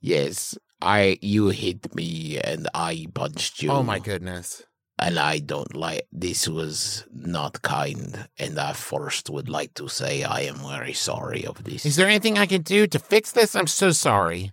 Yes, 0.00 0.56
I 0.80 1.18
you 1.22 1.48
hit 1.48 1.94
me 1.94 2.38
and 2.38 2.68
I 2.74 3.06
punched 3.14 3.62
you. 3.62 3.70
oh 3.70 3.82
my 3.82 3.98
goodness. 3.98 4.62
And 5.00 5.16
I 5.18 5.38
don't 5.38 5.76
like 5.76 6.06
this 6.10 6.48
was 6.48 7.04
not 7.12 7.62
kind. 7.62 8.28
And 8.36 8.58
I 8.58 8.72
first 8.72 9.30
would 9.30 9.48
like 9.48 9.74
to 9.74 9.88
say 9.88 10.24
I 10.24 10.40
am 10.40 10.56
very 10.56 10.92
sorry 10.92 11.46
of 11.46 11.62
this. 11.62 11.86
Is 11.86 11.94
there 11.96 12.08
anything 12.08 12.36
I 12.36 12.46
can 12.46 12.62
do 12.62 12.86
to 12.88 12.98
fix 12.98 13.30
this? 13.30 13.54
I'm 13.54 13.68
so 13.68 13.92
sorry. 13.92 14.50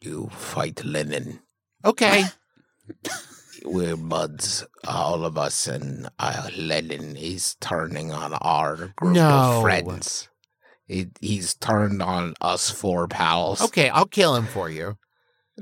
you 0.00 0.28
fight 0.32 0.84
Lennon. 0.84 1.40
Okay. 1.84 2.24
We're 3.64 3.96
buds, 3.96 4.64
all 4.88 5.24
of 5.24 5.36
us, 5.36 5.68
and 5.68 6.08
uh, 6.18 6.48
Lennon 6.56 7.14
is 7.16 7.56
turning 7.60 8.10
on 8.10 8.32
our 8.34 8.92
group 8.96 9.14
No. 9.14 9.28
of 9.28 9.62
friends. 9.62 10.28
He, 10.86 11.08
he's 11.20 11.54
turned 11.54 12.02
on 12.02 12.34
us 12.40 12.70
four 12.70 13.06
pals. 13.06 13.60
okay, 13.62 13.90
I'll 13.90 14.06
kill 14.06 14.34
him 14.34 14.46
for 14.46 14.70
you. 14.70 14.96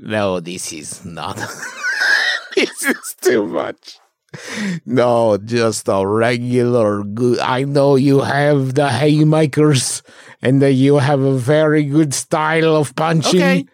No, 0.01 0.39
this 0.39 0.71
is 0.71 1.03
not. 1.03 1.35
this 2.55 2.83
is 2.83 3.15
too 3.21 3.45
much. 3.45 3.99
No, 4.85 5.37
just 5.37 5.87
a 5.87 6.05
regular 6.05 7.03
good. 7.03 7.39
I 7.39 7.63
know 7.63 7.95
you 7.95 8.21
have 8.21 8.75
the 8.75 8.89
haymakers 8.89 10.03
and 10.41 10.61
that 10.61 10.73
you 10.73 10.97
have 10.97 11.19
a 11.19 11.37
very 11.37 11.83
good 11.83 12.13
style 12.13 12.75
of 12.75 12.95
punching. 12.95 13.41
Okay. 13.41 13.65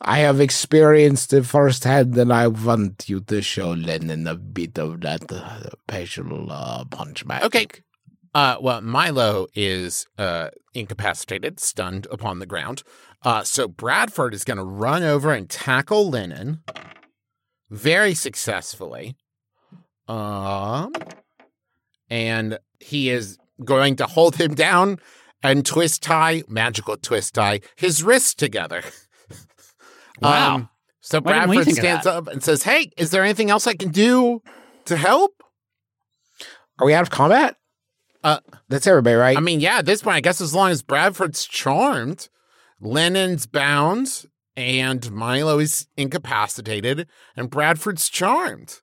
I 0.00 0.18
have 0.18 0.40
experienced 0.40 1.32
it 1.32 1.44
firsthand, 1.44 2.16
and 2.18 2.32
I 2.32 2.48
want 2.48 3.08
you 3.08 3.20
to 3.20 3.40
show 3.40 3.70
Lennon 3.70 4.26
a 4.26 4.34
bit 4.34 4.78
of 4.78 5.00
that 5.00 5.32
uh, 5.32 5.70
special 5.88 6.50
uh, 6.50 6.84
punch 6.84 7.24
magic. 7.24 7.44
Okay. 7.46 7.66
Uh, 8.34 8.56
well, 8.60 8.80
Milo 8.80 9.46
is 9.54 10.06
uh, 10.18 10.50
incapacitated, 10.74 11.60
stunned 11.60 12.06
upon 12.10 12.38
the 12.38 12.46
ground. 12.46 12.82
Uh, 13.24 13.42
so 13.42 13.66
Bradford 13.66 14.34
is 14.34 14.44
going 14.44 14.58
to 14.58 14.64
run 14.64 15.02
over 15.02 15.32
and 15.32 15.48
tackle 15.48 16.10
Lennon 16.10 16.60
very 17.70 18.14
successfully. 18.14 19.16
Um, 20.06 20.92
and 22.10 22.58
he 22.80 23.08
is 23.08 23.38
going 23.64 23.96
to 23.96 24.06
hold 24.06 24.36
him 24.36 24.54
down 24.54 24.98
and 25.42 25.64
twist 25.64 26.02
tie, 26.02 26.42
magical 26.48 26.96
twist 26.98 27.34
tie, 27.34 27.60
his 27.76 28.02
wrists 28.02 28.34
together. 28.34 28.82
Wow. 30.20 30.54
Um, 30.54 30.68
so 31.00 31.20
Why 31.20 31.32
didn't 31.32 31.48
we 31.50 31.56
Bradford 31.56 31.74
stands 31.74 32.06
up 32.06 32.28
and 32.28 32.42
says, 32.42 32.62
Hey, 32.62 32.90
is 32.96 33.10
there 33.10 33.24
anything 33.24 33.50
else 33.50 33.66
I 33.66 33.74
can 33.74 33.90
do 33.90 34.42
to 34.84 34.96
help? 34.96 35.42
Are 36.78 36.86
we 36.86 36.94
out 36.94 37.02
of 37.02 37.10
combat? 37.10 37.56
Uh, 38.22 38.38
That's 38.68 38.86
everybody, 38.86 39.16
right? 39.16 39.36
I 39.36 39.40
mean, 39.40 39.60
yeah, 39.60 39.78
at 39.78 39.86
this 39.86 40.02
point, 40.02 40.16
I 40.16 40.20
guess 40.20 40.40
as 40.40 40.54
long 40.54 40.70
as 40.70 40.82
Bradford's 40.82 41.44
charmed, 41.46 42.28
Lennon's 42.84 43.46
bound, 43.46 44.26
and 44.56 45.10
Milo 45.10 45.58
is 45.58 45.86
incapacitated, 45.96 47.08
and 47.34 47.50
Bradford's 47.50 48.10
charmed. 48.10 48.80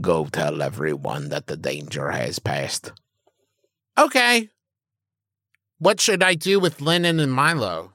Go 0.00 0.26
tell 0.26 0.60
everyone 0.60 1.28
that 1.28 1.46
the 1.46 1.56
danger 1.56 2.10
has 2.10 2.40
passed. 2.40 2.92
Okay. 3.96 4.50
What 5.78 6.00
should 6.00 6.22
I 6.22 6.34
do 6.34 6.58
with 6.58 6.80
Lennon 6.80 7.20
and 7.20 7.32
Milo? 7.32 7.94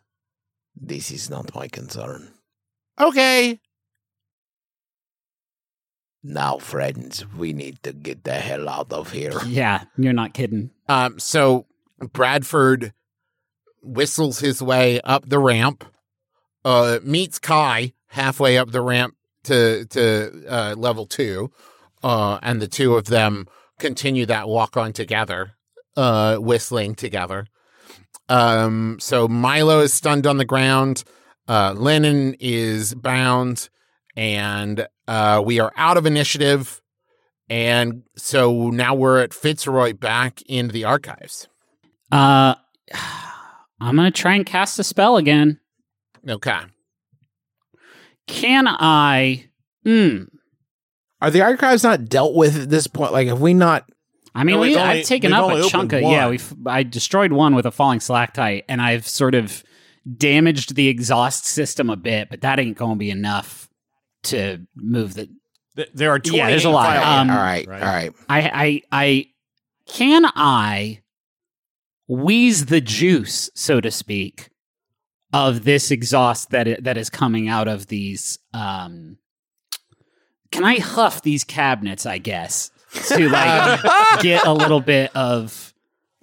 This 0.74 1.12
is 1.12 1.30
not 1.30 1.54
my 1.54 1.68
concern. 1.68 2.32
Okay. 3.00 3.60
Now, 6.24 6.58
friends, 6.58 7.26
we 7.36 7.52
need 7.52 7.84
to 7.84 7.92
get 7.92 8.24
the 8.24 8.36
hell 8.36 8.70
out 8.70 8.94
of 8.94 9.12
here. 9.12 9.34
Yeah, 9.46 9.84
you're 9.98 10.14
not 10.14 10.34
kidding. 10.34 10.72
Um, 10.88 11.20
so 11.20 11.66
Bradford 12.14 12.94
whistles 13.82 14.40
his 14.40 14.62
way 14.62 15.02
up 15.02 15.28
the 15.28 15.40
ramp, 15.40 15.86
uh, 16.66 17.00
meets 17.04 17.40
Kai 17.40 17.94
halfway 18.08 18.58
up 18.58 18.72
the 18.72 18.82
ramp 18.82 19.16
to 19.44 19.86
to 19.86 20.46
uh, 20.48 20.76
level 20.78 21.06
two, 21.06 21.52
uh, 22.04 22.40
and 22.42 22.62
the 22.62 22.68
two 22.68 22.96
of 22.96 23.06
them 23.06 23.48
continue 23.78 24.26
that 24.26 24.48
walk 24.48 24.78
on 24.78 24.94
together, 24.94 25.54
uh, 25.96 26.36
whistling 26.38 26.96
together. 26.96 27.48
Um, 28.28 28.98
so 29.00 29.28
Milo 29.28 29.80
is 29.80 29.94
stunned 29.94 30.28
on 30.28 30.38
the 30.38 30.46
ground. 30.46 31.04
Uh, 31.48 31.74
Lennon 31.76 32.36
is 32.40 32.94
bound, 32.94 33.70
and 34.16 34.88
uh, 35.08 35.42
we 35.44 35.60
are 35.60 35.74
out 35.76 35.98
of 35.98 36.06
initiative. 36.06 36.82
And 37.50 38.04
so 38.16 38.70
now 38.70 38.94
we're 38.94 39.20
at 39.20 39.34
Fitzroy 39.34 39.94
back 39.94 40.44
in 40.46 40.68
the 40.68 40.84
archives. 40.84 41.48
Uh, 42.12 42.56
I'm 43.82 43.96
gonna 43.96 44.12
try 44.12 44.36
and 44.36 44.46
cast 44.46 44.78
a 44.80 44.84
spell 44.84 45.18
again. 45.18 45.60
Okay. 46.28 46.60
Can 48.28 48.68
I? 48.68 49.46
Hmm. 49.84 50.24
Are 51.22 51.32
the 51.32 51.42
archives 51.42 51.84
not 51.84 52.06
dealt 52.06 52.36
with 52.36 52.58
at 52.64 52.70
this 52.70 52.88
point? 52.88 53.12
Like, 53.12 53.28
have 53.28 53.42
we 53.42 53.54
not? 53.54 53.90
I 54.36 54.44
mean, 54.44 54.56
No, 54.56 54.62
we, 54.62 54.76
only- 54.76 55.00
I've 55.00 55.06
taken 55.06 55.34
up 55.34 55.52
a 55.52 55.68
chunk 55.68 55.92
of 55.94 55.98
opened 56.00 56.12
yeah. 56.12 56.30
We've 56.30 56.54
I 56.66 56.84
destroyed 56.84 57.32
one 57.34 57.56
with 57.56 57.66
a 57.66 57.72
falling 57.72 58.00
stalactite, 58.00 58.66
and 58.70 58.82
I've 58.82 59.08
sort 59.08 59.36
of 59.36 59.64
damaged 60.18 60.76
the 60.76 60.88
exhaust 60.88 61.46
system 61.46 61.90
a 61.90 61.96
bit, 61.98 62.30
but 62.30 62.42
that 62.42 62.60
ain't 62.60 62.78
going 62.78 62.94
to 62.94 62.98
be 63.00 63.10
enough 63.10 63.68
to 64.24 64.66
move 64.76 65.16
the. 65.16 65.30
Th- 65.76 65.90
There 65.94 66.12
are 66.12 66.20
20 66.20 66.38
Yeah, 66.38 66.50
there's 66.50 66.66
a 66.66 66.70
lot. 66.70 66.98
Um, 66.98 67.30
all 67.30 67.38
right, 67.38 67.68
right. 67.68 67.82
all 67.82 67.88
right. 67.88 68.12
I 68.30 68.42
I 68.54 68.82
I 68.92 69.26
can 69.88 70.26
I 70.36 71.02
wheeze 72.10 72.66
the 72.66 72.82
juice, 72.82 73.50
so 73.56 73.80
to 73.80 73.92
speak, 73.92 74.50
of 75.32 75.64
this 75.64 75.92
exhaust 75.92 76.50
that 76.50 76.68
i- 76.68 76.78
that 76.82 76.98
is 76.98 77.10
coming 77.10 77.48
out 77.48 77.68
of 77.70 77.88
these. 77.88 78.40
Um, 78.54 79.18
can 80.52 80.64
I 80.66 80.80
huff 80.80 81.22
these 81.22 81.44
cabinets? 81.44 82.06
I 82.06 82.18
guess 82.18 82.72
to 83.10 83.30
like 83.30 83.80
get 84.22 84.46
a 84.46 84.54
little 84.54 84.82
bit 84.82 85.16
of 85.16 85.74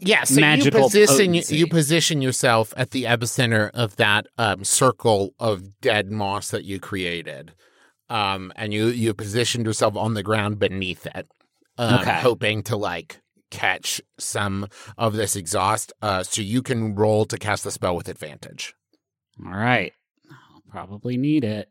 Yeah, 0.00 0.24
so 0.24 0.40
Magical 0.40 0.80
you 0.80 0.84
position 0.86 1.26
potency. 1.28 1.56
you 1.56 1.66
position 1.68 2.20
yourself 2.20 2.74
at 2.76 2.90
the 2.90 3.04
epicenter 3.04 3.70
of 3.72 3.94
that 3.96 4.26
um, 4.36 4.64
circle 4.64 5.34
of 5.38 5.80
dead 5.80 6.10
moss 6.10 6.50
that 6.50 6.64
you 6.64 6.80
created, 6.80 7.52
um, 8.10 8.52
and 8.56 8.74
you 8.74 8.88
you 8.88 9.14
positioned 9.14 9.64
yourself 9.64 9.96
on 9.96 10.14
the 10.14 10.24
ground 10.24 10.58
beneath 10.58 11.06
it, 11.06 11.28
um, 11.78 12.00
Okay. 12.00 12.18
hoping 12.20 12.64
to 12.64 12.76
like 12.76 13.20
catch 13.56 14.00
some 14.18 14.68
of 14.98 15.14
this 15.14 15.34
exhaust, 15.36 15.92
uh, 16.02 16.22
so 16.22 16.42
you 16.42 16.62
can 16.62 16.94
roll 16.94 17.24
to 17.26 17.38
cast 17.38 17.64
the 17.64 17.70
spell 17.70 17.96
with 17.96 18.08
advantage. 18.08 18.74
All 19.44 19.52
right. 19.52 19.92
I'll 20.30 20.62
probably 20.70 21.16
need 21.16 21.44
it. 21.44 21.68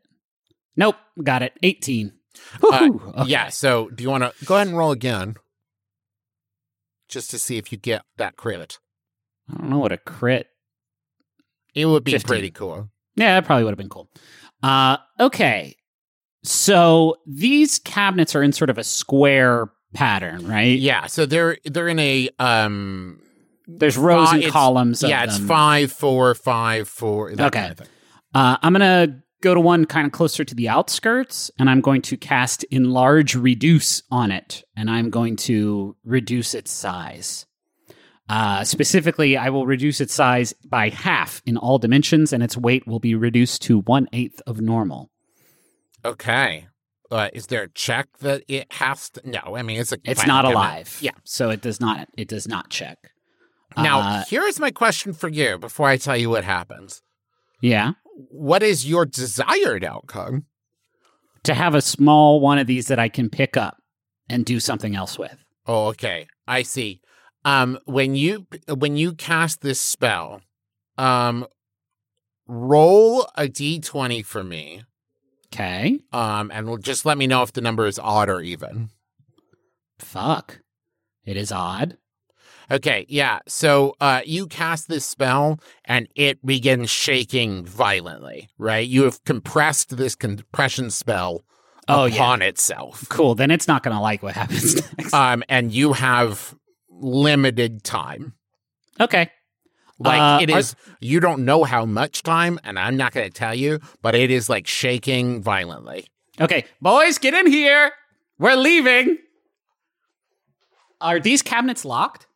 Nope. 0.76 0.96
Got 1.22 1.42
it. 1.42 1.52
18. 1.62 2.12
Uh, 2.62 2.88
Okay. 2.90 3.30
Yeah. 3.30 3.48
So 3.48 3.88
do 3.90 4.02
you 4.04 4.10
want 4.10 4.24
to 4.24 4.44
go 4.44 4.56
ahead 4.56 4.68
and 4.68 4.76
roll 4.76 4.92
again, 4.92 5.36
just 7.08 7.30
to 7.30 7.38
see 7.38 7.56
if 7.56 7.72
you 7.72 7.78
get 7.78 8.02
that 8.16 8.36
crit? 8.36 8.78
I 9.50 9.58
don't 9.58 9.70
know 9.70 9.78
what 9.78 9.92
a 9.92 9.96
crit. 9.98 10.48
It 11.74 11.86
would 11.86 12.04
be 12.04 12.12
15. 12.12 12.26
pretty 12.26 12.50
cool. 12.50 12.88
Yeah, 13.16 13.34
that 13.40 13.46
probably 13.46 13.64
would 13.64 13.70
have 13.70 13.78
been 13.78 13.88
cool. 13.88 14.10
Uh, 14.62 14.96
okay. 15.20 15.76
So 16.42 17.16
these 17.26 17.78
cabinets 17.78 18.34
are 18.34 18.42
in 18.42 18.52
sort 18.52 18.70
of 18.70 18.78
a 18.78 18.84
square 18.84 19.70
pattern, 19.94 20.46
right? 20.46 20.78
Yeah, 20.78 21.06
so 21.06 21.26
they're 21.26 21.58
they're 21.64 21.88
in 21.88 21.98
a 21.98 22.28
um 22.38 23.20
There's 23.66 23.96
rows 23.96 24.30
fi- 24.30 24.38
and 24.42 24.52
columns. 24.52 25.02
Of 25.02 25.10
yeah, 25.10 25.24
it's 25.24 25.38
them. 25.38 25.48
five, 25.48 25.92
four, 25.92 26.34
five, 26.34 26.88
four. 26.88 27.34
That 27.34 27.46
Okay. 27.48 27.60
kind 27.60 27.72
of 27.72 27.78
thing. 27.78 27.88
Uh, 28.34 28.56
I'm 28.62 28.72
gonna 28.72 29.22
go 29.42 29.54
to 29.54 29.60
one 29.60 29.84
kind 29.84 30.06
of 30.06 30.12
closer 30.12 30.44
to 30.44 30.54
the 30.54 30.68
outskirts, 30.68 31.50
and 31.58 31.68
I'm 31.70 31.80
going 31.80 32.02
to 32.02 32.16
cast 32.16 32.64
enlarge 32.64 33.34
reduce 33.34 34.02
on 34.10 34.30
it, 34.32 34.64
and 34.76 34.90
I'm 34.90 35.10
going 35.10 35.36
to 35.36 35.96
reduce 36.04 36.54
its 36.54 36.70
size. 36.72 37.46
Uh, 38.28 38.64
specifically, 38.64 39.36
I 39.36 39.50
will 39.50 39.66
reduce 39.66 40.00
its 40.00 40.12
size 40.12 40.52
by 40.68 40.88
half 40.88 41.40
in 41.46 41.56
all 41.56 41.78
dimensions, 41.78 42.32
and 42.32 42.42
its 42.42 42.56
weight 42.56 42.86
will 42.86 42.98
be 42.98 43.14
reduced 43.14 43.62
to 43.62 43.80
one 43.82 44.08
eighth 44.12 44.42
of 44.48 44.60
normal. 44.60 45.10
Okay. 46.04 46.66
Uh, 47.10 47.28
is 47.32 47.46
there 47.46 47.62
a 47.62 47.68
check 47.68 48.08
that 48.20 48.42
it 48.48 48.72
has 48.74 49.10
to? 49.10 49.20
No, 49.24 49.56
I 49.56 49.62
mean 49.62 49.80
it's 49.80 49.92
a. 49.92 49.98
It's 50.04 50.26
not 50.26 50.44
alive, 50.44 50.98
Yeah. 51.00 51.12
so 51.24 51.50
it 51.50 51.60
does 51.62 51.80
not. 51.80 52.08
It 52.16 52.28
does 52.28 52.48
not 52.48 52.68
check. 52.70 52.98
Now 53.76 54.00
Uh, 54.00 54.24
here 54.24 54.42
is 54.44 54.58
my 54.58 54.70
question 54.70 55.12
for 55.12 55.28
you 55.28 55.58
before 55.58 55.88
I 55.88 55.96
tell 55.98 56.16
you 56.16 56.30
what 56.30 56.44
happens. 56.44 57.02
yeah, 57.60 57.92
What 58.30 58.62
is 58.62 58.86
your 58.88 59.04
desired 59.06 59.84
outcome? 59.84 60.46
to 61.44 61.54
have 61.54 61.76
a 61.76 61.80
small 61.80 62.40
one 62.40 62.58
of 62.58 62.66
these 62.66 62.88
that 62.88 62.98
I 62.98 63.08
can 63.08 63.30
pick 63.30 63.56
up 63.56 63.76
and 64.28 64.44
do 64.44 64.58
something 64.58 64.96
else 64.96 65.16
with. 65.16 65.44
Oh, 65.64 65.86
okay. 65.88 66.26
I 66.48 66.62
see. 66.62 67.00
Um, 67.44 67.78
when 67.84 68.16
you 68.16 68.46
when 68.68 68.96
you 68.96 69.14
cast 69.14 69.60
this 69.60 69.80
spell, 69.80 70.40
um, 70.98 71.46
roll 72.48 73.28
a 73.36 73.48
d 73.48 73.78
twenty 73.80 74.22
for 74.22 74.42
me. 74.42 74.82
Okay, 75.56 75.98
Um, 76.12 76.50
and 76.52 76.66
we'll 76.66 76.76
just 76.76 77.06
let 77.06 77.16
me 77.16 77.26
know 77.26 77.42
if 77.42 77.52
the 77.52 77.62
number 77.62 77.86
is 77.86 77.98
odd 77.98 78.28
or 78.28 78.40
even. 78.42 78.90
fuck, 79.98 80.60
it 81.24 81.36
is 81.36 81.50
odd. 81.50 81.96
Okay, 82.70 83.06
yeah. 83.08 83.38
So 83.48 83.94
uh, 84.00 84.20
you 84.26 84.48
cast 84.48 84.88
this 84.88 85.04
spell 85.06 85.60
and 85.84 86.08
it 86.14 86.44
begins 86.44 86.90
shaking 86.90 87.64
violently, 87.64 88.48
right? 88.58 88.86
You 88.86 89.04
have 89.04 89.22
compressed 89.24 89.96
this 89.96 90.14
compression 90.14 90.90
spell 90.90 91.44
Oh, 91.88 92.04
yeah. 92.06 92.16
upon 92.16 92.42
itself. 92.42 93.06
Cool. 93.08 93.36
Then 93.36 93.52
it's 93.52 93.68
not 93.68 93.84
going 93.84 93.94
to 93.96 94.02
like 94.02 94.20
what 94.22 94.34
happens 94.34 94.74
next. 94.98 95.14
Um, 95.14 95.44
and 95.48 95.72
you 95.72 95.92
have 95.92 96.54
limited 96.90 97.84
time. 97.84 98.34
okay. 99.00 99.30
Like 99.98 100.20
Uh, 100.20 100.38
it 100.42 100.50
is, 100.50 100.74
you 101.00 101.20
don't 101.20 101.44
know 101.44 101.64
how 101.64 101.86
much 101.86 102.22
time, 102.22 102.58
and 102.64 102.78
I'm 102.78 102.96
not 102.96 103.12
going 103.12 103.26
to 103.26 103.32
tell 103.32 103.54
you, 103.54 103.80
but 104.02 104.14
it 104.14 104.30
is 104.30 104.48
like 104.48 104.66
shaking 104.66 105.42
violently. 105.42 106.06
Okay. 106.40 106.64
Boys, 106.82 107.16
get 107.18 107.32
in 107.32 107.46
here. 107.46 107.92
We're 108.38 108.56
leaving. 108.56 109.16
Are 111.00 111.20
these 111.20 111.42
cabinets 111.42 111.84
locked? 111.84 112.26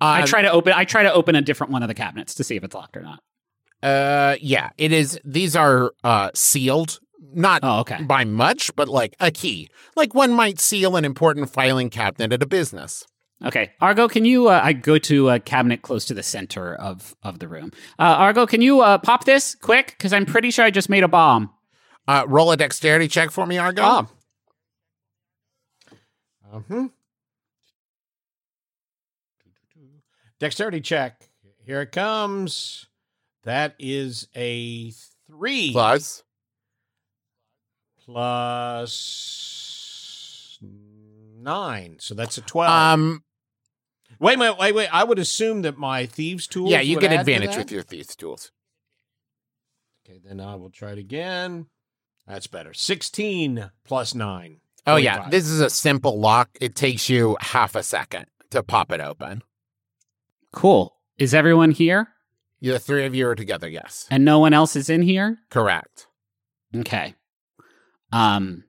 I 0.00 0.20
Um, 0.22 0.26
try 0.26 0.42
to 0.42 0.50
open 0.50 0.72
I 0.72 0.84
try 0.84 1.02
to 1.04 1.12
open 1.12 1.34
a 1.36 1.40
different 1.42 1.72
one 1.72 1.82
of 1.82 1.88
the 1.88 1.94
cabinets 1.94 2.34
to 2.34 2.44
see 2.44 2.56
if 2.56 2.64
it's 2.64 2.74
locked 2.74 2.96
or 2.96 3.02
not. 3.02 3.20
Uh, 3.82 4.36
yeah, 4.40 4.70
it 4.78 4.92
is. 4.92 5.20
These 5.24 5.54
are 5.54 5.92
uh 6.02 6.30
sealed, 6.34 6.98
not 7.32 7.60
Oh, 7.62 7.80
okay. 7.80 8.02
by 8.02 8.24
much, 8.24 8.74
but 8.76 8.88
like 8.88 9.14
a 9.20 9.30
key, 9.30 9.68
like 9.94 10.14
one 10.14 10.32
might 10.32 10.58
seal 10.58 10.96
an 10.96 11.04
important 11.04 11.50
filing 11.50 11.90
cabinet 11.90 12.32
at 12.32 12.42
a 12.42 12.46
business. 12.46 13.06
Okay. 13.42 13.72
Argo, 13.80 14.08
can 14.08 14.24
you 14.24 14.48
uh, 14.48 14.60
I 14.62 14.72
go 14.72 14.98
to 14.98 15.30
a 15.30 15.40
cabinet 15.40 15.82
close 15.82 16.04
to 16.06 16.14
the 16.14 16.22
center 16.22 16.74
of 16.74 17.16
of 17.22 17.38
the 17.38 17.48
room. 17.48 17.72
Uh, 17.98 18.02
Argo, 18.18 18.46
can 18.46 18.60
you 18.60 18.80
uh, 18.80 18.98
pop 18.98 19.24
this 19.24 19.54
quick 19.54 19.96
cuz 19.98 20.12
I'm 20.12 20.26
pretty 20.26 20.50
sure 20.50 20.64
I 20.64 20.70
just 20.70 20.88
made 20.88 21.04
a 21.04 21.08
bomb. 21.08 21.50
Uh, 22.06 22.24
roll 22.28 22.52
a 22.52 22.56
dexterity 22.56 23.08
check 23.08 23.30
for 23.30 23.46
me, 23.46 23.58
Argo. 23.58 23.82
Ah. 23.82 24.06
Uh-huh. 26.52 26.88
Dexterity 30.38 30.80
check. 30.80 31.28
Here 31.64 31.80
it 31.80 31.92
comes. 31.92 32.86
That 33.44 33.74
is 33.78 34.28
a 34.36 34.92
three 35.26 35.72
Plus, 35.72 36.22
plus 38.04 38.92
nine. 41.44 41.96
So 42.00 42.14
that's 42.14 42.38
a 42.38 42.40
twelve. 42.40 42.70
um, 42.70 43.22
wait, 44.18 44.38
wait, 44.38 44.58
wait, 44.58 44.74
wait. 44.74 44.88
I 44.92 45.04
would 45.04 45.18
assume 45.18 45.62
that 45.62 45.78
my 45.78 46.06
thieves' 46.06 46.46
tools. 46.48 46.70
yeah, 46.70 46.80
you 46.80 46.96
would 46.96 47.02
get 47.02 47.12
add 47.12 47.20
advantage 47.20 47.56
with 47.56 47.70
your 47.70 47.82
thieves 47.82 48.16
tools. 48.16 48.50
Okay, 50.08 50.20
then 50.24 50.40
I 50.40 50.54
will 50.56 50.70
try 50.70 50.92
it 50.92 50.98
again. 50.98 51.66
That's 52.26 52.46
better. 52.46 52.74
Sixteen 52.74 53.70
plus 53.84 54.14
nine. 54.14 54.60
Oh 54.86 54.96
yeah, 54.96 55.28
this 55.28 55.48
is 55.48 55.60
a 55.60 55.70
simple 55.70 56.18
lock. 56.20 56.50
It 56.60 56.74
takes 56.74 57.08
you 57.08 57.36
half 57.40 57.74
a 57.74 57.82
second 57.82 58.26
to 58.50 58.62
pop 58.62 58.92
it 58.92 59.00
open. 59.00 59.42
Cool. 60.52 60.94
Is 61.18 61.32
everyone 61.34 61.70
here? 61.70 62.08
The 62.60 62.78
three 62.78 63.04
of 63.04 63.14
you 63.14 63.28
are 63.28 63.34
together. 63.34 63.68
Yes, 63.68 64.06
And 64.10 64.24
no 64.24 64.38
one 64.38 64.52
else 64.54 64.74
is 64.74 64.88
in 64.88 65.02
here? 65.02 65.38
correct. 65.50 66.06
Okay. 66.74 67.14
Um 68.12 68.64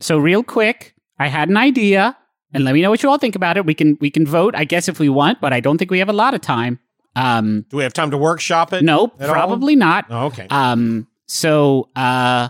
so 0.00 0.18
real 0.18 0.42
quick, 0.42 0.94
I 1.18 1.28
had 1.28 1.48
an 1.48 1.56
idea 1.56 2.16
and 2.52 2.64
let 2.64 2.74
me 2.74 2.82
know 2.82 2.90
what 2.90 3.02
you 3.02 3.10
all 3.10 3.18
think 3.18 3.34
about 3.34 3.56
it. 3.56 3.66
We 3.66 3.74
can 3.74 3.98
we 4.00 4.10
can 4.10 4.26
vote 4.26 4.54
I 4.56 4.64
guess 4.64 4.88
if 4.88 4.98
we 4.98 5.08
want, 5.08 5.40
but 5.40 5.52
I 5.52 5.60
don't 5.60 5.78
think 5.78 5.90
we 5.90 5.98
have 5.98 6.08
a 6.08 6.14
lot 6.14 6.34
of 6.34 6.40
time. 6.40 6.78
Um 7.14 7.64
Do 7.70 7.76
we 7.76 7.82
have 7.82 7.92
time 7.92 8.10
to 8.10 8.18
workshop 8.18 8.72
it? 8.72 8.82
No, 8.84 9.12
at 9.18 9.28
all? 9.28 9.34
probably 9.34 9.76
not. 9.76 10.06
Oh, 10.10 10.26
okay. 10.26 10.46
Um 10.50 11.06
so 11.26 11.88
uh 11.96 12.48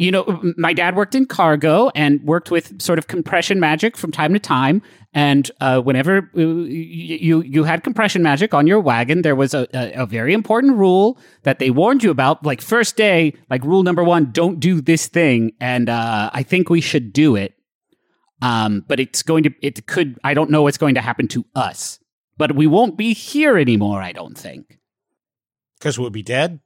you 0.00 0.10
know, 0.10 0.40
my 0.56 0.72
dad 0.72 0.96
worked 0.96 1.14
in 1.14 1.26
cargo 1.26 1.90
and 1.94 2.22
worked 2.24 2.50
with 2.50 2.80
sort 2.80 2.98
of 2.98 3.06
compression 3.06 3.60
magic 3.60 3.98
from 3.98 4.10
time 4.10 4.32
to 4.32 4.38
time. 4.38 4.80
And 5.12 5.50
uh, 5.60 5.82
whenever 5.82 6.30
uh, 6.34 6.40
you, 6.40 7.18
you 7.20 7.42
you 7.42 7.64
had 7.64 7.84
compression 7.84 8.22
magic 8.22 8.54
on 8.54 8.66
your 8.66 8.80
wagon, 8.80 9.20
there 9.20 9.36
was 9.36 9.52
a, 9.52 9.68
a, 9.74 10.04
a 10.04 10.06
very 10.06 10.32
important 10.32 10.78
rule 10.78 11.18
that 11.42 11.58
they 11.58 11.68
warned 11.70 12.02
you 12.02 12.10
about. 12.10 12.46
Like 12.46 12.62
first 12.62 12.96
day, 12.96 13.34
like 13.50 13.62
rule 13.62 13.82
number 13.82 14.02
one, 14.02 14.30
don't 14.32 14.58
do 14.58 14.80
this 14.80 15.06
thing. 15.06 15.52
And 15.60 15.90
uh, 15.90 16.30
I 16.32 16.44
think 16.44 16.70
we 16.70 16.80
should 16.80 17.12
do 17.12 17.36
it. 17.36 17.52
Um, 18.42 18.84
but 18.88 18.98
it's 19.00 19.22
going 19.22 19.42
to, 19.44 19.50
it 19.60 19.86
could, 19.86 20.18
I 20.24 20.34
don't 20.34 20.50
know 20.50 20.62
what's 20.62 20.78
going 20.78 20.94
to 20.94 21.00
happen 21.00 21.28
to 21.28 21.44
us. 21.54 21.98
But 22.38 22.54
we 22.56 22.66
won't 22.66 22.96
be 22.96 23.12
here 23.12 23.58
anymore. 23.58 24.00
I 24.02 24.12
don't 24.12 24.36
think. 24.36 24.78
Because 25.78 25.98
we'll 25.98 26.10
be 26.10 26.22
dead. 26.22 26.60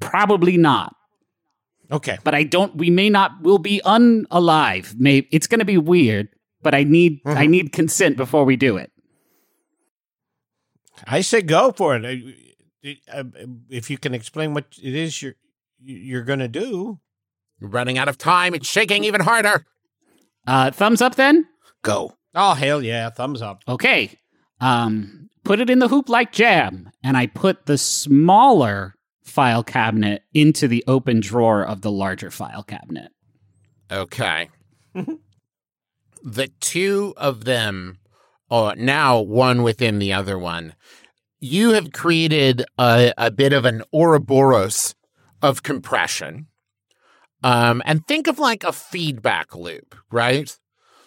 Probably 0.00 0.56
not. 0.56 0.94
Okay. 1.90 2.18
but 2.24 2.34
I 2.34 2.42
don't. 2.42 2.74
We 2.76 2.90
may 2.90 3.08
not. 3.10 3.30
We'll 3.42 3.58
be 3.58 3.80
unalive. 3.84 4.94
Maybe 4.98 5.28
it's 5.30 5.46
going 5.46 5.60
to 5.60 5.64
be 5.64 5.78
weird, 5.78 6.28
but 6.62 6.74
I 6.74 6.82
need 6.82 7.22
Mhm. 7.24 7.36
I 7.36 7.46
need 7.46 7.72
consent 7.72 8.16
before 8.16 8.44
we 8.44 8.56
do 8.56 8.76
it. 8.76 8.90
I 11.06 11.20
say 11.20 11.42
go 11.42 11.70
for 11.72 11.96
it. 11.96 12.34
If 12.82 13.90
you 13.90 13.98
can 13.98 14.14
explain 14.14 14.54
what 14.54 14.66
it 14.82 14.94
is 14.94 15.22
you're 15.22 15.34
you're 15.80 16.24
going 16.24 16.40
to 16.40 16.48
do. 16.48 16.98
You're 17.60 17.70
running 17.70 17.98
out 17.98 18.08
of 18.08 18.18
time. 18.18 18.54
It's 18.54 18.68
shaking 18.68 19.04
even 19.04 19.20
harder. 19.20 19.64
Uh, 20.46 20.70
thumbs 20.70 21.02
up 21.02 21.14
then. 21.16 21.46
Go. 21.82 22.12
Oh 22.34 22.54
hell 22.54 22.82
yeah! 22.82 23.10
Thumbs 23.10 23.42
up. 23.42 23.62
Okay. 23.66 24.18
Um, 24.60 25.28
put 25.44 25.60
it 25.60 25.70
in 25.70 25.78
the 25.78 25.88
hoop 25.88 26.08
like 26.08 26.32
jam, 26.32 26.90
and 27.02 27.16
I 27.16 27.26
put 27.26 27.66
the 27.66 27.78
smaller 27.78 28.94
file 29.24 29.62
cabinet 29.62 30.22
into 30.34 30.68
the 30.68 30.84
open 30.86 31.20
drawer 31.20 31.64
of 31.64 31.82
the 31.82 31.90
larger 31.90 32.30
file 32.30 32.62
cabinet. 32.62 33.10
Okay. 33.90 34.48
the 36.22 36.48
two 36.60 37.12
of 37.16 37.44
them 37.44 37.98
are 38.50 38.74
now 38.76 39.20
one 39.20 39.62
within 39.62 39.98
the 39.98 40.12
other 40.12 40.38
one. 40.38 40.74
You 41.40 41.70
have 41.70 41.92
created 41.92 42.64
a, 42.78 43.12
a 43.18 43.30
bit 43.30 43.52
of 43.52 43.64
an 43.64 43.82
Ouroboros 43.92 44.94
of 45.42 45.62
compression. 45.62 46.46
Um, 47.46 47.80
and 47.84 48.04
think 48.08 48.26
of 48.26 48.40
like 48.40 48.64
a 48.64 48.72
feedback 48.72 49.54
loop, 49.54 49.94
right? 50.10 50.58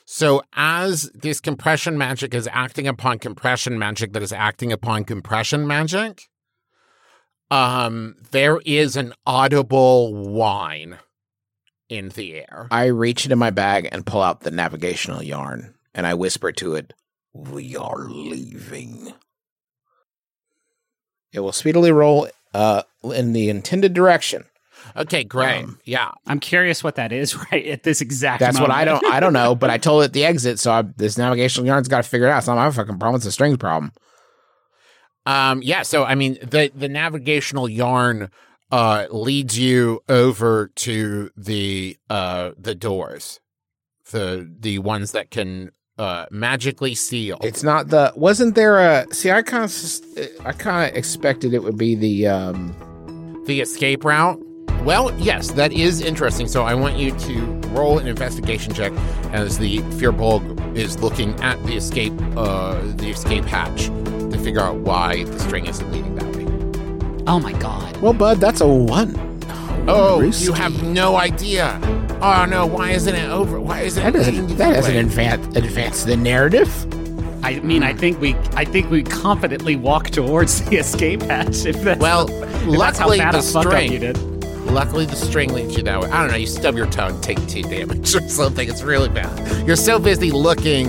So 0.05 0.41
as 0.53 1.11
this 1.13 1.41
compression 1.41 1.97
magic 1.97 2.33
is 2.33 2.47
acting 2.53 2.87
upon 2.87 3.19
compression 3.19 3.77
magic 3.77 4.13
that 4.13 4.23
is 4.23 4.31
acting 4.31 4.71
upon 4.71 5.03
compression 5.03 5.67
magic, 5.67 6.29
um, 7.51 8.15
there 8.31 8.61
is 8.65 8.95
an 8.95 9.11
audible 9.25 10.13
whine 10.13 10.99
in 11.89 12.07
the 12.07 12.35
air. 12.37 12.69
I 12.71 12.85
reach 12.85 13.25
into 13.25 13.35
my 13.35 13.49
bag 13.49 13.89
and 13.91 14.05
pull 14.05 14.21
out 14.21 14.39
the 14.39 14.51
navigational 14.51 15.21
yarn, 15.21 15.75
and 15.93 16.07
I 16.07 16.13
whisper 16.13 16.53
to 16.53 16.75
it, 16.75 16.93
"We 17.33 17.75
are 17.75 18.05
leaving." 18.07 19.13
It 21.33 21.41
will 21.41 21.51
speedily 21.51 21.91
roll 21.91 22.29
uh, 22.53 22.83
in 23.03 23.33
the 23.33 23.49
intended 23.49 23.93
direction. 23.93 24.45
Okay, 24.99 25.23
great. 25.23 25.63
Um, 25.63 25.79
yeah. 25.85 26.11
I'm 26.27 26.39
curious 26.41 26.83
what 26.83 26.95
that 26.95 27.11
is 27.13 27.35
right 27.51 27.65
at 27.67 27.83
this 27.83 28.01
exact. 28.01 28.41
That's 28.41 28.59
what 28.59 28.69
I 28.69 28.83
moment. 28.85 29.03
don't. 29.03 29.13
I 29.13 29.19
don't 29.21 29.33
know, 29.33 29.55
but 29.55 29.69
I 29.69 29.77
told 29.87 30.01
it 30.01 30.05
at 30.07 30.13
the 30.13 30.25
exit, 30.25 30.59
so 30.59 30.71
I, 30.71 30.81
this 30.81 31.17
navigational 31.17 31.65
yarn's 31.65 31.87
got 31.87 32.03
to 32.03 32.09
figure 32.09 32.27
it 32.27 32.31
out. 32.31 32.39
It's 32.39 32.47
not 32.47 32.55
my 32.57 32.69
fucking 32.69 32.99
problem. 32.99 33.15
It's 33.17 33.25
a 33.25 33.31
strings 33.31 33.57
problem. 33.57 33.93
Um, 35.25 35.61
yeah, 35.61 35.83
so 35.83 36.03
I 36.05 36.15
mean 36.15 36.37
the 36.41 36.71
the 36.75 36.89
navigational 36.89 37.69
yarn 37.69 38.29
uh 38.71 39.05
leads 39.11 39.57
you 39.57 40.01
over 40.09 40.71
to 40.75 41.29
the 41.37 41.97
uh 42.09 42.51
the 42.57 42.75
doors. 42.75 43.39
the 44.11 44.49
the 44.59 44.79
ones 44.79 45.11
that 45.11 45.29
can 45.31 45.71
uh, 45.97 46.25
magically 46.31 46.95
seal. 46.95 47.37
It's 47.43 47.61
not 47.63 47.89
the. 47.89 48.11
Wasn't 48.15 48.55
there 48.55 48.79
a? 48.79 49.05
See, 49.13 49.29
I 49.31 49.41
kind 49.41 49.65
of, 49.65 50.45
I 50.45 50.53
kind 50.53 50.89
of 50.89 50.97
expected 50.97 51.53
it 51.53 51.61
would 51.63 51.77
be 51.77 51.95
the. 51.95 52.27
um 52.27 53.43
the 53.45 53.61
escape 53.61 54.03
route. 54.05 54.39
Well, 54.83 55.13
yes, 55.19 55.51
that 55.51 55.71
is 55.73 56.01
interesting. 56.01 56.47
So 56.47 56.63
I 56.63 56.73
want 56.73 56.97
you 56.97 57.11
to 57.11 57.41
roll 57.69 57.99
an 57.99 58.07
investigation 58.07 58.73
check 58.73 58.91
as 59.31 59.57
the 59.59 59.79
Fearbulk 59.99 60.75
is 60.75 60.99
looking 60.99 61.33
at 61.41 61.61
the 61.65 61.75
escape, 61.75 62.13
uh, 62.35 62.79
the 62.95 63.09
escape 63.09 63.45
hatch 63.45 63.85
to 63.87 64.37
figure 64.39 64.61
out 64.61 64.77
why 64.77 65.23
the 65.25 65.39
string 65.39 65.65
isn't 65.67 65.91
leading 65.91 66.15
that 66.15 66.35
way. 66.35 67.23
Oh 67.27 67.39
my 67.39 67.53
god. 67.53 67.97
Well, 67.97 68.13
bud, 68.13 68.39
that's 68.39 68.61
a 68.61 68.67
one. 68.67 69.15
Oh, 69.87 70.21
Risky. 70.21 70.45
you 70.45 70.53
have 70.53 70.83
no 70.83 71.17
idea. 71.17 71.79
Oh 72.21 72.45
no, 72.45 72.65
why 72.65 72.91
isn't 72.91 73.15
it 73.15 73.29
over? 73.29 73.59
Why 73.59 73.81
isn't 73.81 74.03
That 74.03 74.15
it 74.15 74.17
doesn't. 74.19 74.47
That 74.49 74.57
that 74.57 74.73
doesn't 74.75 74.95
advance 74.95 75.55
advance 75.57 76.03
the 76.03 76.17
narrative. 76.17 76.69
I 77.43 77.59
mean, 77.61 77.83
I 77.83 77.93
think 77.93 78.19
we, 78.19 78.35
I 78.53 78.65
think 78.65 78.89
we 78.91 79.01
confidently 79.03 79.75
walk 79.77 80.09
towards 80.09 80.61
the 80.65 80.77
escape 80.83 81.21
hatch. 81.23 81.65
If 81.65 81.81
that's 81.81 81.99
Well, 81.99 82.29
if 82.29 82.77
that's 82.79 82.99
how 82.99 83.05
luckily 83.07 83.17
bad 83.19 83.33
the 83.35 83.39
a 83.39 83.41
fuck 83.41 83.65
up 83.65 83.71
string- 83.71 83.91
you 83.93 83.99
did. 83.99 84.38
Luckily, 84.69 85.05
the 85.05 85.15
string 85.15 85.51
leads 85.53 85.75
you 85.75 85.83
that 85.83 85.99
way. 85.99 86.09
I 86.09 86.21
don't 86.21 86.31
know. 86.31 86.37
You 86.37 86.47
stub 86.47 86.75
your 86.75 86.85
toe 86.89 87.07
and 87.07 87.23
take 87.23 87.45
two 87.47 87.63
damage 87.63 88.15
or 88.15 88.27
something. 88.29 88.69
It's 88.69 88.81
really 88.83 89.09
bad. 89.09 89.67
You're 89.67 89.75
so 89.75 89.99
busy 89.99 90.31
looking 90.31 90.87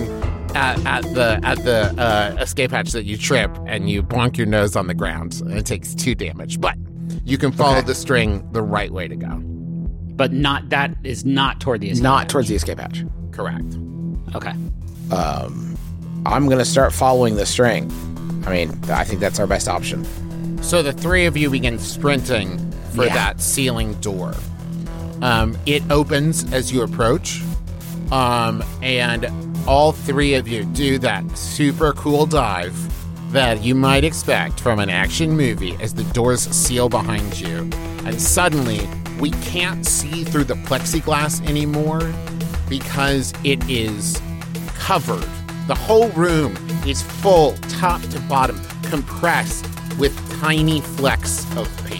at, 0.55 0.85
at 0.87 1.03
the 1.14 1.41
at 1.43 1.59
the 1.64 1.95
uh, 2.01 2.37
escape 2.41 2.70
hatch 2.72 2.93
that 2.93 3.05
you 3.05 3.16
trip 3.16 3.51
and 3.66 3.89
you 3.89 4.03
bonk 4.03 4.37
your 4.37 4.47
nose 4.47 4.76
on 4.76 4.87
the 4.87 4.95
ground, 4.95 5.41
and 5.41 5.53
it 5.53 5.64
takes 5.66 5.95
two 5.95 6.14
damage. 6.14 6.61
But 6.61 6.76
you 7.24 7.39
can 7.39 7.53
follow 7.53 7.78
Okay. 7.78 7.87
the 7.87 7.95
string 7.95 8.47
the 8.53 8.62
right 8.62 8.91
way 8.91 9.09
to 9.09 9.16
go. 9.16 9.41
But 9.43 10.33
not 10.33 10.68
that 10.68 10.95
is 11.03 11.24
not 11.24 11.61
toward 11.61 11.81
the 11.81 11.89
escape. 11.91 12.03
Not 12.03 12.18
hatch. 12.20 12.28
towards 12.33 12.49
the 12.49 12.55
escape 12.57 12.78
hatch. 12.78 13.05
Correct. 13.33 13.76
Okay. 14.35 14.53
Um, 15.11 15.76
I'm 16.26 16.49
gonna 16.49 16.64
start 16.66 16.93
following 16.93 17.37
the 17.37 17.47
string. 17.47 17.91
I 18.47 18.51
mean, 18.51 18.78
I 18.91 19.05
think 19.05 19.20
that's 19.20 19.41
our 19.41 19.47
best 19.47 19.68
option. 19.68 20.05
So 20.62 20.83
the 20.83 20.93
three 20.93 21.24
of 21.26 21.37
you 21.37 21.49
begin 21.49 21.78
sprinting 21.78 22.59
for 22.95 23.07
Yeah. 23.07 23.14
that 23.14 23.41
ceiling 23.41 23.95
door. 23.95 24.34
Um, 25.22 25.57
it 25.66 25.82
opens 25.91 26.51
as 26.53 26.72
you 26.72 26.82
approach, 26.82 27.43
um, 28.11 28.62
and 28.82 29.26
all 29.66 29.93
three 29.93 30.34
of 30.34 30.49
you 30.49 30.64
do 30.64 30.99
that 30.99 31.24
super 31.36 31.93
cool 31.93 32.26
dive 32.26 32.74
that 33.32 33.62
you 33.62 33.74
might 33.74 34.03
expect 34.03 34.59
from 34.61 34.80
an 34.80 34.91
action 34.91 35.36
movie 35.36 35.76
as 35.80 35.95
the 35.95 36.03
doors 36.05 36.41
seal 36.43 36.88
behind 36.88 37.38
you. 37.41 37.68
And 38.05 38.20
suddenly, 38.20 38.80
we 39.20 39.30
can't 39.30 39.86
see 39.86 40.24
through 40.24 40.45
the 40.45 40.55
plexiglass 40.55 41.47
anymore 41.47 42.01
because 42.68 43.32
it 43.45 43.62
is 43.68 44.20
covered. 44.78 45.28
The 45.68 45.74
whole 45.74 46.09
room 46.11 46.57
is 46.86 47.03
full, 47.03 47.53
top 47.68 48.01
to 48.03 48.18
bottom, 48.20 48.61
compressed 48.84 49.66
with 49.99 50.12
tiny 50.41 50.80
flecks 50.80 51.45
of 51.57 51.68
paper. 51.86 52.00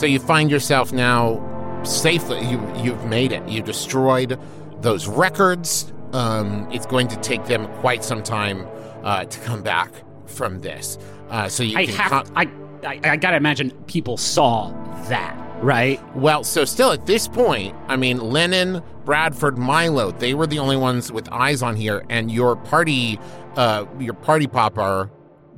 So 0.00 0.06
you 0.06 0.18
find 0.18 0.50
yourself 0.50 0.94
now 0.94 1.82
safely. 1.84 2.40
You 2.48 2.58
you've 2.82 3.04
made 3.04 3.32
it. 3.32 3.46
You 3.46 3.60
destroyed 3.60 4.40
those 4.80 5.06
records. 5.06 5.92
Um, 6.14 6.66
it's 6.72 6.86
going 6.86 7.06
to 7.08 7.16
take 7.16 7.44
them 7.44 7.66
quite 7.80 8.02
some 8.02 8.22
time 8.22 8.66
uh, 9.04 9.26
to 9.26 9.40
come 9.40 9.62
back 9.62 9.92
from 10.24 10.60
this. 10.60 10.96
Uh, 11.28 11.50
so 11.50 11.62
you 11.62 11.76
I 11.76 11.84
can 11.84 11.94
have. 11.96 12.24
co- 12.26 12.32
I, 12.34 12.48
I. 12.82 13.00
I 13.10 13.16
gotta 13.16 13.36
imagine 13.36 13.72
people 13.88 14.16
saw 14.16 14.70
that, 15.10 15.36
right? 15.62 16.00
well, 16.16 16.44
so 16.44 16.64
still 16.64 16.92
at 16.92 17.04
this 17.04 17.28
point, 17.28 17.76
I 17.88 17.96
mean, 17.96 18.20
Lennon, 18.20 18.82
Bradford, 19.04 19.58
Milo, 19.58 20.12
they 20.12 20.32
were 20.32 20.46
the 20.46 20.60
only 20.60 20.78
ones 20.78 21.12
with 21.12 21.28
eyes 21.28 21.60
on 21.62 21.76
here, 21.76 22.06
and 22.08 22.30
your 22.30 22.56
party, 22.56 23.20
uh, 23.56 23.84
your 23.98 24.14
party 24.14 24.46
popper 24.46 25.10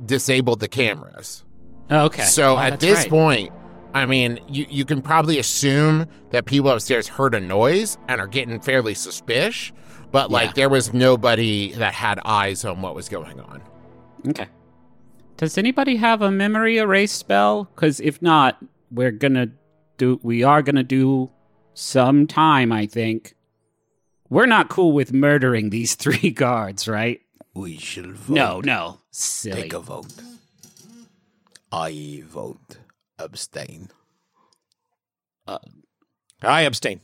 disabled 0.05 0.59
the 0.59 0.67
cameras. 0.67 1.45
Okay. 1.89 2.23
So 2.23 2.55
Oh, 2.55 2.59
at 2.59 2.81
this 2.81 2.99
right. 2.99 3.09
point, 3.09 3.53
I 3.93 4.05
mean, 4.05 4.39
you, 4.47 4.65
you 4.69 4.85
can 4.85 5.01
probably 5.01 5.37
assume 5.39 6.07
that 6.31 6.45
people 6.45 6.71
upstairs 6.71 7.07
heard 7.07 7.35
a 7.35 7.39
noise 7.39 7.97
and 8.07 8.19
are 8.19 8.27
getting 8.27 8.59
fairly 8.59 8.93
suspicious, 8.95 9.71
but 10.11 10.31
like 10.31 10.47
Yeah. 10.49 10.53
there 10.55 10.69
was 10.69 10.93
nobody 10.93 11.73
that 11.73 11.93
had 11.93 12.19
eyes 12.25 12.65
on 12.65 12.81
what 12.81 12.95
was 12.95 13.07
going 13.09 13.39
on. 13.39 13.61
Okay. 14.29 14.47
Does 15.37 15.57
anybody 15.57 15.97
have 15.97 16.21
a 16.21 16.31
memory 16.31 16.77
erase 16.77 17.11
spell? 17.11 17.65
Because 17.75 17.99
if 17.99 18.21
not, 18.21 18.63
we're 18.91 19.11
gonna 19.11 19.47
do. 19.97 20.19
We 20.23 20.43
are 20.43 20.61
gonna 20.61 20.83
do 20.83 21.29
some 21.73 22.25
time. 22.27 22.71
I 22.71 22.85
think. 22.85 23.33
We're 24.29 24.45
not 24.47 24.69
cool 24.69 24.93
with 24.93 25.13
murdering 25.13 25.69
these 25.69 25.93
three 26.03 26.31
guards, 26.31 26.87
right? 26.87 27.19
We 27.53 27.77
shall 27.77 28.11
vote. 28.11 28.33
No, 28.33 28.61
no, 28.61 28.99
silly. 29.11 29.63
Take 29.63 29.73
a 29.73 29.79
vote. 29.79 30.07
I 31.71 32.23
vote 32.27 32.77
abstain. 33.19 33.89
I 36.41 36.61
abstain. 36.61 37.01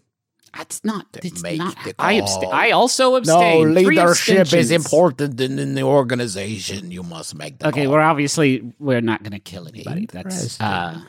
That's 0.55 0.83
not. 0.83 1.13
To 1.13 1.25
It's 1.25 1.43
make 1.43 1.59
not. 1.59 1.75
the 1.83 1.93
I 1.99 2.13
abstain. 2.13 2.49
I 2.51 2.71
also 2.71 3.15
abstain. 3.15 3.73
Three 3.73 3.85
leadership 3.85 4.51
is 4.53 4.71
important 4.71 5.39
in, 5.39 5.59
in 5.59 5.75
the 5.75 5.83
organization. 5.83 6.91
You 6.91 7.03
must 7.03 7.35
make 7.35 7.59
the 7.59 7.67
Okay, 7.67 7.83
call. 7.83 7.93
we're 7.93 8.01
obviously 8.01 8.73
we're 8.79 9.01
not 9.01 9.21
going 9.21 9.33
to 9.33 9.39
kill 9.39 9.67
anybody. 9.67 10.07
That's 10.11 10.59
uh. 10.59 11.01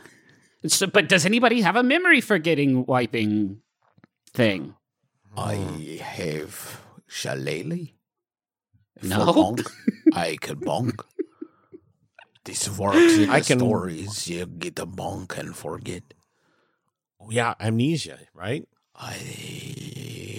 So, 0.66 0.86
but 0.86 1.08
does 1.08 1.24
anybody 1.24 1.62
have 1.62 1.76
a 1.76 1.82
memory 1.82 2.20
forgetting 2.20 2.84
wiping 2.84 3.62
thing? 4.34 4.74
I 5.36 5.54
have 6.02 6.82
shillelagh. 7.06 7.88
No. 9.02 9.56
I 10.12 10.36
can 10.38 10.56
bonk. 10.56 11.00
This 12.50 12.68
works 12.76 13.16
in 13.16 13.30
I 13.30 13.38
the 13.38 13.46
can- 13.46 13.58
stories. 13.60 14.26
You 14.28 14.44
get 14.44 14.76
a 14.80 14.86
bonk 14.86 15.38
and 15.38 15.54
forget. 15.56 16.02
Oh, 17.20 17.30
yeah, 17.30 17.54
amnesia, 17.60 18.18
right? 18.34 18.66
I 18.96 19.14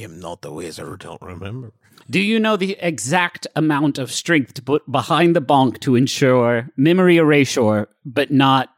am 0.03 0.19
not 0.19 0.43
a 0.43 0.51
wizard. 0.51 0.99
Don't 0.99 1.21
remember. 1.21 1.71
Do 2.09 2.19
you 2.19 2.37
know 2.37 2.57
the 2.57 2.75
exact 2.81 3.47
amount 3.55 3.97
of 3.97 4.11
strength 4.11 4.55
to 4.55 4.61
put 4.61 4.91
behind 4.91 5.37
the 5.37 5.41
bonk 5.41 5.79
to 5.81 5.95
ensure 5.95 6.69
memory 6.75 7.15
erasure, 7.15 7.87
but 8.03 8.29
not 8.29 8.69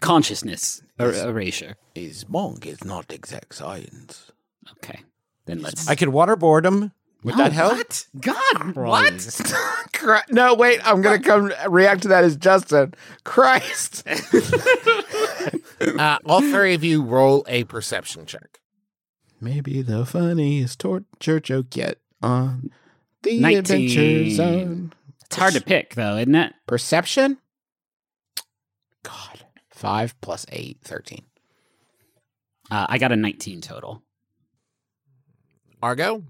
consciousness 0.00 0.82
er- 0.98 1.12
erasure? 1.28 1.76
Is 1.94 2.24
bonk 2.24 2.64
is 2.64 2.82
not 2.82 3.12
exact 3.12 3.54
science. 3.54 4.32
Okay, 4.78 5.00
then 5.44 5.60
let's. 5.60 5.86
I 5.88 5.94
could 5.96 6.08
waterboard 6.08 6.64
him. 6.64 6.92
Would 7.22 7.36
that 7.36 7.52
help? 7.52 7.76
What? 7.76 8.06
God, 8.20 8.76
what? 8.76 9.40
No, 10.30 10.54
wait. 10.54 10.80
I'm 10.86 11.02
gonna 11.02 11.20
come 11.20 11.52
react 11.68 12.02
to 12.02 12.08
that 12.08 12.24
as 12.24 12.36
Justin. 12.36 12.94
Christ. 13.24 14.06
Uh, 15.80 16.18
all 16.26 16.42
three 16.42 16.74
of 16.74 16.84
you 16.84 17.02
roll 17.02 17.42
a 17.48 17.64
perception 17.64 18.26
check. 18.26 18.60
Maybe 19.40 19.80
the 19.80 20.04
funniest 20.04 20.78
torture 20.78 21.40
joke 21.40 21.74
yet 21.74 21.96
on 22.22 22.70
the 23.22 23.40
19. 23.40 23.58
Adventure 23.58 24.30
Zone. 24.30 24.92
it's 25.24 25.36
hard 25.36 25.54
to 25.54 25.62
pick, 25.62 25.94
though, 25.94 26.16
isn't 26.18 26.34
it? 26.34 26.52
Perception. 26.66 27.38
God, 29.02 29.44
five 29.70 30.20
plus 30.20 30.44
eight, 30.52 30.78
13. 30.84 31.22
Uh, 32.70 32.86
I 32.88 32.98
got 32.98 33.12
a 33.12 33.16
19 33.16 33.62
total. 33.62 34.02
Argo? 35.82 36.22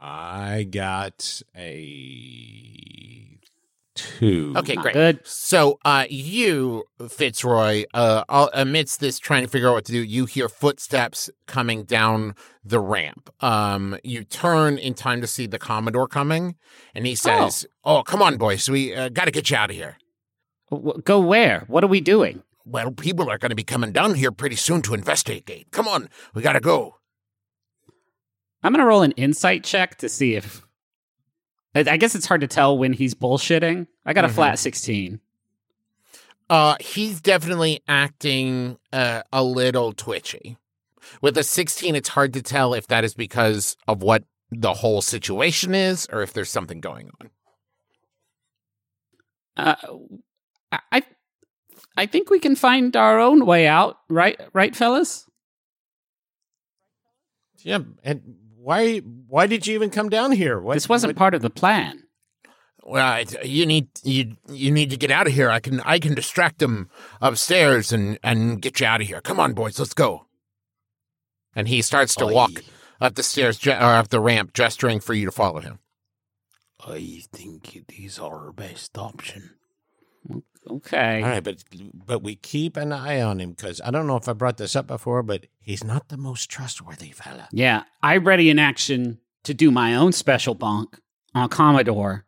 I 0.00 0.64
got 0.70 1.42
a 1.56 3.38
two. 3.94 4.54
Okay, 4.56 4.76
great. 4.76 4.92
good. 4.94 5.20
So, 5.26 5.78
uh, 5.84 6.04
you, 6.08 6.84
Fitzroy, 7.08 7.84
uh, 7.94 8.48
amidst 8.54 9.00
this 9.00 9.18
trying 9.18 9.42
to 9.42 9.48
figure 9.48 9.68
out 9.68 9.74
what 9.74 9.84
to 9.86 9.92
do, 9.92 10.02
you 10.02 10.26
hear 10.26 10.48
footsteps 10.48 11.30
coming 11.46 11.82
down 11.82 12.34
the 12.64 12.78
ramp. 12.78 13.28
Um, 13.40 13.98
you 14.04 14.22
turn 14.24 14.78
in 14.78 14.94
time 14.94 15.20
to 15.20 15.26
see 15.26 15.46
the 15.46 15.58
Commodore 15.58 16.06
coming, 16.06 16.54
and 16.94 17.06
he 17.06 17.14
says, 17.16 17.66
"Oh, 17.84 18.02
come 18.02 18.22
on, 18.22 18.36
boys, 18.36 18.68
we 18.70 18.94
uh, 18.94 19.08
got 19.08 19.24
to 19.24 19.30
get 19.32 19.50
you 19.50 19.56
out 19.56 19.70
of 19.70 19.76
here." 19.76 19.96
W- 20.70 21.00
Go 21.02 21.18
where? 21.18 21.64
What 21.66 21.82
are 21.82 21.88
we 21.88 22.00
doing? 22.00 22.42
Well, 22.64 22.90
people 22.92 23.30
are 23.30 23.38
going 23.38 23.50
to 23.50 23.56
be 23.56 23.64
coming 23.64 23.92
down 23.92 24.14
here 24.14 24.30
pretty 24.30 24.56
soon 24.56 24.82
to 24.82 24.94
investigate. 24.94 25.70
Come 25.72 25.88
on, 25.88 26.08
we 26.34 26.42
got 26.42 26.52
to 26.52 26.60
go. 26.60 26.97
I'm 28.62 28.72
gonna 28.72 28.86
roll 28.86 29.02
an 29.02 29.12
insight 29.12 29.64
check 29.64 29.96
to 29.98 30.08
see 30.08 30.34
if. 30.34 30.62
I 31.74 31.80
I 31.88 31.96
guess 31.96 32.14
it's 32.14 32.26
hard 32.26 32.40
to 32.40 32.46
tell 32.46 32.76
when 32.76 32.92
he's 32.92 33.14
bullshitting. 33.14 33.86
I 34.04 34.12
got 34.12 34.24
a 34.24 34.28
Mhm. 34.28 34.32
flat 34.34 34.58
16. 34.58 35.20
Uh, 36.50 36.76
he's 36.80 37.20
definitely 37.20 37.82
acting 37.86 38.78
uh, 38.92 39.22
a 39.32 39.44
little 39.44 39.92
twitchy. 39.92 40.56
With 41.20 41.36
a 41.38 41.42
16, 41.42 41.94
it's 41.94 42.08
hard 42.10 42.32
to 42.34 42.42
tell 42.42 42.72
if 42.74 42.86
that 42.88 43.04
is 43.04 43.14
because 43.14 43.76
of 43.86 44.02
what 44.02 44.24
the 44.50 44.74
whole 44.74 45.02
situation 45.02 45.74
is 45.74 46.06
or 46.10 46.22
if 46.22 46.32
there's 46.32 46.50
something 46.50 46.80
going 46.80 47.10
on. 47.20 47.30
Uh, 49.56 49.74
I- 50.72 50.80
I, 50.92 51.02
I 51.98 52.06
think 52.06 52.30
we 52.30 52.38
can 52.40 52.56
find 52.56 52.96
our 52.96 53.18
own 53.20 53.44
way 53.44 53.66
out, 53.66 53.98
right? 54.08 54.40
Right, 54.54 54.74
fellas. 54.74 55.28
Yeah, 57.58 57.80
and 58.02 58.36
why? 58.60 58.98
Why 58.98 59.46
did 59.46 59.66
you 59.66 59.74
even 59.74 59.90
come 59.90 60.08
down 60.08 60.32
here? 60.32 60.60
What, 60.60 60.74
this 60.74 60.88
wasn't 60.88 61.10
what- 61.10 61.16
part 61.18 61.34
of 61.34 61.42
the 61.42 61.50
plan. 61.50 62.04
Well, 62.82 63.20
it- 63.20 63.44
you 63.46 63.66
need 63.66 63.88
you 64.02 64.36
you 64.48 64.70
need 64.70 64.90
to 64.90 64.96
get 64.96 65.10
out 65.10 65.26
of 65.26 65.32
here. 65.34 65.50
I 65.50 65.60
can 65.60 65.80
I 65.80 65.98
can 65.98 66.14
distract 66.14 66.58
them 66.58 66.88
upstairs 67.20 67.92
and 67.92 68.18
and 68.22 68.62
get 68.62 68.80
you 68.80 68.86
out 68.86 69.00
of 69.00 69.06
here. 69.06 69.20
Come 69.20 69.38
on, 69.40 69.52
boys, 69.52 69.78
let's 69.78 69.94
go. 69.94 70.26
And 71.54 71.68
he 71.68 71.82
starts 71.82 72.14
to 72.16 72.26
walk 72.26 72.62
up 73.00 73.14
the 73.14 73.22
stairs 73.22 73.64
or 73.66 73.72
up 73.72 74.08
the 74.08 74.20
ramp, 74.20 74.52
gesturing 74.54 75.00
for 75.00 75.14
you 75.14 75.24
to 75.26 75.32
follow 75.32 75.60
him. 75.60 75.80
I 76.80 77.22
think 77.32 77.74
it 77.76 77.92
is 77.98 78.18
our 78.18 78.52
best 78.52 78.96
option. 78.96 79.54
Okay. 80.70 81.22
All 81.22 81.28
right, 81.30 81.42
but 81.44 81.62
but 81.94 82.22
we 82.22 82.34
keep 82.36 82.76
an 82.76 82.92
eye 82.92 83.20
on 83.20 83.40
him 83.40 83.50
because 83.52 83.80
I 83.84 83.90
don't 83.90 84.06
know 84.06 84.16
if 84.16 84.28
I 84.28 84.32
brought 84.32 84.56
this 84.56 84.76
up 84.76 84.86
before, 84.86 85.22
but 85.22 85.46
he's 85.60 85.82
not 85.84 86.08
the 86.08 86.16
most 86.16 86.50
trustworthy 86.50 87.10
fella. 87.12 87.48
Yeah, 87.52 87.84
I 88.02 88.16
ready 88.18 88.50
in 88.50 88.58
action 88.58 89.18
to 89.44 89.54
do 89.54 89.70
my 89.70 89.94
own 89.94 90.12
special 90.12 90.54
bonk 90.54 90.98
on 91.34 91.48
Commodore 91.48 92.24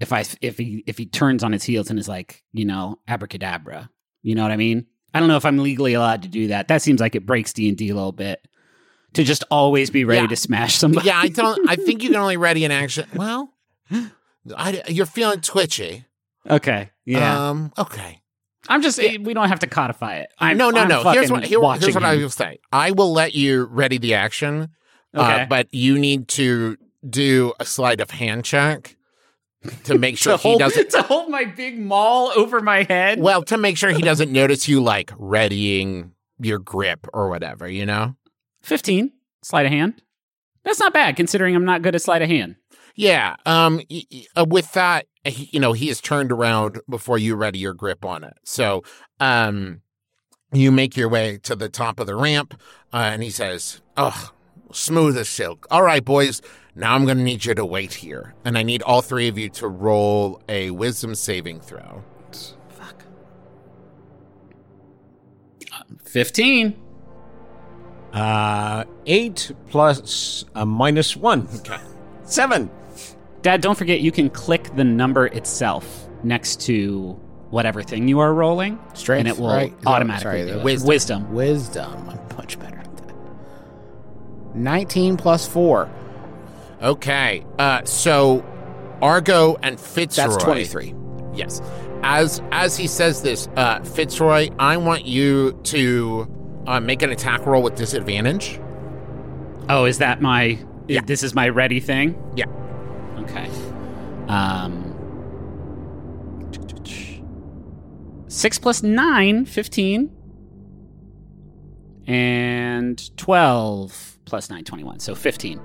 if 0.00 0.12
I 0.12 0.24
if 0.40 0.58
he 0.58 0.82
if 0.86 0.98
he 0.98 1.06
turns 1.06 1.42
on 1.44 1.52
his 1.52 1.62
heels 1.64 1.90
and 1.90 1.98
is 1.98 2.08
like, 2.08 2.42
you 2.52 2.64
know, 2.64 2.98
abracadabra. 3.08 3.90
You 4.22 4.34
know 4.34 4.42
what 4.42 4.50
I 4.50 4.56
mean? 4.56 4.86
I 5.14 5.20
don't 5.20 5.28
know 5.28 5.36
if 5.36 5.44
I'm 5.44 5.58
legally 5.58 5.94
allowed 5.94 6.22
to 6.22 6.28
do 6.28 6.48
that. 6.48 6.68
That 6.68 6.82
seems 6.82 7.00
like 7.00 7.14
it 7.14 7.24
breaks 7.24 7.52
D 7.52 7.68
and 7.68 7.76
D 7.78 7.88
a 7.90 7.94
little 7.94 8.12
bit 8.12 8.46
to 9.14 9.22
just 9.24 9.44
always 9.50 9.88
be 9.90 10.04
ready 10.04 10.22
Yeah. 10.22 10.28
to 10.28 10.36
smash 10.36 10.74
somebody. 10.76 11.06
Yeah, 11.06 11.18
I 11.20 11.28
don't. 11.28 11.68
I 11.70 11.76
think 11.76 12.02
you 12.02 12.08
can 12.10 12.16
only 12.20 12.36
ready 12.36 12.64
in 12.64 12.70
action. 12.72 13.06
Well, 13.14 13.52
I, 14.56 14.82
you're 14.88 15.06
feeling 15.06 15.40
twitchy. 15.40 16.05
Okay. 16.50 16.90
Yeah. 17.04 17.50
Um. 17.50 17.72
Okay. 17.78 18.20
I'm 18.68 18.82
just. 18.82 18.98
We 18.98 19.34
don't 19.34 19.48
have 19.48 19.60
to 19.60 19.66
codify 19.66 20.16
it. 20.16 20.28
I'm, 20.38 20.56
no, 20.56 20.70
no, 20.70 20.80
I'm 20.82 20.88
no. 20.88 21.02
Here's 21.10 21.30
what. 21.30 21.44
Here, 21.44 21.60
here's 21.78 21.94
what 21.94 22.04
I 22.04 22.16
will 22.16 22.30
say. 22.30 22.58
I 22.72 22.90
will 22.90 23.12
let 23.12 23.34
you 23.34 23.64
ready 23.64 23.98
the 23.98 24.14
action. 24.14 24.70
Okay. 25.14 25.42
Uh, 25.42 25.46
but 25.46 25.72
you 25.72 25.98
need 25.98 26.28
to 26.28 26.76
do 27.08 27.52
a 27.60 27.64
sleight 27.64 28.00
of 28.00 28.10
hand 28.10 28.44
check 28.44 28.96
to 29.84 29.96
make 29.96 30.18
sure 30.18 30.36
to, 30.36 30.42
he 30.42 30.48
hold, 30.48 30.58
doesn't. 30.58 30.90
to 30.92 31.02
hold 31.02 31.30
my 31.30 31.44
big 31.44 31.78
maul 31.78 32.32
over 32.36 32.60
my 32.60 32.82
head. 32.82 33.20
Well, 33.20 33.42
to 33.44 33.56
make 33.56 33.76
sure 33.78 33.90
he 33.90 34.02
doesn't 34.02 34.32
notice 34.32 34.68
you 34.68 34.82
like 34.82 35.12
readying 35.16 36.12
your 36.40 36.58
grip 36.58 37.06
or 37.12 37.28
whatever. 37.28 37.68
You 37.68 37.86
know. 37.86 38.16
15 38.62 39.12
sleight 39.42 39.66
of 39.66 39.72
hand. 39.72 40.02
That's 40.64 40.80
not 40.80 40.92
bad 40.92 41.14
considering 41.14 41.54
I'm 41.54 41.64
not 41.64 41.82
good 41.82 41.94
at 41.94 42.02
sleight 42.02 42.22
of 42.22 42.28
hand. 42.28 42.56
Yeah. 42.96 43.36
Um. 43.46 43.80
y- 43.88 44.02
y- 44.10 44.24
uh, 44.34 44.44
with 44.48 44.72
that, 44.72 45.06
he- 45.28 45.48
you 45.52 45.60
know, 45.60 45.72
he 45.72 45.88
is 45.88 46.00
turned 46.00 46.32
around 46.32 46.80
before 46.88 47.18
you 47.18 47.34
ready 47.36 47.58
your 47.58 47.74
grip 47.74 48.04
on 48.04 48.24
it. 48.24 48.34
So, 48.44 48.82
um, 49.20 49.80
you 50.52 50.70
make 50.70 50.96
your 50.96 51.08
way 51.08 51.38
to 51.42 51.56
the 51.56 51.68
top 51.68 51.98
of 52.00 52.06
the 52.06 52.14
ramp, 52.14 52.60
uh, 52.92 52.96
and 53.12 53.22
he 53.22 53.30
says, 53.30 53.80
"Oh, 53.96 54.30
smooth 54.72 55.16
as 55.18 55.28
silk. 55.28 55.66
All 55.70 55.82
right, 55.82 56.04
boys. 56.04 56.40
Now 56.74 56.94
I'm 56.94 57.04
going 57.04 57.18
to 57.18 57.24
need 57.24 57.44
you 57.44 57.54
to 57.54 57.64
wait 57.64 57.94
here, 57.94 58.34
and 58.44 58.56
I 58.56 58.62
need 58.62 58.82
all 58.82 59.02
three 59.02 59.28
of 59.28 59.38
you 59.38 59.48
to 59.50 59.66
roll 59.68 60.40
a 60.48 60.70
wisdom 60.70 61.14
saving 61.14 61.60
throw." 61.60 62.04
Fuck. 62.68 63.04
15. 66.04 66.76
Uh, 68.12 68.84
eight 69.06 69.52
plus 69.68 70.44
a 70.54 70.64
minus 70.64 71.16
one. 71.16 71.48
Okay. 71.56 71.76
Seven. 72.24 72.70
Dad, 73.46 73.60
don't 73.60 73.78
forget 73.78 74.00
you 74.00 74.10
can 74.10 74.28
click 74.28 74.74
the 74.74 74.82
number 74.82 75.26
itself 75.28 76.08
next 76.24 76.62
to 76.62 77.12
whatever 77.50 77.80
thing 77.80 78.08
you 78.08 78.18
are 78.18 78.34
rolling, 78.34 78.76
Strength, 78.94 79.20
and 79.20 79.28
it 79.28 79.38
will 79.38 79.50
right? 79.50 79.70
Is 79.70 79.78
that- 79.82 79.86
automatically 79.86 80.22
sorry, 80.40 80.46
do 80.46 80.58
it. 80.58 80.64
wisdom. 80.64 80.88
Wisdom. 80.88 81.32
Wisdom. 81.32 82.08
I'm 82.08 82.36
much 82.36 82.58
better 82.58 82.78
at 82.78 82.96
that. 82.96 83.14
19 84.56 85.16
plus 85.16 85.46
4. 85.46 85.88
Okay. 86.82 87.46
Uh, 87.56 87.84
so 87.84 88.44
Argo 89.00 89.56
and 89.62 89.78
Fitzroy. 89.78 90.24
That's 90.26 90.42
23. 90.42 90.92
Yes. 91.32 91.62
As 92.02 92.42
as 92.50 92.76
he 92.76 92.88
says 92.88 93.22
this, 93.22 93.48
uh, 93.54 93.80
Fitzroy, 93.84 94.50
I 94.58 94.76
want 94.78 95.04
you 95.04 95.52
to 95.62 96.28
uh, 96.66 96.80
make 96.80 97.02
an 97.02 97.10
attack 97.12 97.46
roll 97.46 97.62
with 97.62 97.76
disadvantage. 97.76 98.58
Oh, 99.68 99.84
is 99.84 99.98
that 99.98 100.20
my? 100.20 100.58
Yeah. 100.88 101.02
This 101.06 101.22
is 101.22 101.32
my 101.32 101.48
ready 101.48 101.78
thing. 101.78 102.20
Yeah. 102.34 102.46
Okay. 103.28 103.50
Um. 104.28 104.92
Six 108.28 108.58
plus 108.58 108.82
nine, 108.82 109.46
15. 109.46 110.10
And 112.06 113.16
12 113.16 114.18
plus 114.26 114.50
nine, 114.50 114.62
21. 114.64 115.00
So 115.00 115.14
15. 115.14 115.60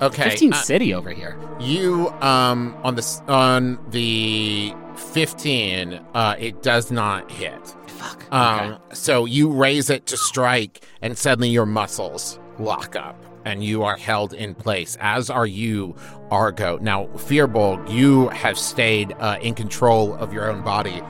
Okay. 0.00 0.30
15 0.30 0.52
uh, 0.52 0.56
city 0.56 0.94
over 0.94 1.10
here. 1.10 1.38
you 1.60 2.08
um 2.20 2.76
on 2.82 2.94
the 2.94 3.22
on 3.28 3.78
the 3.90 4.74
fifteen, 4.96 6.00
uh, 6.14 6.34
it 6.38 6.62
does 6.62 6.90
not 6.90 7.30
hit. 7.30 7.76
Fuck. 7.86 8.32
Um, 8.32 8.72
okay. 8.72 8.94
so 8.94 9.24
you 9.24 9.50
raise 9.52 9.90
it 9.90 10.06
to 10.06 10.16
strike, 10.16 10.84
and 11.00 11.16
suddenly 11.16 11.48
your 11.50 11.66
muscles 11.66 12.38
lock 12.58 12.96
up, 12.96 13.16
and 13.44 13.62
you 13.62 13.82
are 13.82 13.96
held 13.96 14.32
in 14.32 14.54
place. 14.54 14.96
As 15.00 15.30
are 15.30 15.46
you, 15.46 15.96
Argo. 16.30 16.78
Now, 16.78 17.06
Fearbulk, 17.14 17.90
you 17.90 18.28
have 18.28 18.58
stayed 18.58 19.14
uh, 19.18 19.38
in 19.40 19.54
control 19.54 20.14
of 20.14 20.32
your 20.32 20.50
own 20.50 20.62
body, 20.62 21.02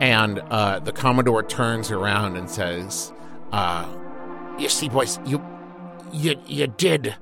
and 0.00 0.40
uh, 0.50 0.80
the 0.80 0.92
Commodore 0.92 1.42
turns 1.42 1.90
around 1.90 2.36
and 2.36 2.50
says, 2.50 3.12
uh, 3.52 3.86
"You 4.58 4.68
see, 4.68 4.88
boys, 4.88 5.18
you, 5.24 5.44
you, 6.12 6.34
you 6.46 6.66
did 6.66 7.14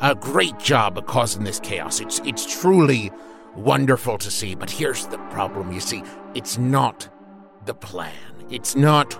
a 0.00 0.14
great 0.14 0.58
job 0.58 0.98
of 0.98 1.06
causing 1.06 1.44
this 1.44 1.60
chaos. 1.60 2.00
It's, 2.00 2.20
it's 2.24 2.60
truly." 2.60 3.10
Wonderful 3.56 4.16
to 4.18 4.30
see, 4.30 4.54
but 4.54 4.70
here's 4.70 5.06
the 5.08 5.18
problem. 5.30 5.72
You 5.72 5.80
see, 5.80 6.04
it's 6.36 6.56
not 6.56 7.08
the 7.64 7.74
plan. 7.74 8.14
It's 8.48 8.76
not 8.76 9.14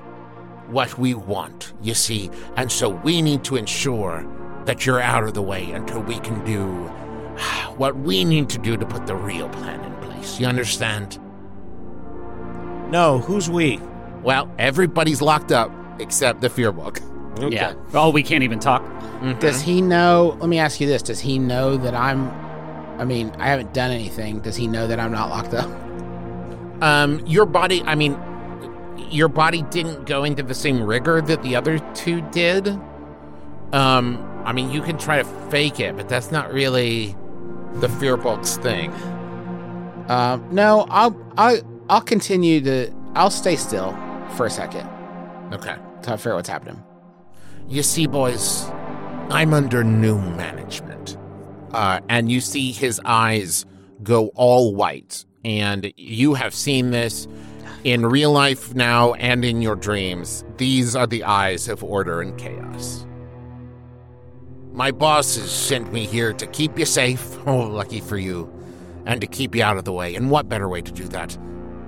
what 0.71 0.97
we 0.99 1.15
want, 1.15 1.73
you 1.83 1.95
see. 1.95 2.31
And 2.57 2.71
so 2.71 2.89
we 2.89 3.23
need 3.23 3.43
to 3.45 3.57
ensure 3.57 4.25
that 4.67 4.87
you're 4.87 5.01
out 5.01 5.25
of 5.25 5.35
the 5.35 5.43
way 5.43 5.71
until 5.73 6.01
we 6.01 6.19
can 6.21 6.45
do 6.45 6.63
what 7.77 7.97
we 7.97 8.25
need 8.25 8.49
to 8.51 8.59
do 8.59 8.77
to 8.77 8.87
put 8.87 9.07
the 9.07 9.17
real 9.17 9.49
plan 9.49 9.81
in 9.85 9.95
place. 9.97 10.39
You 10.39 10.47
understand? 10.47 11.19
No, 12.91 13.19
who's 13.19 13.49
we? 13.49 13.81
Well, 14.23 14.53
everybody's 14.59 15.23
locked 15.23 15.53
up 15.53 15.71
except 15.99 16.41
the 16.41 16.49
Fearbulk. 16.49 17.01
Okay. 17.39 17.55
Yeah. 17.55 17.75
Oh, 17.95 18.11
we 18.11 18.23
can't 18.23 18.43
even 18.43 18.59
talk. 18.59 18.83
Does 19.39 19.61
he 19.61 19.81
know? 19.81 20.37
Let 20.41 20.49
me 20.49 20.59
ask 20.59 20.81
you 20.81 20.87
this. 20.87 21.03
Does 21.03 21.21
he 21.21 21.39
know 21.39 21.77
that 21.77 21.95
I'm. 21.95 22.31
I 22.99 23.05
mean, 23.05 23.31
I 23.39 23.49
haven't 23.49 23.73
done 23.73 23.91
anything. 23.91 24.41
Does 24.41 24.57
he 24.57 24.67
know 24.67 24.87
that 24.87 24.99
I'm 24.99 25.13
not 25.13 25.31
locked 25.31 25.55
up? 25.55 25.71
Um, 26.83 27.25
your 27.27 27.47
body, 27.47 27.83
I 27.83 27.95
mean, 27.95 28.19
your 29.11 29.29
body 29.29 29.63
didn't 29.63 30.07
go 30.07 30.25
into 30.25 30.43
the 30.43 30.55
same 30.55 30.83
rigor 30.83 31.21
that 31.23 31.43
the 31.43 31.57
other 31.57 31.79
two 31.95 32.21
did. 32.31 32.79
Um, 33.73 34.19
I 34.45 34.53
mean, 34.53 34.71
you 34.71 34.83
can 34.83 34.99
try 34.99 35.19
to 35.19 35.25
fake 35.51 35.81
it, 35.81 35.97
but 35.97 36.09
that's 36.09 36.31
not 36.33 36.53
really 36.53 37.15
the 37.75 37.87
Fearbulk's 37.87 38.57
thing. 38.57 38.93
Um, 40.09 40.47
no, 40.51 40.87
I'll, 40.91 41.17
I'll, 41.37 41.61
I'll 41.89 42.01
continue 42.01 42.61
to. 42.63 42.93
I'll 43.15 43.31
stay 43.31 43.57
still 43.57 43.93
for 44.37 44.47
a 44.47 44.51
second 44.51 44.89
Okay. 45.53 45.77
to 46.03 46.17
figure 46.17 46.33
out 46.33 46.37
what's 46.37 46.49
happening. 46.49 46.83
You 47.69 47.83
see, 47.83 48.07
boys, 48.07 48.65
I'm 49.31 49.53
under 49.55 49.85
new 49.85 50.19
management. 50.19 51.17
Uh, 51.73 52.01
and 52.09 52.31
you 52.31 52.41
see 52.41 52.73
his 52.73 53.01
eyes 53.05 53.65
go 54.03 54.29
all 54.35 54.75
white. 54.75 55.25
And 55.45 55.93
you 55.97 56.35
have 56.35 56.55
seen 56.55 56.91
this 56.91 57.27
in 57.85 58.05
real 58.05 58.33
life 58.33 58.75
now 58.75 59.15
and 59.15 59.45
in 59.45 59.63
your 59.63 59.77
dreams. 59.77 60.45
These 60.57 60.95
are 60.97 61.07
the 61.07 61.25
eyes 61.25 61.69
of 61.69 61.83
order 61.85 62.21
and 62.21 62.37
chaos. 62.39 63.07
My 64.81 64.91
bosses 64.93 65.51
sent 65.51 65.93
me 65.93 66.07
here 66.07 66.33
to 66.33 66.47
keep 66.47 66.79
you 66.79 66.87
safe. 66.87 67.37
Oh, 67.47 67.59
lucky 67.59 68.01
for 68.01 68.17
you. 68.17 68.51
And 69.05 69.21
to 69.21 69.27
keep 69.27 69.55
you 69.55 69.63
out 69.63 69.77
of 69.77 69.85
the 69.85 69.93
way. 69.93 70.15
And 70.15 70.31
what 70.31 70.49
better 70.49 70.71
way 70.71 70.81
to 70.81 70.91
do 70.91 71.05
that 71.09 71.37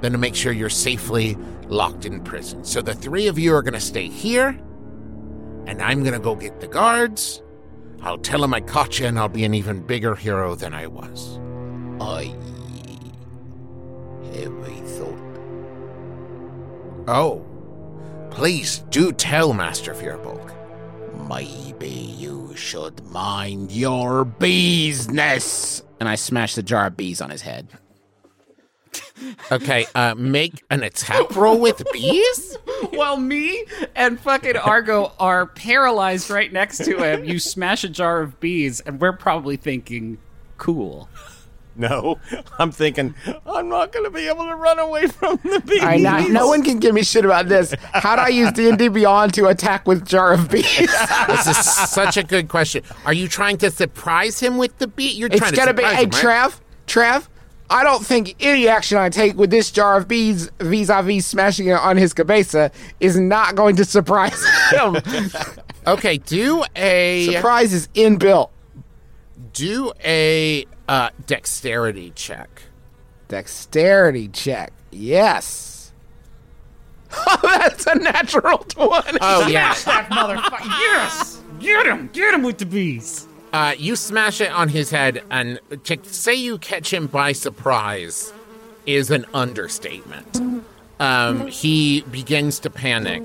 than 0.03 0.13
to 0.13 0.19
make 0.19 0.35
sure 0.35 0.53
you're 0.53 0.69
safely 0.69 1.39
locked 1.69 2.05
in 2.05 2.23
prison? 2.23 2.65
So 2.65 2.83
the 2.83 2.93
three 2.95 3.29
of 3.29 3.39
you 3.39 3.55
are 3.55 3.63
going 3.63 3.73
to 3.73 3.81
stay 3.81 4.09
here 4.09 4.49
and 5.67 5.81
I'm 5.81 6.05
gonna 6.05 6.19
go 6.19 6.35
get 6.35 6.61
the 6.61 6.69
guards. 6.69 7.43
I'll 8.03 8.19
tell 8.19 8.43
them 8.43 8.53
I 8.53 8.61
caught 8.61 8.99
you, 8.99 9.07
and 9.07 9.19
I'll 9.19 9.27
be 9.31 9.45
an 9.45 9.55
even 9.55 9.81
bigger 9.81 10.15
hero 10.15 10.55
than 10.55 10.75
I 10.75 10.87
was. 10.87 11.39
I 11.99 12.25
have 14.35 14.53
a 14.69 14.75
thought. 14.87 15.39
Oh, 17.09 17.47
please 18.31 18.81
do 18.91 19.13
tell 19.13 19.55
Master 19.55 19.95
Fearbulk. 19.95 20.62
Maybe 21.29 21.89
you 21.89 22.55
should 22.57 23.05
mind 23.07 23.73
your 23.73 24.25
business. 24.25 25.83
And 26.01 26.09
I 26.09 26.15
smash 26.17 26.55
the 26.55 26.63
jar 26.63 26.87
of 26.87 26.97
bees 26.97 27.21
on 27.21 27.31
his 27.31 27.43
head. 27.43 27.69
Okay, 29.53 29.87
uh, 29.95 30.15
make 30.17 30.65
an 30.71 30.83
attack 30.83 31.35
roll 31.37 31.59
with 31.59 31.83
bees. 31.93 32.57
While 32.91 33.17
me 33.19 33.65
and 33.95 34.19
fucking 34.19 34.57
Argo 34.57 35.13
are 35.19 35.47
paralyzed 35.47 36.29
right 36.29 36.53
next 36.53 36.85
to 36.85 36.99
him, 36.99 37.25
you 37.25 37.39
smash 37.39 37.85
a 37.85 37.89
jar 37.89 38.21
of 38.21 38.41
bees, 38.41 38.81
and 38.81 39.01
we're 39.01 39.13
probably 39.13 39.57
thinking, 39.57 40.19
cool. 40.59 41.09
No, 41.77 42.19
I'm 42.59 42.71
thinking 42.71 43.15
I'm 43.47 43.69
not 43.71 43.93
going 43.93 44.05
to 44.05 44.11
be 44.11 44.29
able 44.29 44.45
to 44.45 44.55
run 44.55 44.79
away 44.79 45.07
from 45.07 45.41
the 45.43 45.63
bees. 45.67 45.83
I 45.83 45.97
not, 45.97 46.31
no 46.31 46.47
one 46.47 46.63
can 46.63 46.79
give 46.79 46.95
me 46.95 47.03
shit 47.03 47.25
about 47.25 47.49
this. 47.49 47.75
How 47.95 48.15
do 48.15 48.23
I 48.23 48.29
use 48.29 48.53
D 48.53 48.69
and 48.69 48.77
D 48.79 48.89
Beyond 48.89 49.33
to 49.35 49.47
attack 49.47 49.87
with 49.87 50.05
jar 50.07 50.35
of 50.35 50.51
bees? 50.51 50.67
This 51.29 51.47
is 51.47 51.57
such 51.91 52.19
a 52.19 52.23
good 52.25 52.49
question. 52.49 52.83
Are 53.07 53.15
you 53.15 53.27
trying 53.27 53.57
to 53.59 53.71
surprise 53.71 54.39
him 54.39 54.59
with 54.59 54.77
the 54.79 54.87
bee? 54.87 55.13
You're 55.13 55.29
it's 55.29 55.39
trying 55.39 55.53
to 55.53 55.57
gonna 55.57 55.73
be. 55.73 55.83
surprise 55.83 55.97
Hey, 55.97 56.03
him, 56.05 56.11
right? 56.11 56.21
Trev, 56.21 56.61
Trev, 56.87 57.29
I 57.71 57.85
don't 57.85 58.05
think 58.05 58.37
any 58.41 58.69
action 58.69 58.99
I 58.99 59.09
take 59.09 59.39
with 59.39 59.49
this 59.51 59.71
jar 59.71 59.97
of 59.97 60.07
beads 60.07 60.51
vis-a-vis 60.61 61.25
smashing 61.25 61.69
it 61.69 61.73
on 61.73 61.97
his 61.97 62.13
cabeza 62.13 62.71
is 63.01 63.19
not 63.19 63.55
going 63.55 63.77
to 63.77 63.85
surprise 63.87 64.39
him. 64.71 64.97
Okay, 65.87 66.19
do 66.19 66.65
a 66.77 67.33
Surprise 67.33 67.73
is 67.73 67.89
inbuilt. 67.95 68.51
do 69.55 69.93
a 70.05 70.67
uh, 70.89 71.11
dexterity 71.27 72.13
check. 72.15 72.63
Dexterity 73.29 74.29
check. 74.29 74.73
Yes. 74.91 75.79
Oh, 77.15 77.39
that's 77.59 77.87
a 77.87 77.95
natural 77.97 78.57
20. 78.59 79.19
Oh 79.21 79.47
yeah. 79.47 79.75
that 79.85 80.09
motherfucker. 80.11 80.65
Yes! 80.65 81.43
Get 81.61 81.85
him! 81.87 82.09
Get 82.15 82.33
him 82.33 82.43
with 82.43 82.57
the 82.57 82.65
bees! 82.65 83.27
Uh, 83.53 83.75
you 83.77 83.97
smash 83.97 84.41
it 84.41 84.51
on 84.51 84.69
his 84.71 84.89
head, 84.91 85.23
and 85.31 85.61
to 85.85 85.99
say 86.05 86.35
you 86.35 86.57
catch 86.57 86.91
him 86.91 87.07
by 87.07 87.33
surprise 87.33 88.33
is 88.87 89.11
an 89.11 89.27
understatement. 89.35 90.41
Um, 90.99 91.49
he 91.49 92.01
begins 92.11 92.61
to 92.61 92.71
panic, 92.71 93.23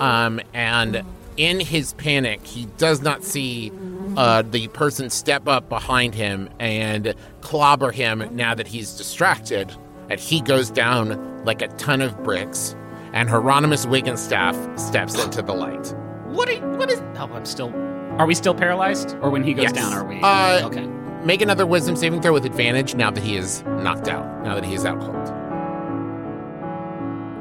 um, 0.00 0.40
and 0.52 1.02
in 1.40 1.58
his 1.58 1.94
panic, 1.94 2.44
he 2.46 2.66
does 2.76 3.00
not 3.00 3.24
see 3.24 3.72
uh, 4.18 4.42
the 4.42 4.68
person 4.68 5.08
step 5.08 5.48
up 5.48 5.70
behind 5.70 6.14
him 6.14 6.50
and 6.58 7.14
clobber 7.40 7.90
him 7.92 8.28
now 8.32 8.54
that 8.54 8.66
he's 8.66 8.94
distracted, 8.96 9.74
and 10.10 10.20
he 10.20 10.42
goes 10.42 10.68
down 10.70 11.42
like 11.46 11.62
a 11.62 11.68
ton 11.68 12.02
of 12.02 12.22
bricks. 12.22 12.76
And 13.14 13.28
Hieronymus 13.30 13.86
Wigglestaff 13.86 14.78
steps 14.78 15.24
into 15.24 15.40
the 15.40 15.54
light. 15.54 15.94
What? 16.26 16.50
Are, 16.50 16.76
what 16.76 16.90
is? 16.90 17.00
Oh, 17.16 17.30
I'm 17.32 17.46
still. 17.46 17.74
Are 18.18 18.26
we 18.26 18.34
still 18.34 18.54
paralyzed, 18.54 19.16
or 19.22 19.30
when 19.30 19.42
he 19.42 19.54
goes 19.54 19.62
Yes. 19.64 19.72
down, 19.72 19.92
are 19.94 20.04
we? 20.04 20.20
Uh, 20.22 20.66
okay. 20.66 20.86
Make 21.24 21.40
another 21.40 21.64
wisdom 21.66 21.96
saving 21.96 22.20
throw 22.20 22.32
with 22.34 22.44
advantage 22.44 22.94
now 22.94 23.10
that 23.10 23.22
he 23.24 23.36
is 23.36 23.62
knocked 23.62 24.08
out. 24.08 24.44
Now 24.44 24.54
that 24.56 24.64
he 24.64 24.74
is 24.74 24.84
out 24.84 25.00
cold. 25.00 25.26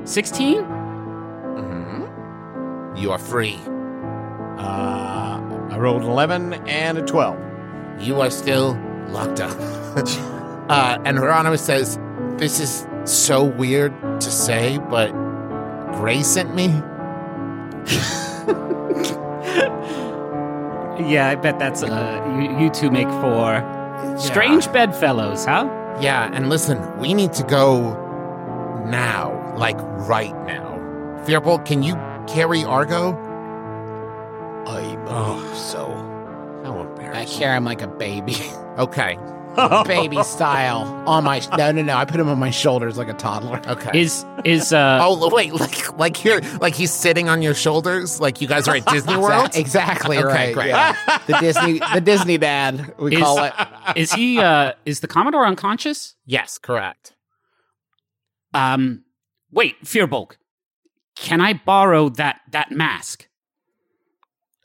Sixteen. 0.08 0.64
hmm 0.64 2.06
You 2.98 3.12
are 3.12 3.20
free. 3.20 3.60
Uh, 4.60 5.70
I 5.72 5.78
rolled 5.78 6.04
an 6.04 6.10
11 6.10 6.54
and 6.68 6.98
a 6.98 7.02
12. 7.02 7.38
You 8.02 8.22
are 8.22 8.30
still 8.30 8.78
locked 9.08 9.40
up. 9.40 9.56
uh, 10.70 11.00
and 11.06 11.18
Hieronymus 11.18 11.62
says, 11.62 11.98
This 12.38 12.60
is 12.60 12.88
so 13.06 13.44
weird 13.44 13.94
to 14.22 14.32
say, 14.32 14.78
but 14.78 15.12
Gray 15.94 16.22
sent 16.22 16.54
me. 16.56 16.68
Yeah, 21.00 21.30
I 21.30 21.36
bet 21.36 21.58
that's 21.58 21.82
uh, 21.82 22.38
you, 22.40 22.66
you 22.66 22.70
two 22.70 22.92
make 22.92 23.08
for 23.08 23.64
strange 24.20 24.72
bedfellows, 24.72 25.46
huh? 25.46 25.64
Yeah, 26.02 26.30
and 26.34 26.50
listen, 26.50 27.00
we 27.00 27.14
need 27.14 27.32
to 27.34 27.44
go 27.44 27.94
now. 28.86 29.38
Like 29.58 29.78
right 30.08 30.36
now. 30.46 30.78
Fearbulk, 31.26 31.66
can 31.66 31.84
you 31.84 31.96
carry 32.28 32.64
Argo? 32.64 33.14
I 35.10 35.36
believe 35.42 35.58
so. 35.58 35.86
How 36.64 36.80
embarrassing. 36.82 36.82
I 36.82 36.82
embarrassing. 37.08 37.40
carry 37.40 37.58
him 37.58 37.66
like 37.66 37.82
a 37.82 37.88
baby. 37.88 38.36
Okay. 38.80 39.18
baby 39.88 40.24
style. 40.24 40.84
On 41.06 41.26
my. 41.26 41.42
No, 41.58 41.74
no, 41.74 41.82
no. 41.82 41.98
I 41.98 42.06
put 42.06 42.18
him 42.18 42.30
on 42.30 42.40
my 42.40 42.50
shoulders 42.50 42.98
like 42.98 43.10
a 43.10 43.14
toddler. 43.14 43.60
Okay. 43.68 44.00
Is 44.00 44.24
is 44.46 44.72
uh? 44.72 45.00
Oh 45.04 45.30
wait, 45.36 45.52
like 45.54 45.98
like 46.00 46.24
you're 46.24 46.40
like 46.62 46.76
he's 46.76 46.94
sitting 46.94 47.28
on 47.28 47.42
your 47.42 47.54
shoulders, 47.54 48.22
like 48.22 48.40
you 48.40 48.48
guys 48.48 48.70
are 48.70 48.76
at 48.78 48.86
Disney 48.86 49.18
World. 49.18 49.50
Exactly 49.56 50.18
Okay, 50.20 50.26
right. 50.26 50.54
great. 50.54 50.68
yeah. 50.70 50.96
the 51.28 51.38
Disney, 51.42 51.80
the 51.94 52.00
Disney 52.00 52.38
dad, 52.38 52.94
we 52.98 53.16
Is- 53.18 53.22
call 53.22 53.44
it. 53.44 53.54
is 53.98 54.14
he 54.14 54.40
uh? 54.40 54.74
Is 54.86 55.02
the 55.02 55.08
Commodore 55.08 55.46
unconscious? 55.46 56.16
Yes, 56.26 56.58
correct. 56.58 57.16
Um, 58.54 59.04
wait, 59.52 59.84
Fearbulk, 59.84 60.38
can 61.18 61.42
I 61.42 61.52
borrow 61.54 62.08
that 62.10 62.40
that 62.52 62.72
mask? 62.72 63.28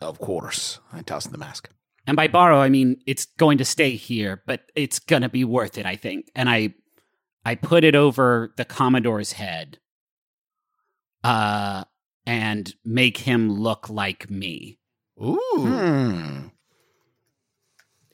Of 0.04 0.18
course, 0.18 0.80
I 0.92 1.02
toss 1.02 1.26
the 1.26 1.38
mask. 1.38 1.70
And 2.06 2.16
by 2.16 2.28
borrow, 2.28 2.58
I 2.60 2.68
mean 2.68 2.98
it's 3.06 3.24
going 3.38 3.58
to 3.58 3.64
stay 3.64 3.96
here, 3.96 4.42
but 4.46 4.60
it's 4.74 4.98
gonna 4.98 5.28
be 5.28 5.44
worth 5.44 5.78
it, 5.78 5.86
I 5.86 5.96
think. 5.96 6.30
And 6.34 6.48
I, 6.48 6.74
I 7.44 7.54
put 7.54 7.82
it 7.84 7.94
over 7.94 8.52
the 8.56 8.64
Commodore's 8.64 9.32
head, 9.32 9.78
uh, 11.22 11.84
and 12.26 12.74
make 12.84 13.18
him 13.18 13.50
look 13.52 13.88
like 13.88 14.30
me. 14.30 14.78
Ooh. 15.22 15.38
Hmm. 15.58 16.48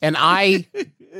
And 0.02 0.16
I, 0.18 0.66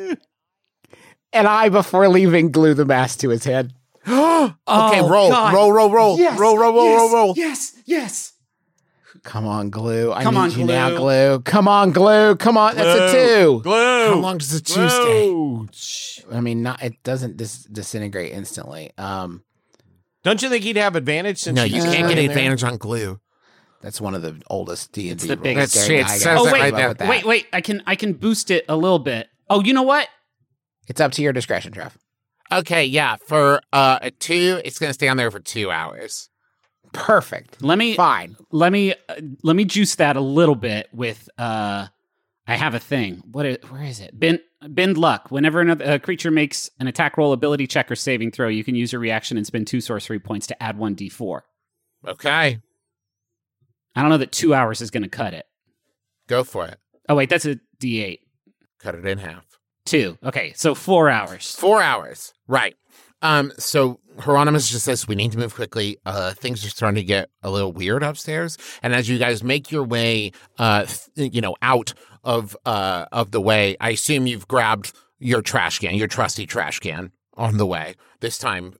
and 1.33 1.47
I, 1.47 1.69
before 1.69 2.09
leaving, 2.09 2.51
glue 2.51 2.75
the 2.75 2.85
mask 2.85 3.21
to 3.21 3.29
his 3.31 3.45
head. 3.45 3.75
okay, 4.07 4.55
Oh, 4.67 5.09
roll, 5.09 5.31
God. 5.31 5.55
roll, 5.55 5.73
roll, 5.73 5.91
roll, 5.93 6.19
Yes, 6.19 6.39
roll, 6.39 6.57
roll, 6.59 6.73
roll, 6.75 6.97
roll, 6.97 7.13
roll. 7.13 7.35
Yes, 7.37 7.77
yes. 7.85 8.33
Come 9.23 9.47
on, 9.47 9.71
glue. 9.71 10.13
I 10.13 10.23
Come 10.23 10.35
need 10.35 10.41
on, 10.41 10.51
you 10.53 10.65
now, 10.65 10.89
glue. 10.91 10.99
glue. 10.99 11.41
Come 11.41 11.69
on, 11.69 11.93
glue. 11.93 12.37
Come 12.37 12.57
on. 12.57 12.75
That's 12.77 13.13
a 13.13 13.17
two. 13.45 13.61
Glue. 13.63 14.09
How 14.09 14.15
long 14.15 14.39
does 14.39 14.51
the 14.51 14.61
two 14.61 14.89
stay? 14.89 15.27
Glue. 15.29 15.69
Shh. 15.73 16.21
I 16.33 16.41
mean, 16.41 16.63
not 16.63 16.83
it 16.83 17.03
doesn't 17.03 17.37
dis- 17.37 17.65
disintegrate 17.65 18.33
instantly. 18.33 18.93
Um, 18.97 19.43
Don't 20.23 20.41
you 20.43 20.49
think 20.49 20.65
he'd 20.65 20.77
have 20.77 20.97
advantage 20.97 21.39
since 21.39 21.55
No, 21.57 21.65
you 21.65 21.83
can't 21.83 22.09
get 22.09 22.11
in 22.13 22.17
there? 22.17 22.25
advantage 22.31 22.63
on 22.65 22.77
glue. 22.79 23.21
that's 23.83 24.01
one 24.01 24.15
of 24.15 24.23
the 24.23 24.41
oldest 24.49 24.93
D 24.93 25.11
and 25.11 25.13
It's 25.17 25.23
D. 25.25 25.29
the 25.29 25.37
biggest- 25.37 25.75
That's 25.75 25.87
shit. 25.87 26.01
It 26.01 26.09
says 26.09 26.39
Oh, 26.41 26.47
it 26.47 26.53
wait, 26.53 26.73
right 26.73 26.97
there. 26.97 27.09
Wait, 27.09 27.25
wait. 27.27 27.47
I 27.53 27.61
can 27.61 27.83
I 27.87 27.97
can 27.97 28.15
boost 28.15 28.51
it 28.51 28.65
a 28.69 28.77
little 28.77 28.99
bit. 28.99 29.29
Oh, 29.51 29.63
you 29.63 29.73
know 29.75 29.83
what? 29.83 30.09
It's 30.89 31.01
up 31.01 31.13
to 31.13 31.23
your 31.23 31.33
discretion, 31.35 31.73
Trev. 31.73 31.97
Okay, 32.53 32.85
yeah. 32.87 33.17
For 33.27 33.61
uh, 33.73 33.99
a 34.03 34.11
two, 34.11 34.61
it's 34.65 34.79
gonna 34.79 34.95
stay 34.95 35.09
on 35.09 35.17
there 35.19 35.31
for 35.31 35.41
two 35.41 35.71
hours. 35.71 36.30
Perfect. 36.93 37.63
Let 37.63 37.79
me 37.79 37.95
Fine. 37.95 38.37
let 38.51 38.73
me 38.73 38.93
uh, 39.09 39.15
let 39.43 39.57
me 39.57 39.65
juice 39.65 39.95
that 39.97 40.17
a 40.17 40.21
little 40.21 40.55
bit 40.55 40.89
with 40.93 41.29
uh 41.39 41.87
I 42.47 42.55
have 42.57 42.75
a 42.75 42.81
thing. 42.81 43.23
What 43.31 43.47
is 43.47 43.59
where 43.71 43.85
is 43.85 44.01
it? 44.01 44.19
Bend 44.19 44.41
bend 44.69 44.99
luck. 44.99 45.31
Whenever 45.31 45.61
another 45.61 45.85
a 45.85 45.99
creature 46.01 46.31
makes 46.33 46.69
an 46.81 46.89
attack 46.89 47.17
roll, 47.17 47.33
ability 47.33 47.67
check, 47.69 47.91
or 47.91 47.97
saving 47.97 48.33
throw, 48.33 48.49
you 48.49 48.65
can 48.65 48.75
use 48.75 48.93
your 48.93 49.01
reaction 49.01 49.37
and 49.37 49.47
spend 49.47 49.67
two 49.69 49.81
sorcery 49.81 50.19
points 50.19 50.47
to 50.49 50.63
add 50.63 50.77
one 50.79 50.97
d4. 50.97 51.43
Okay, 52.09 52.59
I 53.95 54.01
don't 54.01 54.11
know 54.11 54.19
that 54.19 54.33
two 54.33 54.53
hours 54.55 54.81
is 54.81 54.91
going 54.91 55.03
to 55.05 55.09
cut 55.09 55.35
it. 55.35 55.47
go 56.29 56.43
for 56.45 56.67
it. 56.67 56.79
Oh 57.09 57.15
wait, 57.15 57.29
that's 57.29 57.47
a 57.47 57.61
d8. 57.81 58.19
Cut 58.81 58.95
it 58.97 59.07
in 59.07 59.19
half. 59.19 59.45
Two. 59.85 60.19
Okay, 60.25 60.53
so 60.57 60.75
four 60.75 61.09
hours. 61.11 61.55
Four 61.55 61.83
hours. 61.83 62.33
Right. 62.49 62.75
Um, 63.23 63.53
so 63.59 64.01
Hieronymus 64.19 64.71
just 64.71 64.85
says 64.85 65.07
we 65.09 65.15
need 65.15 65.33
to 65.33 65.39
move 65.39 65.55
quickly. 65.55 65.99
Uh, 66.07 66.33
things 66.33 66.65
are 66.65 66.71
starting 66.71 66.97
to 66.97 67.05
get 67.05 67.31
a 67.43 67.51
little 67.51 67.73
weird 67.73 68.03
upstairs. 68.03 68.59
And 68.83 68.95
as 68.95 69.09
you 69.09 69.19
guys 69.19 69.43
make 69.43 69.71
your 69.71 69.85
way, 69.85 70.33
uh, 70.59 70.87
th- 71.17 71.35
you 71.35 71.41
know, 71.41 71.57
out 71.63 71.95
of 72.23 72.57
uh 72.67 73.07
of 73.13 73.31
the 73.31 73.41
way, 73.41 73.77
I 73.81 73.91
assume 73.91 74.27
you've 74.27 74.47
grabbed 74.49 74.93
your 75.19 75.43
trash 75.43 75.79
can, 75.79 75.95
your 75.95 76.09
trusty 76.09 76.47
trash 76.47 76.79
can, 76.79 77.13
on 77.35 77.57
the 77.57 77.67
way. 77.67 77.95
This 78.21 78.37
time, 78.37 78.75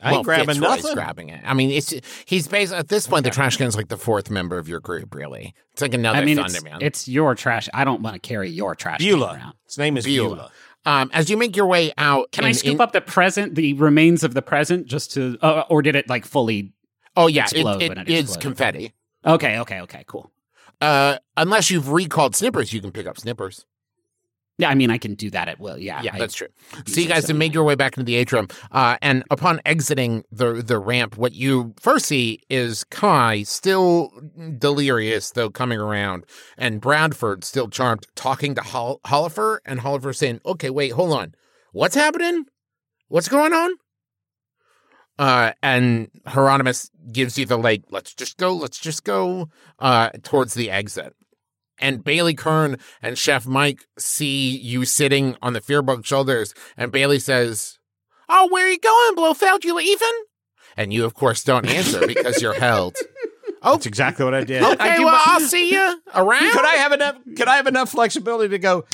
I 0.00 0.08
ain't 0.08 0.16
well, 0.18 0.22
grabbing 0.24 0.46
Fitzroy's 0.46 0.82
nothing. 0.82 0.94
grabbing 0.94 1.28
it. 1.30 1.40
I 1.44 1.54
mean, 1.54 1.70
it's 1.70 1.92
he's 2.24 2.48
based 2.48 2.72
at 2.72 2.88
this 2.88 3.06
point. 3.06 3.24
The 3.24 3.30
trash 3.30 3.56
can's 3.56 3.76
like 3.76 3.88
the 3.88 3.96
fourth 3.98 4.30
member 4.30 4.56
of 4.56 4.68
your 4.68 4.80
group. 4.80 5.14
Really, 5.14 5.54
it's 5.72 5.82
like 5.82 5.92
another 5.92 6.18
I 6.18 6.24
mean, 6.24 6.38
it's, 6.38 6.58
Thunderman. 6.58 6.78
it's 6.82 7.08
your 7.08 7.34
trash. 7.34 7.68
I 7.74 7.84
don't 7.84 8.00
want 8.00 8.14
to 8.14 8.20
carry 8.20 8.48
your 8.50 8.74
trash 8.74 8.98
can 8.98 9.08
Beulah. 9.08 9.34
around. 9.34 9.54
His 9.66 9.76
name 9.76 9.96
is 9.96 10.04
Beulah. 10.04 10.36
Beulah. 10.36 10.52
Um, 10.86 11.10
as 11.12 11.28
you 11.30 11.36
make 11.36 11.56
your 11.56 11.66
way 11.66 11.92
out, 11.98 12.32
Can 12.32 12.44
I 12.44 12.52
scoop 12.52 12.74
in- 12.74 12.80
up 12.80 12.92
the 12.92 13.00
present, 13.00 13.54
the 13.54 13.72
remains 13.74 14.22
of 14.24 14.34
the 14.34 14.42
present, 14.42 14.86
just 14.86 15.12
to, 15.14 15.36
uh, 15.42 15.64
or 15.68 15.82
did 15.82 15.96
it 15.96 16.08
like 16.08 16.24
fully? 16.24 16.72
Oh 17.16 17.26
yeah, 17.26 17.42
explode 17.44 17.82
it, 17.82 17.92
it 17.92 17.98
it 17.98 18.08
is 18.08 18.36
confetti. 18.36 18.92
Okay, 19.26 19.58
okay, 19.58 19.80
okay, 19.80 20.04
cool. 20.06 20.30
Uh, 20.80 21.18
unless 21.36 21.70
you've 21.70 21.90
recalled 21.90 22.36
snippers, 22.36 22.72
you 22.72 22.80
can 22.80 22.92
pick 22.92 23.06
up 23.06 23.18
snippers. 23.18 23.66
Yeah, 24.60 24.70
I 24.70 24.74
mean, 24.74 24.90
I 24.90 24.98
can 24.98 25.14
do 25.14 25.30
that 25.30 25.46
at 25.46 25.60
will. 25.60 25.78
Yeah, 25.78 26.02
Yeah, 26.02 26.14
I- 26.14 26.18
that's 26.18 26.34
true. 26.34 26.48
So 26.86 27.00
you 27.00 27.06
guys 27.08 27.28
have 27.28 27.36
made 27.36 27.54
your 27.54 27.62
way 27.62 27.76
back 27.76 27.96
into 27.96 28.04
the 28.04 28.16
atrium, 28.16 28.48
uh, 28.72 28.96
and 29.00 29.22
upon 29.30 29.60
exiting 29.64 30.24
the 30.32 30.54
the 30.54 30.78
ramp, 30.78 31.16
what 31.16 31.32
you 31.32 31.74
first 31.80 32.06
see 32.06 32.40
is 32.50 32.82
Kai 32.84 33.44
still 33.44 34.10
delirious, 34.58 35.30
though 35.30 35.48
coming 35.50 35.78
around, 35.78 36.24
and 36.56 36.80
Bradford 36.80 37.44
still 37.44 37.68
charmed, 37.68 38.06
talking 38.16 38.56
to 38.56 38.60
Hol- 38.62 39.00
Hollifer, 39.06 39.58
and 39.64 39.80
Hollifer 39.80 40.14
saying, 40.14 40.40
"Okay, 40.44 40.70
wait, 40.70 40.90
hold 40.92 41.12
on, 41.12 41.34
what's 41.72 41.94
happening? 41.94 42.46
What's 43.06 43.28
going 43.28 43.52
on?" 43.52 43.70
Uh, 45.18 45.52
and 45.62 46.10
Hieronymus 46.26 46.90
gives 47.10 47.38
you 47.38 47.44
the 47.46 47.56
like, 47.56 47.82
let's 47.90 48.14
just 48.14 48.36
go, 48.36 48.54
let's 48.54 48.78
just 48.78 49.02
go, 49.02 49.48
uh, 49.80 50.10
towards 50.22 50.54
the 50.54 50.70
exit. 50.70 51.12
And 51.80 52.02
Bailey 52.02 52.34
Kern 52.34 52.76
and 53.02 53.16
Chef 53.16 53.46
Mike 53.46 53.86
see 53.98 54.56
you 54.56 54.84
sitting 54.84 55.36
on 55.42 55.52
the 55.52 55.60
Fearbulk 55.60 56.04
shoulders, 56.04 56.54
and 56.76 56.90
Bailey 56.90 57.18
says, 57.18 57.78
Oh, 58.28 58.48
where 58.50 58.66
are 58.66 58.70
you 58.70 58.78
going, 58.78 59.14
Blofeld? 59.14 59.64
You 59.64 59.74
leaving? 59.76 60.24
And 60.76 60.92
you, 60.92 61.04
of 61.04 61.14
course, 61.14 61.42
don't 61.42 61.66
answer 61.66 62.06
because 62.06 62.42
you're 62.42 62.54
held. 62.58 62.96
Oh, 63.62 63.72
That's 63.72 63.86
exactly 63.86 64.24
what 64.24 64.34
I 64.34 64.44
did. 64.44 64.62
okay, 64.62 64.76
I 64.78 64.98
well, 64.98 65.08
my- 65.12 65.22
I'll 65.26 65.40
see 65.40 65.72
you 65.72 66.00
around. 66.14 66.50
could 66.52 66.64
I 66.64 66.74
have 66.76 66.92
enough? 66.92 67.16
Could 67.36 67.48
I 67.48 67.56
have 67.56 67.66
enough 67.66 67.90
flexibility 67.90 68.50
to 68.50 68.58
go? 68.58 68.84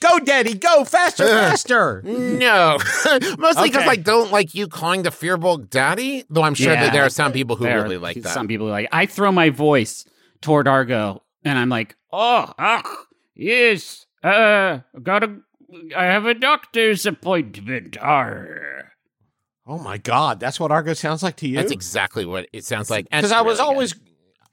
Go, 0.00 0.18
Daddy, 0.18 0.52
go 0.54 0.84
faster, 0.84 1.24
faster. 1.26 2.02
No, 2.04 2.76
mostly 3.38 3.68
because 3.70 3.82
Okay. 3.82 3.88
I 3.90 3.96
don't 3.96 4.30
like 4.30 4.54
you 4.54 4.66
calling 4.68 5.02
the 5.04 5.10
Fearbulk 5.10 5.70
daddy. 5.70 6.24
Though 6.28 6.42
I'm 6.42 6.54
sure 6.54 6.72
Yeah. 6.74 6.84
that 6.84 6.92
there 6.92 7.04
are 7.04 7.08
some 7.10 7.32
people 7.32 7.56
who 7.56 7.64
There- 7.64 7.82
really 7.82 7.96
like 7.96 8.20
that. 8.22 8.34
Some 8.34 8.46
people 8.48 8.66
like. 8.66 8.88
I 8.92 9.06
throw 9.06 9.32
my 9.32 9.48
voice 9.50 10.04
toward 10.42 10.68
Argo, 10.68 11.22
and 11.44 11.58
I'm 11.58 11.70
like, 11.70 11.96
"Oh, 12.16 12.52
ah, 12.58 13.04
yes, 13.34 14.06
uh, 14.22 14.80
gotta. 15.02 15.40
I 15.96 16.04
have 16.04 16.26
a 16.26 16.34
doctor's 16.34 17.04
appointment. 17.04 17.96
Arr. 18.00 18.92
Oh 19.66 19.78
my 19.78 19.98
God, 19.98 20.38
that's 20.38 20.60
what 20.60 20.70
Argo 20.70 20.94
sounds 20.94 21.22
like 21.22 21.36
to 21.36 21.48
you. 21.48 21.56
That's 21.56 21.72
exactly 21.72 22.24
what 22.24 22.48
it 22.52 22.64
sounds 22.64 22.88
like. 22.88 23.10
Because 23.10 23.32
I 23.32 23.42
was 23.42 23.58
really 23.58 23.68
always, 23.68 23.94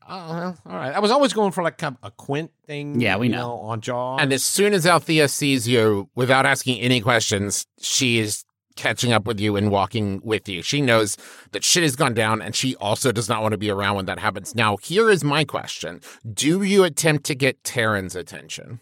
well, 0.10 0.58
all 0.66 0.76
right, 0.76 0.94
I 0.94 1.00
was 1.00 1.12
always 1.12 1.34
going 1.34 1.52
for 1.52 1.64
like 1.64 1.82
a, 1.84 1.96
a 2.02 2.10
Quint 2.10 2.52
thing. 2.66 3.00
Yeah, 3.00 3.18
we 3.18 3.28
you 3.28 3.34
know. 3.34 3.60
on 3.60 3.82
Jaw. 3.82 4.18
And 4.18 4.34
as 4.34 4.44
soon 4.44 4.74
as 4.74 4.88
Althea 4.88 5.28
sees 5.28 5.68
you, 5.68 6.10
without 6.16 6.48
asking 6.48 6.80
any 6.82 7.00
questions, 7.00 7.68
she 7.80 8.18
is 8.18 8.44
catching 8.76 9.14
up 9.14 9.26
with 9.26 9.40
you 9.40 9.56
and 9.56 9.72
walking 9.72 10.22
with 10.24 10.48
you. 10.50 10.62
She 10.62 10.82
knows 10.82 11.18
that 11.52 11.64
shit 11.64 11.84
has 11.84 11.96
gone 11.96 12.14
down, 12.14 12.42
and 12.42 12.56
she 12.56 12.76
also 12.78 13.12
does 13.12 13.30
not 13.30 13.42
want 13.42 13.54
to 13.54 13.58
be 13.58 13.70
around 13.70 13.96
when 13.96 14.06
that 14.06 14.20
happens. 14.20 14.56
Now, 14.56 14.78
here 14.78 15.10
is 15.10 15.24
my 15.24 15.44
question: 15.44 16.02
Do 16.32 16.64
you 16.64 16.84
attempt 16.84 17.26
to 17.26 17.36
get 17.36 17.64
Taryn's 17.64 18.16
attention? 18.16 18.80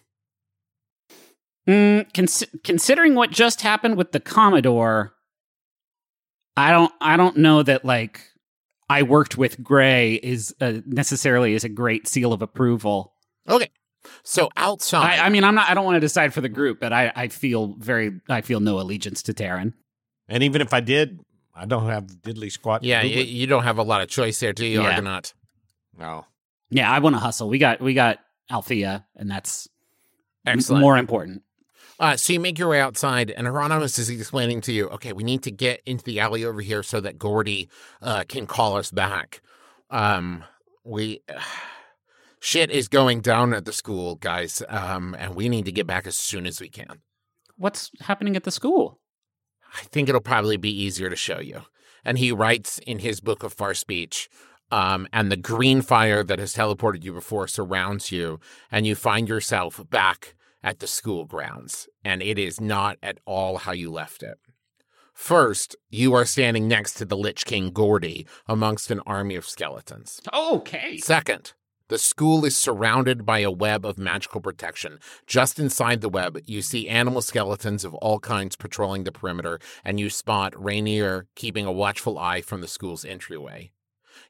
Mm, 1.68 2.12
cons- 2.14 2.44
considering 2.64 3.16
what 3.16 3.32
just 3.32 3.62
happened 3.62 3.96
with 3.96 4.12
the 4.12 4.20
Commodore, 4.20 5.14
I 6.58 6.72
don't. 6.72 6.92
I 7.00 7.18
don't 7.18 7.38
know 7.38 7.64
that 7.64 7.86
like 7.86 8.22
I 8.90 9.04
worked 9.04 9.38
with 9.38 9.64
Gray 9.64 10.16
is 10.16 10.54
uh, 10.60 10.82
necessarily 10.86 11.54
is 11.54 11.64
a 11.64 11.70
great 11.70 12.08
seal 12.08 12.34
of 12.34 12.42
approval. 12.42 13.14
Okay, 13.48 13.70
so 14.24 14.50
outside, 14.58 15.20
I, 15.20 15.28
I 15.28 15.30
mean, 15.30 15.44
I'm 15.44 15.56
not. 15.56 15.70
I 15.70 15.74
don't 15.74 15.86
want 15.86 15.96
to 15.96 16.02
decide 16.02 16.34
for 16.34 16.42
the 16.42 16.50
group, 16.50 16.80
but 16.80 16.92
I, 16.92 17.12
I 17.16 17.28
feel 17.28 17.76
very. 17.80 18.20
I 18.28 18.42
feel 18.42 18.60
no 18.60 18.80
allegiance 18.80 19.24
to 19.24 19.34
Taryn. 19.34 19.74
And 20.32 20.42
even 20.44 20.62
if 20.62 20.74
I 20.74 20.80
did, 20.80 21.20
I 21.54 21.66
don't 21.66 21.86
have 21.88 22.06
diddly 22.06 22.52
squat. 22.52 22.84
yeah, 22.84 23.04
you, 23.04 23.22
you 23.22 23.46
don't 23.46 23.64
have 23.64 23.78
a 23.78 23.84
lot 23.84 24.02
of 24.02 24.08
choice 24.08 24.40
there, 24.40 24.54
do 24.54 24.66
you, 24.66 24.82
Yeah. 24.82 24.90
Argonaut? 24.90 25.34
no. 25.98 26.26
Yeah, 26.74 26.90
I 26.90 27.00
want 27.00 27.16
to 27.16 27.20
hustle. 27.20 27.50
We 27.50 27.58
got 27.58 27.82
we 27.82 27.94
got 27.94 28.20
Althea, 28.50 29.06
and 29.18 29.30
that's 29.30 29.68
Excellent. 30.46 30.82
more 30.82 30.98
important. 30.98 31.44
Uh, 32.00 32.16
so 32.16 32.32
you 32.32 32.40
make 32.40 32.58
your 32.58 32.70
way 32.70 32.80
outside, 32.80 33.30
and 33.30 33.46
Hieronymus 33.46 34.00
is 34.00 34.10
explaining 34.10 34.62
to 34.62 34.72
you, 34.72 34.88
okay, 34.88 35.12
we 35.12 35.24
need 35.24 35.44
to 35.44 35.52
get 35.52 35.82
into 35.86 36.04
the 36.06 36.22
alley 36.22 36.46
over 36.46 36.62
here 36.62 36.82
so 36.82 37.02
that 37.02 37.20
Gordy 37.20 37.70
uh, 38.02 38.24
can 38.28 38.48
call 38.48 38.78
us 38.78 38.90
back. 38.90 39.42
Um, 39.90 40.46
we 40.86 41.20
shit 42.40 42.72
is 42.72 42.88
going 42.88 43.20
down 43.20 43.54
at 43.54 43.66
the 43.66 43.74
school, 43.74 44.16
guys, 44.16 44.64
um, 44.70 45.14
and 45.20 45.36
we 45.36 45.50
need 45.50 45.66
to 45.66 45.74
get 45.74 45.86
back 45.86 46.08
as 46.08 46.16
soon 46.16 46.46
as 46.46 46.62
we 46.62 46.70
can. 46.70 47.02
What's 47.58 47.92
happening 48.00 48.38
at 48.38 48.46
the 48.46 48.52
school? 48.52 49.01
I 49.74 49.84
think 49.84 50.10
it'll 50.10 50.22
probably 50.22 50.58
be 50.58 50.72
easier 50.84 51.10
to 51.10 51.16
show 51.16 51.40
you. 51.40 51.64
And 52.04 52.18
he 52.18 52.32
writes 52.32 52.80
in 52.80 53.00
his 53.00 53.20
book 53.20 53.44
of 53.44 53.54
far 53.54 53.74
speech. 53.74 54.30
Um, 54.72 55.08
and 55.12 55.32
the 55.32 55.38
green 55.38 55.82
fire 55.82 56.24
that 56.24 56.40
has 56.40 56.56
teleported 56.56 57.04
you 57.04 57.14
before 57.14 57.48
surrounds 57.48 58.12
you, 58.12 58.40
and 58.72 58.88
you 58.88 58.96
find 58.96 59.28
yourself 59.28 59.82
back 59.90 60.36
at 60.64 60.80
the 60.80 60.88
school 60.88 61.26
grounds, 61.26 61.90
and 62.06 62.22
it 62.22 62.40
is 62.40 62.62
not 62.62 62.98
at 63.04 63.18
all 63.26 63.58
how 63.58 63.72
you 63.72 63.92
left 63.92 64.24
it. 64.24 64.38
First, 65.14 65.76
you 65.90 66.14
are 66.14 66.26
standing 66.26 66.68
next 66.68 66.94
to 66.96 67.06
the 67.06 67.18
Lich 67.18 67.46
King 67.46 67.72
Gordy 67.72 68.26
amongst 68.48 68.92
an 68.92 69.02
army 69.06 69.36
of 69.36 69.48
skeletons. 69.48 70.22
Okay. 70.34 70.98
Second, 70.98 71.54
the 71.92 72.00
school 72.00 72.46
is 72.46 72.56
surrounded 72.56 73.26
by 73.26 73.40
a 73.40 73.52
web 73.52 73.86
of 73.86 73.98
magical 73.98 74.40
protection. 74.40 74.98
Just 75.28 75.60
inside 75.60 76.00
the 76.00 76.08
web, 76.08 76.40
you 76.46 76.62
see 76.62 76.88
animal 76.88 77.22
skeletons 77.22 77.84
of 77.84 77.94
all 77.96 78.18
kinds 78.18 78.56
patrolling 78.56 79.04
the 79.04 79.12
perimeter, 79.12 79.60
and 79.84 80.00
you 80.00 80.10
spot 80.10 80.54
Rainier 80.56 81.28
keeping 81.36 81.66
a 81.66 81.72
watchful 81.72 82.18
eye 82.18 82.40
from 82.40 82.62
the 82.62 82.68
school's 82.70 83.04
entryway. 83.04 83.72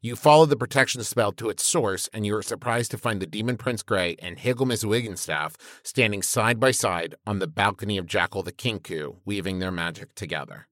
You 0.01 0.15
follow 0.15 0.47
the 0.47 0.57
protection 0.57 1.03
spell 1.03 1.33
to 1.33 1.49
its 1.49 1.63
source, 1.63 2.09
and 2.11 2.25
you 2.25 2.35
are 2.35 2.41
surprised 2.41 2.89
to 2.91 2.97
find 2.97 3.21
the 3.21 3.27
Demon 3.27 3.57
Prince 3.57 3.83
Gray 3.83 4.15
and 4.17 4.39
Higglemus 4.39 4.83
Wigglestaff 4.83 5.53
standing 5.83 6.23
side 6.23 6.59
by 6.59 6.71
side 6.71 7.13
on 7.27 7.37
the 7.37 7.45
balcony 7.45 7.99
of 7.99 8.07
Jackal 8.07 8.41
the 8.41 8.51
Kinku, 8.51 9.17
weaving 9.23 9.59
their 9.59 9.69
magic 9.69 10.15
together. 10.15 10.67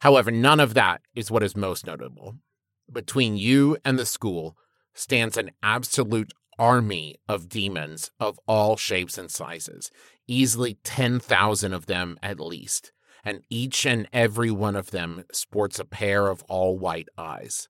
However, 0.00 0.30
none 0.30 0.60
of 0.60 0.74
that 0.74 1.00
is 1.14 1.30
what 1.30 1.42
is 1.42 1.56
most 1.56 1.86
notable. 1.86 2.36
Between 2.92 3.38
you 3.38 3.78
and 3.86 3.98
the 3.98 4.04
school 4.04 4.58
stands 4.94 5.36
an 5.36 5.50
absolute 5.62 6.32
army 6.58 7.16
of 7.28 7.48
demons 7.48 8.10
of 8.20 8.38
all 8.46 8.76
shapes 8.76 9.16
and 9.16 9.30
sizes, 9.30 9.90
easily 10.26 10.74
10,000 10.84 11.72
of 11.72 11.86
them 11.86 12.18
at 12.22 12.38
least, 12.38 12.92
and 13.24 13.42
each 13.48 13.86
and 13.86 14.06
every 14.12 14.50
one 14.50 14.76
of 14.76 14.90
them 14.90 15.24
sports 15.32 15.78
a 15.78 15.84
pair 15.84 16.28
of 16.28 16.42
all 16.48 16.78
white 16.78 17.08
eyes. 17.16 17.68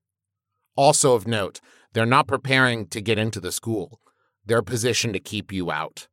Also 0.77 1.15
of 1.15 1.27
note, 1.27 1.61
they're 1.93 2.07
not 2.07 2.27
preparing 2.27 2.87
to 2.89 3.01
get 3.01 3.19
into 3.19 3.41
the 3.41 3.53
school. 3.53 4.01
They're 4.45 4.63
positioned 4.63 5.15
to 5.15 5.21
keep 5.21 5.53
you 5.53 5.71
out. 5.71 6.09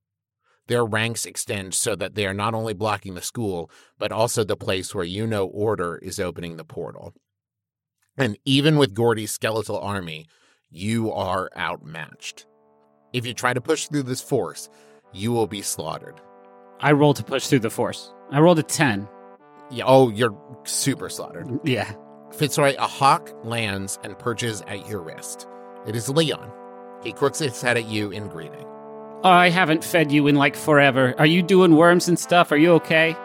Their 0.68 0.86
ranks 0.86 1.26
extend 1.26 1.74
so 1.74 1.96
that 1.96 2.16
they 2.16 2.26
are 2.26 2.34
not 2.34 2.54
only 2.54 2.74
blocking 2.74 3.16
the 3.16 3.22
school, 3.22 3.72
but 3.98 4.12
also 4.12 4.44
the 4.44 4.58
place 4.58 4.94
where 4.94 5.06
you 5.06 5.26
know 5.26 5.46
order 5.46 5.98
is 5.98 6.20
opening 6.20 6.58
the 6.58 6.66
portal. 6.66 7.14
And 8.18 8.38
even 8.44 8.78
with 8.78 8.94
Gordy's 8.94 9.32
skeletal 9.32 9.80
army, 9.80 10.28
you 10.70 11.12
are 11.12 11.50
outmatched. 11.58 12.46
If 13.14 13.26
you 13.26 13.34
try 13.34 13.54
to 13.54 13.62
push 13.62 13.88
through 13.88 14.04
this 14.04 14.22
force, 14.22 14.70
you 15.14 15.32
will 15.32 15.48
be 15.48 15.62
slaughtered. 15.62 16.20
I 16.80 16.92
rolled 16.92 17.16
to 17.18 17.24
push 17.24 17.48
through 17.48 17.60
the 17.60 17.70
force. 17.70 18.14
I 18.32 18.40
rolled 18.40 18.60
a 18.60 18.64
ten. 18.64 19.08
Yeah, 19.72 19.86
oh, 19.88 20.10
you're 20.10 20.38
super 20.66 21.10
slaughtered. 21.10 21.60
Yeah. 21.64 21.92
Fitzroy, 22.34 22.76
a 22.78 22.88
hawk 22.88 23.34
lands 23.44 23.98
and 24.04 24.18
perches 24.20 24.62
at 24.68 24.88
your 24.88 25.02
wrist. 25.02 25.48
It 25.88 25.96
is 25.96 26.10
Leon. 26.10 26.52
He 27.04 27.14
crooks 27.14 27.40
his 27.40 27.62
head 27.62 27.78
at 27.78 27.86
you 27.86 28.12
in 28.12 28.28
greeting. 28.28 28.66
Oh, 29.24 29.30
I 29.30 29.50
haven't 29.50 29.84
fed 29.84 30.12
you 30.12 30.28
in 30.28 30.36
like 30.36 30.56
forever. 30.56 31.16
Are 31.18 31.26
you 31.26 31.42
doing 31.42 31.76
worms 31.76 32.08
and 32.08 32.20
stuff? 32.20 32.52
Are 32.52 32.58
you 32.58 32.74
okay? 32.74 33.16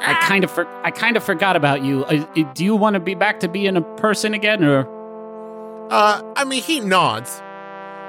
I 0.00 0.16
kind 0.22 0.44
of 0.44 0.50
for- 0.50 0.68
I 0.84 0.90
kind 0.92 1.16
of 1.16 1.24
forgot 1.24 1.56
about 1.56 1.82
you. 1.84 2.04
Uh, 2.04 2.24
uh, 2.36 2.42
do 2.54 2.64
you 2.64 2.76
want 2.76 2.94
to 2.94 3.00
be 3.00 3.14
back 3.14 3.40
to 3.40 3.48
being 3.48 3.76
a 3.76 3.82
person 3.96 4.32
again, 4.32 4.62
or 4.64 4.86
Uh, 5.90 6.22
I 6.36 6.44
mean, 6.44 6.62
he 6.62 6.80
nods, 6.80 7.40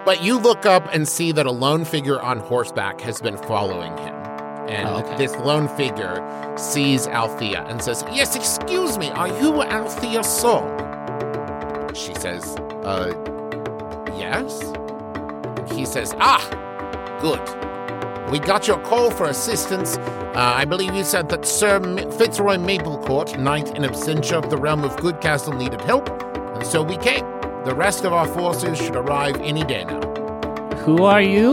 but 0.05 0.21
you 0.23 0.37
look 0.37 0.65
up 0.65 0.83
and 0.93 1.07
see 1.07 1.31
that 1.31 1.45
a 1.45 1.51
lone 1.51 1.85
figure 1.85 2.19
on 2.21 2.39
horseback 2.39 2.99
has 3.01 3.21
been 3.21 3.37
following 3.37 3.95
him. 3.97 4.15
And 4.67 4.87
Oh, 4.89 4.97
okay. 4.97 5.15
this 5.17 5.35
lone 5.37 5.67
figure 5.69 6.21
sees 6.57 7.07
Althea 7.07 7.63
and 7.69 7.81
says, 7.81 8.03
Yes, 8.11 8.35
excuse 8.35 8.97
me, 8.97 9.09
are 9.11 9.27
you 9.41 9.61
Althea 9.63 10.23
Song? 10.23 10.67
She 11.95 12.13
says, 12.15 12.55
Uh, 12.83 13.13
yes? 14.17 14.61
He 15.73 15.85
says, 15.85 16.13
Ah, 16.19 16.43
good. 17.21 17.39
We 18.31 18.39
got 18.39 18.67
your 18.67 18.77
call 18.79 19.09
for 19.09 19.25
assistance. 19.25 19.97
Uh, 19.97 20.53
I 20.55 20.65
believe 20.65 20.93
you 20.93 21.03
said 21.03 21.29
that 21.29 21.45
Sir 21.45 21.77
M- 21.77 22.11
Fitzroy 22.11 22.57
Maplecourt, 22.57 23.39
knight 23.39 23.69
in 23.75 23.83
absentia 23.83 24.33
of 24.43 24.49
the 24.51 24.57
realm 24.57 24.83
of 24.83 24.95
Goodcastle, 24.97 25.57
needed 25.57 25.81
help, 25.81 26.07
and 26.55 26.65
so 26.65 26.83
we 26.83 26.97
came. 26.97 27.25
The 27.69 27.75
rest 27.75 28.03
of 28.03 28.13
our 28.13 28.25
forces 28.25 28.79
should 28.79 28.95
arrive 28.95 29.35
any 29.41 29.63
day 29.63 29.83
now. 29.83 30.01
who 30.85 31.03
are 31.03 31.21
you? 31.21 31.51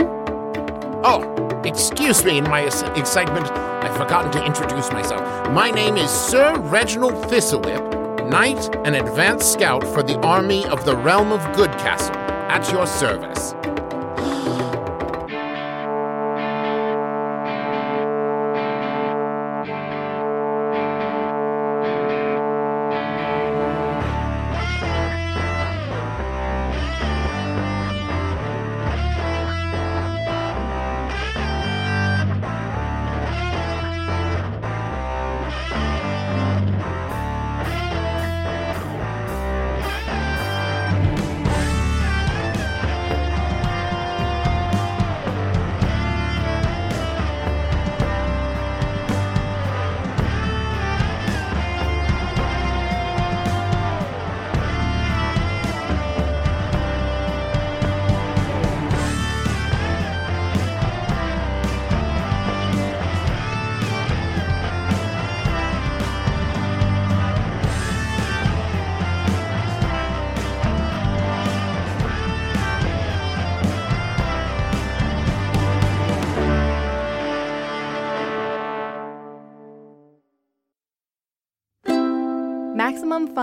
Oh, 1.03 1.61
excuse 1.63 2.25
me, 2.25 2.39
in 2.39 2.43
my 2.45 2.61
excitement, 2.61 3.51
I've 3.51 3.95
forgotten 3.95 4.31
to 4.31 4.43
introduce 4.43 4.91
myself. 4.91 5.21
My 5.51 5.69
name 5.69 5.95
is 5.95 6.09
Sir 6.09 6.57
Reginald 6.57 7.13
Thistlewhip, 7.29 8.27
knight 8.31 8.75
and 8.83 8.95
advanced 8.95 9.53
scout 9.53 9.83
for 9.83 10.01
the 10.01 10.19
army 10.21 10.65
of 10.65 10.85
the 10.85 10.95
realm 10.95 11.31
of 11.31 11.39
Goodcastle, 11.55 12.15
at 12.49 12.67
your 12.71 12.87
service. 12.87 13.53